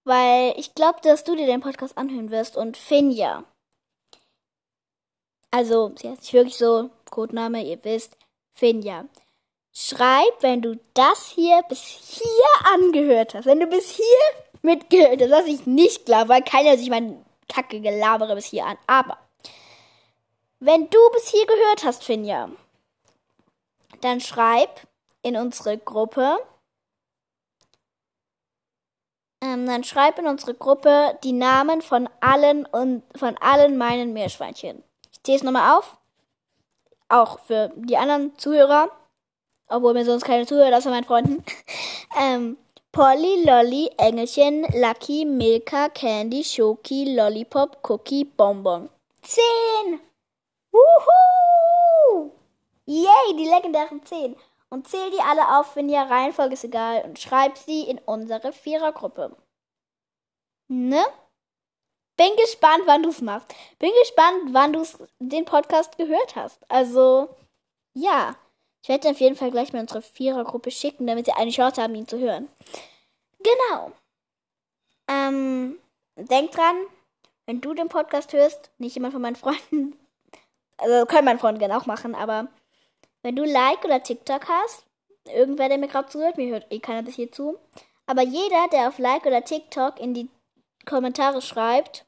Weil 0.05 0.53
ich 0.55 0.73
glaube, 0.73 1.01
dass 1.01 1.25
du 1.25 1.35
dir 1.35 1.47
den 1.47 1.59
Podcast 1.59 1.97
anhören 1.97 2.31
wirst. 2.31 2.55
Und 2.55 2.77
Finja. 2.77 3.43
Also, 5.51 5.91
sie 5.97 6.09
heißt 6.09 6.21
nicht 6.21 6.33
wirklich 6.33 6.57
so. 6.57 6.91
Codename, 7.09 7.61
ihr 7.61 7.83
wisst. 7.83 8.15
Finja. 8.53 9.03
Schreib, 9.73 10.31
wenn 10.39 10.61
du 10.61 10.79
das 10.93 11.27
hier 11.27 11.61
bis 11.67 11.81
hier 11.81 12.71
angehört 12.73 13.33
hast. 13.33 13.45
Wenn 13.45 13.59
du 13.59 13.67
bis 13.67 13.89
hier 13.89 14.46
mitgehört 14.67 15.21
hast, 15.21 15.31
was 15.31 15.45
ich 15.47 15.65
nicht 15.65 16.05
glaube, 16.05 16.29
weil 16.29 16.43
keiner 16.43 16.77
sich 16.77 16.89
mein 16.89 17.25
kacke 17.49 17.81
Gelabere 17.81 18.35
bis 18.35 18.45
hier 18.45 18.65
an. 18.65 18.77
Aber, 18.85 19.17
wenn 20.59 20.89
du 20.89 20.99
bis 21.13 21.29
hier 21.29 21.45
gehört 21.45 21.83
hast, 21.83 22.03
Finja, 22.03 22.49
dann 24.01 24.21
schreib 24.21 24.87
in 25.23 25.35
unsere 25.35 25.77
Gruppe, 25.77 26.37
ähm, 29.41 29.65
dann 29.65 29.83
schreib 29.83 30.19
in 30.19 30.27
unsere 30.27 30.53
Gruppe 30.53 31.17
die 31.23 31.33
Namen 31.33 31.81
von 31.81 32.09
allen 32.19 32.65
und 32.65 33.03
von 33.17 33.37
allen 33.37 33.77
meinen 33.77 34.13
Meerschweinchen. 34.13 34.83
Ich 35.11 35.23
zähle 35.23 35.37
es 35.37 35.43
nochmal 35.43 35.77
auf. 35.77 35.97
Auch 37.09 37.39
für 37.39 37.71
die 37.75 37.97
anderen 37.97 38.37
Zuhörer. 38.37 38.91
Obwohl 39.69 39.93
mir 39.93 40.05
sonst 40.05 40.23
keine 40.23 40.45
zuhört, 40.45 40.73
außer 40.73 40.89
meinen 40.89 41.03
Freunden. 41.03 41.43
ähm, 42.19 42.57
Polly, 42.91 43.43
Lolly, 43.43 43.89
Engelchen, 43.97 44.65
Lucky, 44.73 45.25
Milka, 45.25 45.89
Candy, 45.89 46.43
Schoki, 46.43 47.15
Lollipop, 47.15 47.77
Cookie, 47.87 48.23
Bonbon. 48.25 48.89
Zehn! 49.21 49.99
Wuhu! 50.71 52.31
Yay, 52.85 53.35
die 53.37 53.47
legendären 53.47 54.03
zehn. 54.05 54.35
Und 54.69 54.87
zähl 54.87 55.11
die 55.11 55.21
alle 55.21 55.57
auf, 55.57 55.75
wenn 55.75 55.89
ihr 55.89 56.01
Reihenfolge 56.01 56.53
ist 56.53 56.63
egal, 56.63 57.03
und 57.03 57.19
schreib 57.19 57.57
sie 57.57 57.83
in 57.83 57.99
unsere 57.99 58.51
Vierergruppe. 58.51 59.35
Ne? 60.67 61.05
Bin 62.17 62.35
gespannt, 62.35 62.83
wann 62.85 63.03
du 63.03 63.09
es 63.09 63.21
machst. 63.21 63.53
Bin 63.79 63.91
gespannt, 63.99 64.53
wann 64.53 64.73
du 64.73 64.83
den 65.19 65.45
Podcast 65.45 65.97
gehört 65.97 66.35
hast. 66.35 66.59
Also, 66.69 67.29
ja. 67.93 68.35
Ich 68.87 68.89
werde 68.89 69.09
auf 69.09 69.19
jeden 69.19 69.35
Fall 69.35 69.51
gleich 69.51 69.73
mal 69.73 69.81
unsere 69.81 70.01
Vierergruppe 70.01 70.71
schicken, 70.71 71.07
damit 71.07 71.25
sie 71.25 71.33
eine 71.33 71.51
Chance 71.51 71.81
haben, 71.81 71.93
ihn 71.93 72.07
zu 72.07 72.19
hören. 72.19 72.47
Genau. 73.39 73.91
Ähm, 75.09 75.77
denk 76.15 76.53
dran, 76.53 76.77
wenn 77.47 77.59
du 77.59 77.73
den 77.73 77.89
Podcast 77.89 78.31
hörst, 78.31 78.71
nicht 78.77 78.95
jemand 78.95 79.11
von 79.11 79.21
meinen 79.21 79.35
Freunden, 79.35 79.99
also 80.77 81.05
können 81.05 81.25
meine 81.25 81.37
Freunde 81.37 81.59
gerne 81.59 81.75
auch 81.77 81.85
machen, 81.85 82.15
aber 82.15 82.47
wenn 83.23 83.35
du 83.35 83.43
Like 83.43 83.83
oder 83.83 84.01
TikTok 84.01 84.47
hast, 84.47 84.85
irgendwer, 85.25 85.67
der 85.67 85.79
mir 85.79 85.89
gerade 85.89 86.07
zuhört, 86.07 86.37
mir 86.37 86.47
hört 86.47 86.71
eh 86.71 86.79
keiner 86.79 87.03
bis 87.03 87.15
hier 87.15 87.29
zu, 87.29 87.59
aber 88.05 88.21
jeder, 88.21 88.69
der 88.71 88.87
auf 88.87 88.99
Like 88.99 89.25
oder 89.25 89.43
TikTok 89.43 89.99
in 89.99 90.13
die 90.13 90.29
Kommentare 90.85 91.41
schreibt, 91.41 92.05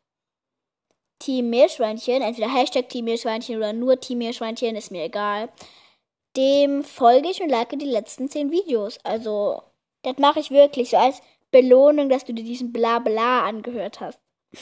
Team 1.20 1.50
Meerschweinchen, 1.50 2.22
entweder 2.22 2.48
Hashtag 2.48 2.88
Team 2.88 3.04
Meerschweinchen 3.04 3.58
oder 3.58 3.74
nur 3.74 4.00
Team 4.00 4.20
Meerschweinchen, 4.20 4.78
ist 4.78 4.92
mir 4.92 5.04
egal 5.04 5.50
dem 6.36 6.84
folge 6.84 7.30
ich 7.30 7.42
und 7.42 7.50
like 7.50 7.70
die 7.78 7.86
letzten 7.86 8.30
zehn 8.30 8.52
Videos. 8.52 9.00
Also, 9.04 9.64
das 10.04 10.18
mache 10.18 10.40
ich 10.40 10.52
wirklich 10.52 10.92
so 10.92 10.98
als 10.98 11.22
Belohnung, 11.52 12.10
dass 12.10 12.26
du 12.26 12.34
dir 12.34 12.44
diesen 12.44 12.72
Blabla 12.72 13.46
angehört 13.46 14.00
hast. 14.00 14.20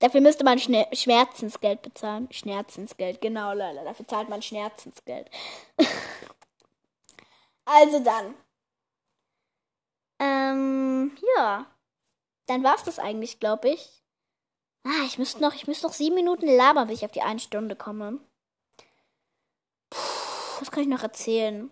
Dafür 0.00 0.20
müsste 0.20 0.44
man 0.44 0.58
Schne 0.58 0.86
Schmerzensgeld 0.92 1.82
bezahlen. 1.82 2.28
Schmerzensgeld, 2.30 3.20
genau, 3.20 3.52
Leute. 3.52 3.84
Dafür 3.84 4.06
zahlt 4.06 4.28
man 4.28 4.42
Schmerzensgeld. 4.42 5.30
also 7.64 8.00
dann. 8.00 8.34
Ähm, 10.18 11.16
ja. 11.36 11.66
Dann 12.46 12.62
war's 12.62 12.84
das 12.84 12.98
eigentlich, 12.98 13.40
glaube 13.40 13.70
ich. 13.70 14.02
Ah, 14.84 15.04
ich 15.06 15.18
müsste 15.18 15.40
noch, 15.40 15.54
ich 15.54 15.66
müsste 15.66 15.86
noch 15.86 15.94
sieben 15.94 16.14
Minuten 16.14 16.46
labern, 16.46 16.88
bis 16.88 16.98
ich 16.98 17.04
auf 17.04 17.12
die 17.12 17.22
eine 17.22 17.40
Stunde 17.40 17.74
komme 17.76 18.20
was 20.60 20.70
kann 20.70 20.82
ich 20.82 20.88
noch 20.88 21.02
erzählen? 21.02 21.70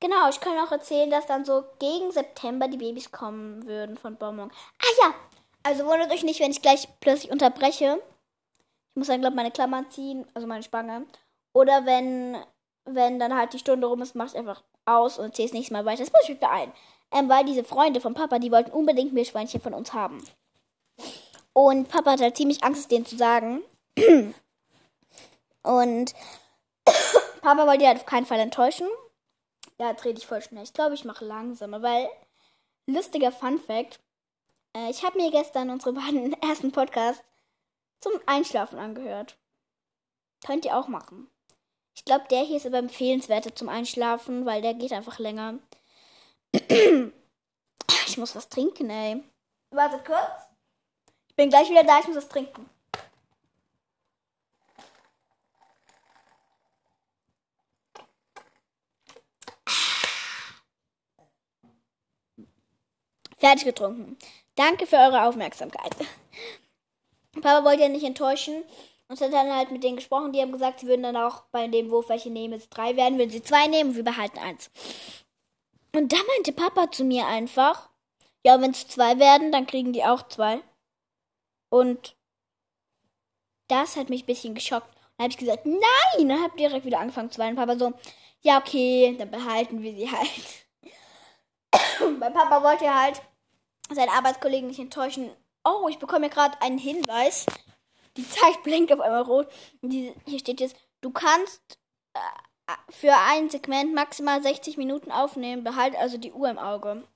Genau, 0.00 0.28
ich 0.28 0.40
kann 0.40 0.58
auch 0.58 0.70
erzählen, 0.70 1.10
dass 1.10 1.26
dann 1.26 1.44
so 1.44 1.64
gegen 1.78 2.10
September 2.12 2.68
die 2.68 2.76
Babys 2.76 3.10
kommen 3.10 3.66
würden 3.66 3.96
von 3.96 4.16
Bonbon. 4.16 4.50
Ah 4.50 5.02
ja, 5.02 5.14
also 5.62 5.86
wundert 5.86 6.12
euch 6.12 6.24
nicht, 6.24 6.40
wenn 6.40 6.50
ich 6.50 6.62
gleich 6.62 6.88
plötzlich 7.00 7.32
unterbreche. 7.32 8.02
Ich 8.90 8.96
muss 8.96 9.06
dann, 9.06 9.20
glaube 9.20 9.34
ich, 9.34 9.36
meine 9.36 9.50
Klammer 9.50 9.88
ziehen, 9.88 10.26
also 10.34 10.46
meine 10.46 10.62
Spange. 10.62 11.06
Oder 11.54 11.86
wenn, 11.86 12.36
wenn 12.84 13.18
dann 13.18 13.34
halt 13.34 13.54
die 13.54 13.58
Stunde 13.58 13.86
rum 13.86 14.02
ist, 14.02 14.14
mache 14.14 14.28
ich 14.28 14.36
einfach 14.36 14.62
aus 14.84 15.18
und 15.18 15.34
zähle 15.34 15.46
es 15.46 15.54
nächstes 15.54 15.72
Mal 15.72 15.84
weiter. 15.84 16.04
Das 16.04 16.12
muss 16.12 16.22
ich 16.24 16.30
mich 16.30 16.40
beeilen. 16.40 16.72
Ähm, 17.12 17.28
weil 17.28 17.44
diese 17.44 17.64
Freunde 17.64 18.00
von 18.00 18.14
Papa, 18.14 18.38
die 18.38 18.52
wollten 18.52 18.72
unbedingt 18.72 19.12
Meerschweinchen 19.12 19.60
von 19.60 19.72
uns 19.72 19.92
haben. 19.92 20.22
Und 21.52 21.88
Papa 21.88 22.12
hat 22.12 22.20
halt 22.20 22.36
ziemlich 22.36 22.62
Angst, 22.62 22.80
es 22.80 22.88
denen 22.88 23.06
zu 23.06 23.16
sagen. 23.16 23.62
Und 25.62 26.14
Papa 27.44 27.66
wollte 27.66 27.86
halt 27.86 27.98
auf 27.98 28.06
keinen 28.06 28.24
Fall 28.24 28.40
enttäuschen. 28.40 28.88
Ja, 29.78 29.90
jetzt 29.90 30.06
rede 30.06 30.18
ich 30.18 30.26
voll 30.26 30.40
schnell. 30.40 30.64
Ich 30.64 30.72
glaube, 30.72 30.94
ich 30.94 31.04
mache 31.04 31.26
langsamer, 31.26 31.82
weil 31.82 32.08
lustiger 32.86 33.30
Fun 33.30 33.60
Fact. 33.60 34.00
Äh, 34.74 34.88
ich 34.88 35.04
habe 35.04 35.18
mir 35.18 35.30
gestern 35.30 35.68
unsere 35.68 35.92
beiden 36.00 36.32
ersten 36.42 36.72
Podcasts 36.72 37.22
zum 38.00 38.12
Einschlafen 38.24 38.78
angehört. 38.78 39.36
Könnt 40.46 40.64
ihr 40.64 40.74
auch 40.74 40.88
machen. 40.88 41.28
Ich 41.94 42.06
glaube, 42.06 42.24
der 42.30 42.44
hier 42.44 42.56
ist 42.56 42.66
aber 42.66 42.78
empfehlenswerter 42.78 43.54
zum 43.54 43.68
Einschlafen, 43.68 44.46
weil 44.46 44.62
der 44.62 44.72
geht 44.72 44.92
einfach 44.92 45.18
länger. 45.18 45.58
Ich 48.06 48.18
muss 48.18 48.36
was 48.36 48.48
trinken, 48.48 48.90
ey. 48.90 49.24
Wartet 49.70 50.04
kurz. 50.04 50.48
Ich 51.28 51.34
bin 51.34 51.50
gleich 51.50 51.68
wieder 51.68 51.82
da, 51.82 51.98
ich 51.98 52.06
muss 52.06 52.16
was 52.16 52.28
trinken. 52.28 52.70
Fertig 63.44 63.66
getrunken. 63.66 64.16
Danke 64.54 64.86
für 64.86 64.96
eure 64.96 65.26
Aufmerksamkeit. 65.26 65.94
Papa 67.34 67.62
wollte 67.62 67.82
ja 67.82 67.90
nicht 67.90 68.06
enttäuschen 68.06 68.64
und 69.08 69.20
hat 69.20 69.34
dann 69.34 69.54
halt 69.54 69.70
mit 69.70 69.84
denen 69.84 69.96
gesprochen. 69.96 70.32
Die 70.32 70.40
haben 70.40 70.50
gesagt, 70.52 70.80
sie 70.80 70.86
würden 70.86 71.02
dann 71.02 71.18
auch 71.18 71.42
bei 71.52 71.68
dem 71.68 71.90
Wurf 71.90 72.08
welche 72.08 72.30
nehmen. 72.30 72.54
Es 72.54 72.70
drei 72.70 72.96
werden, 72.96 73.18
würden 73.18 73.28
sie 73.28 73.42
zwei 73.42 73.66
nehmen 73.66 73.90
und 73.90 73.96
wir 73.96 74.02
behalten 74.02 74.38
eins. 74.38 74.70
Und 75.94 76.10
da 76.10 76.16
meinte 76.26 76.52
Papa 76.54 76.90
zu 76.90 77.04
mir 77.04 77.26
einfach, 77.26 77.90
ja, 78.46 78.58
wenn 78.62 78.70
es 78.70 78.88
zwei 78.88 79.18
werden, 79.18 79.52
dann 79.52 79.66
kriegen 79.66 79.92
die 79.92 80.04
auch 80.04 80.26
zwei. 80.28 80.62
Und 81.68 82.16
das 83.68 83.96
hat 83.96 84.08
mich 84.08 84.22
ein 84.22 84.26
bisschen 84.26 84.54
geschockt. 84.54 84.88
Dann 85.18 85.24
habe 85.24 85.32
ich 85.32 85.36
gesagt, 85.36 85.66
nein! 85.66 86.28
Dann 86.28 86.42
habe 86.42 86.56
direkt 86.56 86.86
wieder 86.86 86.98
angefangen 86.98 87.30
zu 87.30 87.40
weinen. 87.40 87.56
Papa 87.56 87.76
so, 87.76 87.92
ja, 88.40 88.56
okay, 88.56 89.14
dann 89.18 89.30
behalten 89.30 89.82
wir 89.82 89.94
sie 89.94 90.10
halt. 90.10 90.64
mein 92.18 92.32
Papa 92.32 92.62
wollte 92.62 92.92
halt 92.94 93.20
seinen 93.90 94.10
Arbeitskollegen 94.10 94.68
nicht 94.68 94.80
enttäuschen. 94.80 95.30
Oh, 95.64 95.88
ich 95.88 95.98
bekomme 95.98 96.30
gerade 96.30 96.60
einen 96.62 96.78
Hinweis. 96.78 97.46
Die 98.16 98.28
Zeit 98.28 98.62
blinkt 98.62 98.92
auf 98.92 99.00
einmal 99.00 99.22
rot. 99.22 99.48
Die, 99.82 100.14
hier 100.26 100.38
steht 100.38 100.60
jetzt, 100.60 100.76
du 101.00 101.10
kannst 101.10 101.60
äh, 102.14 102.20
für 102.90 103.14
ein 103.14 103.50
Segment 103.50 103.94
maximal 103.94 104.42
60 104.42 104.76
Minuten 104.76 105.10
aufnehmen. 105.10 105.64
Behalt 105.64 105.96
also 105.96 106.18
die 106.18 106.32
Uhr 106.32 106.48
im 106.48 106.58
Auge. 106.58 107.06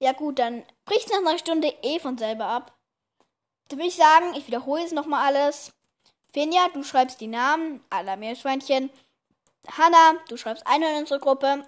Ja 0.00 0.12
gut, 0.12 0.38
dann 0.38 0.64
bricht 0.84 1.10
nach 1.10 1.18
einer 1.18 1.38
Stunde 1.38 1.74
eh 1.82 1.98
von 1.98 2.18
selber 2.18 2.46
ab. 2.46 2.76
Da 3.68 3.76
würde 3.76 3.88
ich 3.88 3.96
sagen, 3.96 4.34
ich 4.34 4.46
wiederhole 4.46 4.82
jetzt 4.82 4.94
nochmal 4.94 5.26
alles. 5.26 5.72
Finja, 6.32 6.68
du 6.72 6.84
schreibst 6.84 7.20
die 7.20 7.26
Namen 7.26 7.84
aller 7.90 8.16
Meerschweinchen. 8.16 8.90
Hanna, 9.76 10.18
du 10.28 10.36
schreibst 10.36 10.66
eine 10.66 10.90
in 10.92 11.00
unsere 11.00 11.20
Gruppe. 11.20 11.66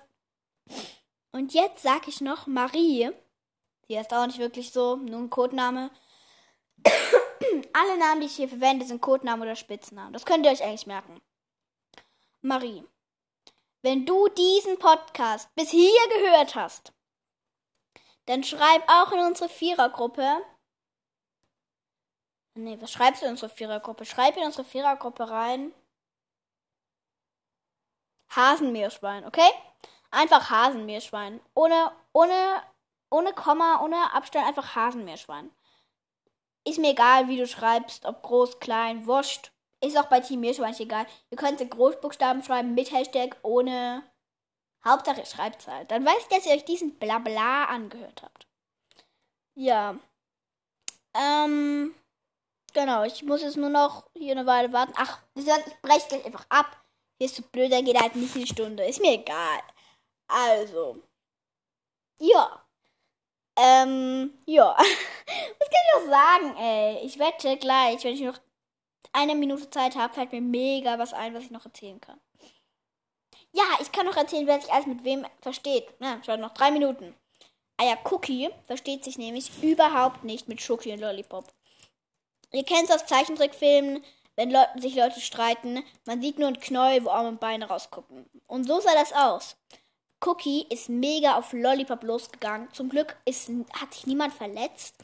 Und 1.33 1.53
jetzt 1.55 1.83
sage 1.83 2.09
ich 2.09 2.21
noch 2.21 2.47
Marie. 2.47 3.11
Die 3.91 3.97
ist 3.97 4.15
auch 4.15 4.25
nicht 4.25 4.39
wirklich 4.39 4.71
so, 4.71 4.95
nur 4.95 5.19
ein 5.19 5.31
Codename. 5.31 5.91
Alle 7.73 7.99
Namen, 7.99 8.21
die 8.21 8.29
ich 8.29 8.37
hier 8.37 8.49
verwende, 8.49 8.87
sind 8.87 9.03
Codenamen 9.03 9.43
oder 9.43 9.57
Spitznamen. 9.57 10.13
Das 10.13 10.25
könnt 10.25 10.47
ihr 10.47 10.53
euch 10.53 10.63
eigentlich 10.63 10.87
merken. 10.87 11.21
Marie, 12.41 12.85
wenn 13.83 14.07
du 14.07 14.29
diesen 14.29 14.79
Podcast 14.79 15.53
bis 15.57 15.71
hier 15.71 15.91
gehört 16.09 16.55
hast, 16.55 16.93
dann 18.27 18.45
schreib 18.45 18.89
auch 18.89 19.11
in 19.11 19.19
unsere 19.19 19.49
Vierergruppe. 19.49 20.41
Nee, 22.55 22.81
was 22.81 22.93
schreibst 22.93 23.23
du 23.23 23.27
in 23.27 23.33
unsere 23.33 23.51
Vierergruppe? 23.51 24.05
Schreib 24.05 24.37
in 24.37 24.45
unsere 24.45 24.65
Vierergruppe 24.65 25.29
rein. 25.29 25.75
Hasenmeerschwein, 28.37 29.27
okay? 29.27 29.51
Einfach 30.13 30.49
Hasenmeerschwein. 30.49 31.41
Ohne, 31.55 31.91
ohne, 32.13 32.63
ohne 33.11 33.33
Komma, 33.33 33.83
ohne 33.83 34.13
Abstand, 34.13 34.47
einfach 34.47 34.75
Hasenmeerschwein. 34.75 35.51
Ist 36.67 36.79
mir 36.79 36.91
egal, 36.91 37.29
wie 37.29 37.39
du 37.39 37.47
schreibst, 37.47 38.05
ob 38.05 38.23
groß, 38.23 38.61
klein, 38.61 39.07
wurscht. 39.07 39.51
Ist 39.83 39.97
auch 39.97 40.07
bei 40.07 40.21
Team 40.21 40.41
Meerschweinchen 40.41 40.87
egal. 40.87 41.07
Ihr 41.31 41.39
könnt 41.39 41.59
Großbuchstaben 41.69 42.43
schreiben 42.43 42.75
mit 42.75 42.93
Hashtag, 42.93 43.37
ohne 43.43 44.03
Hauptsache, 44.85 45.25
schreibt 45.25 45.67
halt. 45.67 45.91
Dann 45.91 46.05
weiß 46.05 46.23
ich, 46.23 46.29
dass 46.29 46.47
ihr 46.47 46.53
euch 46.53 46.65
diesen 46.65 46.99
Blabla 46.99 47.65
angehört 47.65 48.23
habt. 48.23 48.47
Ja. 49.55 49.99
Ähm. 51.15 51.95
Genau, 52.73 53.03
ich 53.03 53.23
muss 53.25 53.43
jetzt 53.43 53.57
nur 53.57 53.69
noch 53.69 54.09
hier 54.15 54.33
eine 54.33 54.47
Weile 54.47 54.73
warten. 54.73 54.93
Ach, 54.97 55.21
ich 55.35 55.45
breche 55.83 56.07
gleich 56.09 56.25
einfach 56.25 56.47
ab. 56.51 56.85
Hier 57.19 57.27
ist 57.27 57.37
so 57.37 57.43
blöd, 57.43 57.73
dann 57.73 57.85
geht 57.85 58.01
halt 58.01 58.17
nicht 58.17 58.37
eine 58.37 58.47
Stunde. 58.47 58.87
Ist 58.87 59.01
mir 59.01 59.15
egal. 59.15 59.61
Also. 60.29 61.03
Ja. 62.21 62.65
Ähm, 63.61 64.33
ja. 64.47 64.75
Was 64.77 65.69
kann 65.69 65.83
ich 65.85 65.95
noch 65.95 66.11
sagen, 66.11 66.57
ey? 66.57 67.05
Ich 67.05 67.19
wette 67.19 67.59
gleich, 67.59 68.03
wenn 68.05 68.15
ich 68.15 68.23
noch 68.23 68.39
eine 69.13 69.35
Minute 69.35 69.69
Zeit 69.69 69.97
habe, 69.97 70.15
fällt 70.15 70.33
mir 70.33 70.41
mega 70.41 70.99
was 70.99 71.13
ein, 71.13 71.35
was 71.35 71.43
ich 71.43 71.51
noch 71.51 71.65
erzählen 71.65 72.01
kann. 72.01 72.21
Ja, 73.53 73.65
ich 73.81 73.91
kann 73.91 74.07
noch 74.07 74.17
erzählen, 74.17 74.47
wer 74.47 74.61
sich 74.61 74.73
alles 74.73 74.87
mit 74.87 75.03
wem 75.03 75.27
versteht. 75.41 75.89
Na, 75.99 76.23
schon 76.25 76.41
noch 76.41 76.55
drei 76.55 76.71
Minuten. 76.71 77.15
Ah 77.77 77.85
ja, 77.85 77.99
Cookie 78.11 78.51
versteht 78.65 79.05
sich 79.05 79.19
nämlich 79.19 79.51
überhaupt 79.63 80.23
nicht 80.23 80.49
mit 80.49 80.61
Schoki 80.61 80.93
und 80.93 81.01
Lollipop. 81.01 81.53
Ihr 82.53 82.65
kennt 82.65 82.85
es 82.85 82.95
aus 82.95 83.07
Zeichentrickfilmen, 83.07 84.05
wenn 84.37 84.51
Le 84.51 84.69
sich 84.79 84.95
Leute 84.95 85.21
streiten, 85.21 85.83
man 86.07 86.23
sieht 86.23 86.39
nur 86.39 86.49
ein 86.49 86.61
Knäuel, 86.61 87.05
wo 87.05 87.11
Arme 87.11 87.29
und 87.31 87.41
Beine 87.41 87.67
rausgucken. 87.67 88.31
Und 88.47 88.65
so 88.65 88.81
sah 88.81 88.95
das 88.95 89.13
aus. 89.13 89.57
Cookie 90.25 90.67
ist 90.69 90.89
mega 90.89 91.37
auf 91.37 91.53
Lollipop 91.53 92.03
losgegangen. 92.03 92.73
Zum 92.73 92.89
Glück 92.89 93.17
ist, 93.25 93.51
hat 93.73 93.95
sich 93.95 94.07
niemand 94.07 94.35
verletzt. 94.35 94.95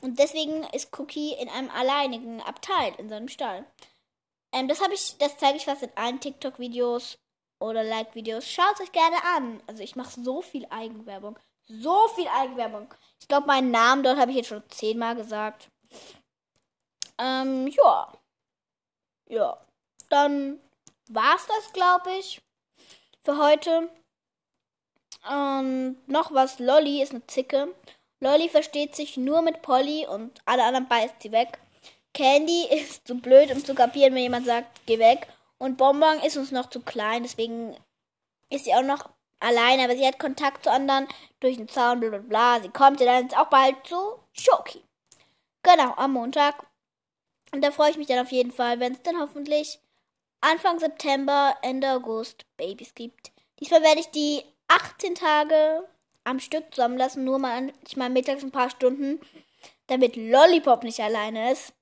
Und 0.00 0.18
deswegen 0.18 0.64
ist 0.72 0.98
Cookie 0.98 1.34
in 1.34 1.48
einem 1.48 1.70
alleinigen 1.70 2.40
Abteil 2.42 2.94
in 2.98 3.08
seinem 3.08 3.28
Stall. 3.28 3.64
Ähm, 4.52 4.68
das 4.68 4.80
habe 4.80 4.94
ich, 4.94 5.16
das 5.18 5.36
zeige 5.38 5.56
ich 5.56 5.64
fast 5.64 5.82
in 5.82 5.96
allen 5.96 6.20
TikTok-Videos 6.20 7.18
oder 7.58 7.84
Like-Videos. 7.84 8.48
Schaut 8.48 8.80
euch 8.80 8.92
gerne 8.92 9.22
an. 9.36 9.62
Also 9.66 9.82
ich 9.82 9.96
mache 9.96 10.20
so 10.20 10.40
viel 10.40 10.66
Eigenwerbung. 10.70 11.38
So 11.66 12.08
viel 12.16 12.28
Eigenwerbung. 12.28 12.92
Ich 13.20 13.28
glaube, 13.28 13.46
meinen 13.46 13.70
Namen 13.70 14.02
dort 14.02 14.18
habe 14.18 14.30
ich 14.30 14.38
jetzt 14.38 14.48
schon 14.48 14.62
zehnmal 14.70 15.14
gesagt. 15.14 15.68
Ähm, 17.18 17.68
ja. 17.68 18.12
Ja. 19.28 19.58
Dann 20.08 20.58
war's 21.08 21.46
das, 21.46 21.72
glaube 21.72 22.10
ich, 22.12 22.40
für 23.22 23.36
heute. 23.38 23.88
Und 25.28 25.96
noch 26.06 26.32
was. 26.32 26.58
Lolly 26.58 27.02
ist 27.02 27.12
eine 27.12 27.26
Zicke. 27.26 27.74
Lolly 28.20 28.48
versteht 28.48 28.94
sich 28.94 29.16
nur 29.16 29.42
mit 29.42 29.62
Polly 29.62 30.06
und 30.06 30.40
alle 30.44 30.64
anderen 30.64 30.88
beißt 30.88 31.22
sie 31.22 31.32
weg. 31.32 31.58
Candy 32.14 32.66
ist 32.70 33.06
zu 33.06 33.16
blöd, 33.16 33.50
um 33.52 33.64
zu 33.64 33.74
kapieren, 33.74 34.14
wenn 34.14 34.22
jemand 34.22 34.46
sagt, 34.46 34.80
geh 34.86 34.98
weg. 34.98 35.26
Und 35.58 35.76
Bonbon 35.76 36.20
ist 36.20 36.36
uns 36.36 36.52
noch 36.52 36.70
zu 36.70 36.80
klein, 36.80 37.22
deswegen 37.22 37.76
ist 38.48 38.64
sie 38.64 38.74
auch 38.74 38.82
noch 38.82 39.10
alleine, 39.40 39.84
aber 39.84 39.96
sie 39.96 40.06
hat 40.06 40.18
Kontakt 40.18 40.64
zu 40.64 40.70
anderen 40.70 41.06
durch 41.40 41.56
den 41.56 41.68
Zaun, 41.68 42.00
bla 42.00 42.08
bla 42.10 42.18
bla. 42.18 42.60
Sie 42.60 42.70
kommt 42.70 43.00
ja 43.00 43.06
dann 43.06 43.32
auch 43.34 43.48
bald 43.48 43.76
zu 43.86 43.96
Schoki. 44.32 44.82
Genau, 45.62 45.94
am 45.96 46.12
Montag. 46.12 46.66
Und 47.52 47.62
da 47.62 47.70
freue 47.70 47.90
ich 47.90 47.98
mich 47.98 48.06
dann 48.06 48.20
auf 48.20 48.32
jeden 48.32 48.52
Fall, 48.52 48.80
wenn 48.80 48.92
es 48.92 49.02
dann 49.02 49.20
hoffentlich 49.20 49.78
Anfang 50.40 50.78
September, 50.78 51.56
Ende 51.62 51.90
August 51.90 52.46
Babys 52.56 52.94
gibt. 52.94 53.32
Diesmal 53.58 53.82
werde 53.82 54.00
ich 54.00 54.10
die 54.10 54.42
18 54.70 55.14
Tage 55.14 55.84
am 56.24 56.40
Stück 56.40 56.72
zusammenlassen, 56.74 57.24
nur 57.24 57.38
manchmal 57.38 58.10
mittags 58.10 58.42
ein 58.42 58.52
paar 58.52 58.70
Stunden, 58.70 59.20
damit 59.88 60.16
Lollipop 60.16 60.84
nicht 60.84 61.00
alleine 61.00 61.52
ist. 61.52 61.72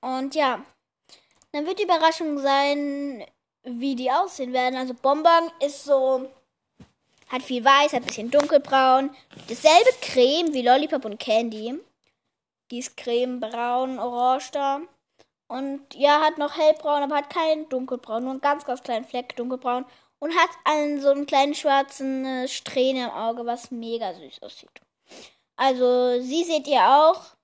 Und 0.00 0.34
ja, 0.34 0.64
dann 1.52 1.66
wird 1.66 1.78
die 1.78 1.84
Überraschung 1.84 2.38
sein, 2.38 3.24
wie 3.64 3.96
die 3.96 4.10
aussehen 4.10 4.52
werden. 4.52 4.76
Also 4.76 4.94
Bonbon 4.94 5.50
ist 5.64 5.84
so, 5.84 6.30
hat 7.28 7.42
viel 7.42 7.64
weiß, 7.64 7.92
hat 7.92 8.02
ein 8.02 8.06
bisschen 8.06 8.30
dunkelbraun. 8.30 9.10
Dasselbe 9.48 9.90
Creme 10.02 10.52
wie 10.52 10.62
Lollipop 10.62 11.04
und 11.04 11.18
Candy. 11.18 11.78
Die 12.70 12.78
ist 12.78 12.96
cremebraun, 12.98 13.98
orange 13.98 14.50
da. 14.52 14.80
Und 15.46 15.94
ja, 15.94 16.20
hat 16.20 16.36
noch 16.36 16.58
hellbraun, 16.58 17.02
aber 17.02 17.16
hat 17.16 17.30
keinen 17.30 17.66
dunkelbraun, 17.70 18.24
nur 18.24 18.32
einen 18.32 18.42
ganz, 18.42 18.66
ganz 18.66 18.82
kleinen 18.82 19.06
Fleck 19.06 19.34
dunkelbraun. 19.36 19.86
Und 20.20 20.34
hat 20.34 20.50
einen 20.64 21.00
so 21.00 21.10
einen 21.10 21.26
kleinen 21.26 21.54
schwarzen 21.54 22.24
äh, 22.24 22.48
Strähne 22.48 23.04
im 23.04 23.10
Auge, 23.10 23.46
was 23.46 23.70
mega 23.70 24.12
süß 24.14 24.42
aussieht. 24.42 24.70
Also, 25.56 26.20
sie 26.20 26.44
seht 26.44 26.66
ihr 26.66 26.82
auch 26.82 27.36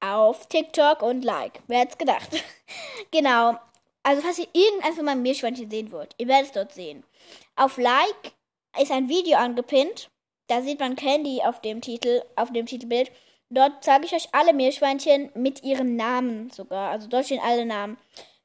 auf 0.00 0.46
TikTok 0.48 1.02
und 1.02 1.24
Like. 1.24 1.60
Wer 1.66 1.80
hätte 1.80 1.96
gedacht? 1.96 2.28
genau. 3.10 3.58
Also, 4.02 4.22
falls 4.22 4.38
ihr 4.38 4.48
irgendeins 4.52 4.96
von 4.96 5.04
meinem 5.04 5.22
Meerschweinchen 5.22 5.70
sehen 5.70 5.92
wollt, 5.92 6.14
ihr 6.18 6.28
werdet 6.28 6.46
es 6.46 6.52
dort 6.52 6.72
sehen. 6.72 7.04
Auf 7.56 7.76
Like 7.78 8.32
ist 8.80 8.92
ein 8.92 9.08
Video 9.08 9.36
angepinnt. 9.38 10.10
Da 10.46 10.62
sieht 10.62 10.80
man 10.80 10.96
Candy 10.96 11.42
auf 11.42 11.60
dem 11.60 11.80
Titel, 11.80 12.22
auf 12.36 12.52
dem 12.52 12.66
Titelbild. 12.66 13.10
Dort 13.50 13.82
zeige 13.82 14.06
ich 14.06 14.14
euch 14.14 14.28
alle 14.32 14.52
Meerschweinchen 14.52 15.30
mit 15.34 15.62
ihren 15.62 15.96
Namen 15.96 16.50
sogar. 16.50 16.90
Also 16.90 17.08
dort 17.08 17.26
stehen 17.26 17.40
alle 17.42 17.66
Namen. 17.66 17.98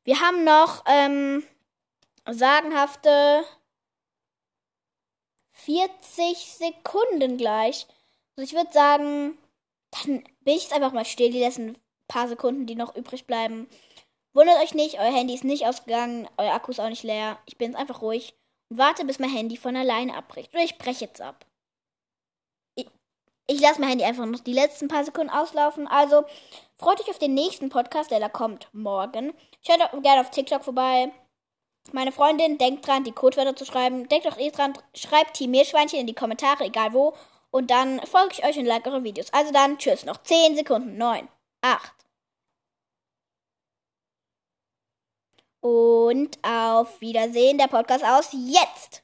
Wir 0.03 0.19
haben 0.19 0.43
noch 0.43 0.83
ähm, 0.87 1.43
sagenhafte 2.29 3.43
40 5.51 6.37
Sekunden 6.37 7.37
gleich. 7.37 7.87
Also 8.35 8.49
ich 8.49 8.55
würde 8.55 8.71
sagen, 8.71 9.37
dann 9.91 10.23
bin 10.41 10.55
ich 10.55 10.63
jetzt 10.63 10.73
einfach 10.73 10.93
mal 10.93 11.05
still, 11.05 11.31
die 11.31 11.39
letzten 11.39 11.75
paar 12.07 12.27
Sekunden, 12.27 12.65
die 12.65 12.75
noch 12.75 12.95
übrig 12.95 13.25
bleiben. 13.25 13.67
Wundert 14.33 14.61
euch 14.63 14.73
nicht, 14.73 14.99
euer 14.99 15.13
Handy 15.13 15.35
ist 15.35 15.43
nicht 15.43 15.65
ausgegangen, 15.65 16.27
euer 16.37 16.53
Akku 16.53 16.71
ist 16.71 16.79
auch 16.79 16.89
nicht 16.89 17.03
leer. 17.03 17.37
Ich 17.45 17.57
bin 17.57 17.71
jetzt 17.71 17.79
einfach 17.79 18.01
ruhig 18.01 18.33
und 18.69 18.79
warte, 18.79 19.05
bis 19.05 19.19
mein 19.19 19.29
Handy 19.29 19.57
von 19.57 19.75
alleine 19.75 20.15
abbricht. 20.15 20.51
Oder 20.53 20.63
ich 20.63 20.77
breche 20.79 21.05
jetzt 21.05 21.21
ab. 21.21 21.45
Ich, 22.75 22.87
ich 23.47 23.61
lasse 23.61 23.79
mein 23.79 23.89
Handy 23.89 24.05
einfach 24.05 24.25
noch 24.25 24.39
die 24.39 24.53
letzten 24.53 24.87
paar 24.87 25.03
Sekunden 25.03 25.29
auslaufen. 25.29 25.87
Also 25.87 26.23
freut 26.77 26.99
euch 26.99 27.09
auf 27.09 27.19
den 27.19 27.35
nächsten 27.35 27.69
Podcast, 27.69 28.09
der 28.09 28.19
da 28.19 28.29
kommt 28.29 28.67
morgen. 28.73 29.33
Schaut 29.61 29.79
gerne 30.01 30.21
auf 30.21 30.31
TikTok 30.31 30.63
vorbei. 30.63 31.11
Meine 31.91 32.11
Freundin, 32.11 32.57
denkt 32.57 32.87
dran, 32.87 33.03
die 33.03 33.11
Codewörter 33.11 33.55
zu 33.55 33.65
schreiben. 33.65 34.07
Denkt 34.09 34.27
auch 34.27 34.37
eh 34.37 34.49
dran, 34.51 34.73
schreibt 34.95 35.35
Team 35.35 35.51
Meerschweinchen 35.51 35.99
in 35.99 36.07
die 36.07 36.15
Kommentare, 36.15 36.63
egal 36.63 36.93
wo. 36.93 37.13
Und 37.51 37.69
dann 37.69 37.99
folge 38.05 38.33
ich 38.33 38.45
euch 38.45 38.57
und 38.57 38.65
like 38.65 38.87
eure 38.87 39.03
Videos. 39.03 39.31
Also 39.31 39.51
dann, 39.51 39.77
tschüss, 39.77 40.05
noch 40.05 40.23
10 40.23 40.55
Sekunden. 40.55 40.97
9, 40.97 41.27
8. 41.61 41.93
Und 45.61 46.37
auf 46.43 46.99
Wiedersehen, 46.99 47.57
der 47.57 47.67
Podcast 47.67 48.03
aus 48.03 48.29
jetzt. 48.33 49.02